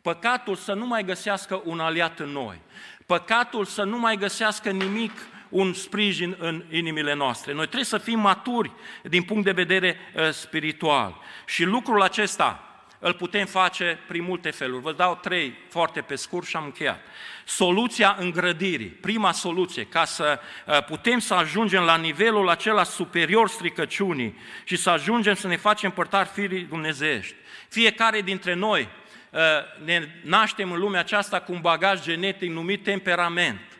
Păcatul 0.00 0.56
să 0.56 0.72
nu 0.72 0.86
mai 0.86 1.04
găsească 1.04 1.62
un 1.64 1.80
aliat 1.80 2.18
în 2.18 2.28
noi. 2.28 2.60
Păcatul 3.06 3.64
să 3.64 3.82
nu 3.82 3.98
mai 3.98 4.16
găsească 4.16 4.70
nimic 4.70 5.12
un 5.52 5.72
sprijin 5.72 6.36
în 6.38 6.64
inimile 6.70 7.14
noastre. 7.14 7.52
Noi 7.52 7.64
trebuie 7.64 7.84
să 7.84 7.98
fim 7.98 8.18
maturi 8.18 8.70
din 9.02 9.22
punct 9.22 9.44
de 9.44 9.52
vedere 9.52 9.96
uh, 10.14 10.30
spiritual. 10.30 11.16
Și 11.46 11.64
lucrul 11.64 12.02
acesta 12.02 12.66
îl 12.98 13.12
putem 13.12 13.46
face 13.46 13.98
prin 14.06 14.22
multe 14.22 14.50
feluri. 14.50 14.82
Vă 14.82 14.92
dau 14.92 15.18
trei 15.22 15.54
foarte 15.68 16.00
pe 16.00 16.14
scurt 16.14 16.46
și 16.46 16.56
am 16.56 16.64
încheiat. 16.64 17.00
Soluția 17.44 18.16
îngrădirii, 18.18 18.86
prima 18.86 19.32
soluție, 19.32 19.84
ca 19.84 20.04
să 20.04 20.40
uh, 20.66 20.84
putem 20.84 21.18
să 21.18 21.34
ajungem 21.34 21.82
la 21.82 21.96
nivelul 21.96 22.48
acela 22.48 22.84
superior 22.84 23.48
stricăciunii 23.48 24.38
și 24.64 24.76
să 24.76 24.90
ajungem 24.90 25.34
să 25.34 25.46
ne 25.46 25.56
facem 25.56 25.90
părtari 25.90 26.28
firii 26.28 26.62
dumnezeiești. 26.62 27.34
Fiecare 27.68 28.20
dintre 28.20 28.54
noi 28.54 28.88
uh, 29.30 29.40
ne 29.84 30.08
naștem 30.22 30.72
în 30.72 30.78
lumea 30.78 31.00
aceasta 31.00 31.40
cu 31.40 31.52
un 31.52 31.60
bagaj 31.60 32.02
genetic 32.02 32.50
numit 32.50 32.82
temperament. 32.82 33.71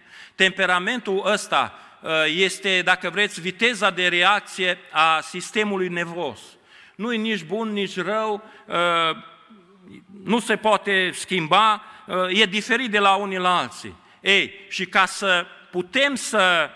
Temperamentul 0.43 1.23
ăsta 1.27 1.79
uh, 2.01 2.11
este, 2.37 2.83
dacă 2.85 3.11
vreți, 3.11 3.41
viteza 3.41 3.91
de 3.91 4.09
reacție 4.09 4.79
a 4.91 5.21
sistemului 5.21 5.89
nervos. 5.89 6.41
Nu 6.95 7.13
e 7.13 7.17
nici 7.17 7.45
bun, 7.45 7.73
nici 7.73 7.97
rău, 7.97 8.43
uh, 8.67 9.17
nu 10.25 10.41
se 10.41 10.57
poate 10.57 11.11
schimba, 11.15 11.83
uh, 12.07 12.41
e 12.41 12.45
diferit 12.45 12.91
de 12.91 12.99
la 12.99 13.15
unii 13.15 13.39
la 13.39 13.59
alții. 13.59 13.97
Ei, 14.21 14.55
și 14.69 14.87
ca 14.87 15.07
să 15.07 15.47
putem 15.71 16.15
să 16.15 16.71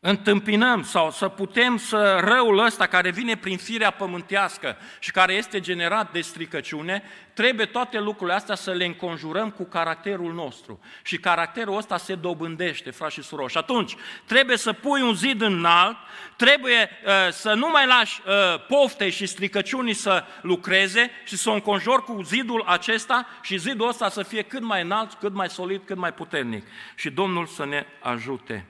întâmpinăm 0.00 0.82
sau 0.82 1.10
să 1.10 1.28
putem 1.28 1.76
să 1.76 2.20
răul 2.24 2.58
ăsta 2.58 2.86
care 2.86 3.10
vine 3.10 3.36
prin 3.36 3.56
firea 3.56 3.90
pământească 3.90 4.76
și 4.98 5.10
care 5.10 5.32
este 5.32 5.60
generat 5.60 6.12
de 6.12 6.20
stricăciune, 6.20 7.02
trebuie 7.34 7.66
toate 7.66 7.98
lucrurile 7.98 8.36
astea 8.36 8.54
să 8.54 8.70
le 8.70 8.84
înconjurăm 8.84 9.50
cu 9.50 9.64
caracterul 9.64 10.34
nostru. 10.34 10.80
Și 11.02 11.16
caracterul 11.16 11.76
ăsta 11.76 11.96
se 11.96 12.14
dobândește, 12.14 12.90
frați 12.90 13.14
și 13.14 13.22
surori. 13.22 13.52
Și 13.52 13.58
atunci 13.58 13.96
trebuie 14.24 14.56
să 14.56 14.72
pui 14.72 15.02
un 15.02 15.14
zid 15.14 15.40
înalt, 15.40 15.96
trebuie 16.36 16.90
uh, 17.06 17.32
să 17.32 17.54
nu 17.54 17.68
mai 17.68 17.86
lași 17.86 18.20
uh, 18.26 18.34
pofte 18.68 19.10
și 19.10 19.26
stricăciunii 19.26 19.94
să 19.94 20.24
lucreze 20.42 21.10
și 21.24 21.36
să 21.36 21.50
o 21.50 21.52
înconjori 21.52 22.04
cu 22.04 22.22
zidul 22.22 22.64
acesta 22.66 23.26
și 23.42 23.56
zidul 23.56 23.88
ăsta 23.88 24.08
să 24.08 24.22
fie 24.22 24.42
cât 24.42 24.62
mai 24.62 24.82
înalt, 24.82 25.12
cât 25.12 25.34
mai 25.34 25.48
solid, 25.48 25.82
cât 25.84 25.96
mai 25.96 26.12
puternic. 26.12 26.66
Și 26.94 27.10
Domnul 27.10 27.46
să 27.46 27.64
ne 27.64 27.86
ajute. 28.00 28.66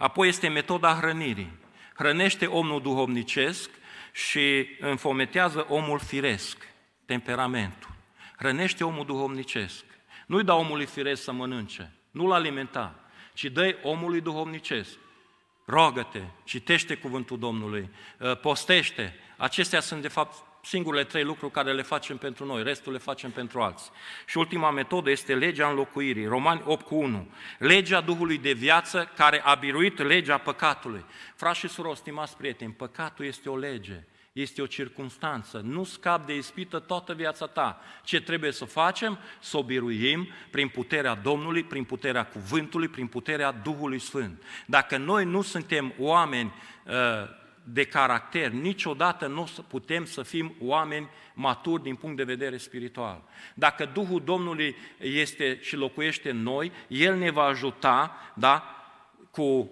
Apoi 0.00 0.28
este 0.28 0.48
metoda 0.48 0.94
hrănirii. 0.94 1.52
Hrănește 1.94 2.46
omul 2.46 2.82
duhovnicesc 2.82 3.70
și 4.12 4.66
înfometează 4.78 5.66
omul 5.68 5.98
firesc, 5.98 6.68
temperamentul. 7.04 7.90
Hrănește 8.36 8.84
omul 8.84 9.04
duhovnicesc. 9.04 9.84
Nu-i 10.26 10.44
da 10.44 10.54
omului 10.54 10.86
firesc 10.86 11.22
să 11.22 11.32
mănânce, 11.32 11.92
nu-l 12.10 12.32
alimenta, 12.32 12.94
ci 13.34 13.44
dă 13.44 13.76
omului 13.82 14.20
duhovnicesc. 14.20 14.98
Rogă-te, 15.66 16.22
citește 16.44 16.94
cuvântul 16.94 17.38
Domnului, 17.38 17.90
postește. 18.42 19.14
Acestea 19.36 19.80
sunt, 19.80 20.02
de 20.02 20.08
fapt, 20.08 20.44
singurele 20.62 21.04
trei 21.04 21.24
lucruri 21.24 21.52
care 21.52 21.72
le 21.72 21.82
facem 21.82 22.16
pentru 22.16 22.44
noi, 22.44 22.62
restul 22.62 22.92
le 22.92 22.98
facem 22.98 23.30
pentru 23.30 23.60
alții. 23.60 23.90
Și 24.26 24.38
ultima 24.38 24.70
metodă 24.70 25.10
este 25.10 25.34
legea 25.34 25.68
înlocuirii, 25.68 26.26
Romani 26.26 26.62
8 26.64 26.86
cu 26.86 26.94
1. 26.94 27.28
Legea 27.58 28.00
Duhului 28.00 28.38
de 28.38 28.52
viață 28.52 29.10
care 29.16 29.40
a 29.44 29.54
biruit 29.54 29.98
legea 29.98 30.38
păcatului. 30.38 31.04
Frați 31.34 31.58
și 31.58 31.68
surori, 31.68 31.98
stimați 31.98 32.36
prieteni, 32.36 32.72
păcatul 32.72 33.24
este 33.24 33.48
o 33.48 33.56
lege, 33.56 34.04
este 34.32 34.62
o 34.62 34.66
circunstanță. 34.66 35.60
Nu 35.64 35.84
scap 35.84 36.26
de 36.26 36.36
ispită 36.36 36.78
toată 36.78 37.14
viața 37.14 37.46
ta. 37.46 37.80
Ce 38.04 38.20
trebuie 38.20 38.52
să 38.52 38.64
facem? 38.64 39.18
Să 39.40 39.56
o 39.56 39.62
biruim 39.62 40.28
prin 40.50 40.68
puterea 40.68 41.14
Domnului, 41.14 41.62
prin 41.62 41.84
puterea 41.84 42.26
cuvântului, 42.26 42.88
prin 42.88 43.06
puterea 43.06 43.52
Duhului 43.52 43.98
Sfânt. 43.98 44.42
Dacă 44.66 44.96
noi 44.96 45.24
nu 45.24 45.42
suntem 45.42 45.94
oameni 45.98 46.52
uh, 46.84 46.94
de 47.64 47.84
caracter, 47.84 48.50
niciodată 48.50 49.26
nu 49.26 49.48
putem 49.68 50.04
să 50.04 50.22
fim 50.22 50.54
oameni 50.60 51.08
maturi 51.34 51.82
din 51.82 51.94
punct 51.94 52.16
de 52.16 52.22
vedere 52.24 52.56
spiritual. 52.56 53.22
Dacă 53.54 53.84
Duhul 53.84 54.24
Domnului 54.24 54.76
este 54.98 55.58
și 55.60 55.76
locuiește 55.76 56.30
în 56.30 56.42
noi, 56.42 56.72
El 56.88 57.16
ne 57.16 57.30
va 57.30 57.42
ajuta 57.42 58.16
da, 58.34 58.74
cu 59.30 59.70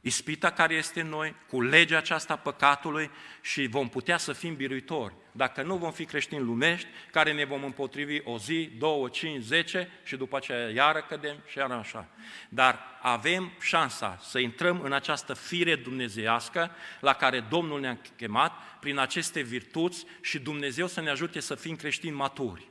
ispita 0.00 0.50
care 0.50 0.74
este 0.74 1.00
în 1.00 1.08
noi, 1.08 1.34
cu 1.48 1.62
legea 1.62 1.96
aceasta 1.96 2.36
păcatului 2.36 3.10
și 3.40 3.66
vom 3.66 3.88
putea 3.88 4.16
să 4.16 4.32
fim 4.32 4.54
biruitori. 4.54 5.14
Dacă 5.32 5.62
nu 5.62 5.76
vom 5.76 5.92
fi 5.92 6.04
creștini 6.04 6.40
lumești, 6.40 6.86
care 7.10 7.32
ne 7.32 7.44
vom 7.44 7.64
împotrivi 7.64 8.20
o 8.24 8.38
zi, 8.38 8.70
două, 8.78 9.08
cinci, 9.08 9.42
zece 9.42 9.88
și 10.04 10.16
după 10.16 10.36
aceea 10.36 10.70
iară 10.70 11.00
cădem 11.08 11.36
și 11.46 11.58
iară 11.58 11.74
așa. 11.74 12.08
Dar 12.48 12.98
avem 13.02 13.52
șansa 13.60 14.18
să 14.20 14.38
intrăm 14.38 14.80
în 14.80 14.92
această 14.92 15.34
fire 15.34 15.76
dumnezeiască 15.76 16.70
la 17.00 17.12
care 17.12 17.40
Domnul 17.40 17.80
ne-a 17.80 17.98
chemat 18.16 18.52
prin 18.80 18.98
aceste 18.98 19.40
virtuți 19.40 20.04
și 20.20 20.38
Dumnezeu 20.38 20.86
să 20.86 21.00
ne 21.00 21.10
ajute 21.10 21.40
să 21.40 21.54
fim 21.54 21.76
creștini 21.76 22.14
maturi. 22.14 22.68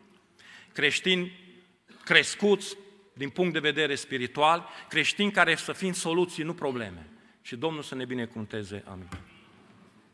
Creștini 0.73 1.31
crescuți 2.03 2.77
din 3.13 3.29
punct 3.29 3.53
de 3.53 3.59
vedere 3.59 3.95
spiritual, 3.95 4.67
creștini 4.89 5.31
care 5.31 5.55
să 5.55 5.73
fim 5.73 5.93
soluții, 5.93 6.43
nu 6.43 6.53
probleme. 6.53 7.09
Și 7.41 7.55
Domnul 7.55 7.83
să 7.83 7.95
ne 7.95 8.05
binecuvânteze. 8.05 8.83
Amin. 8.87 9.07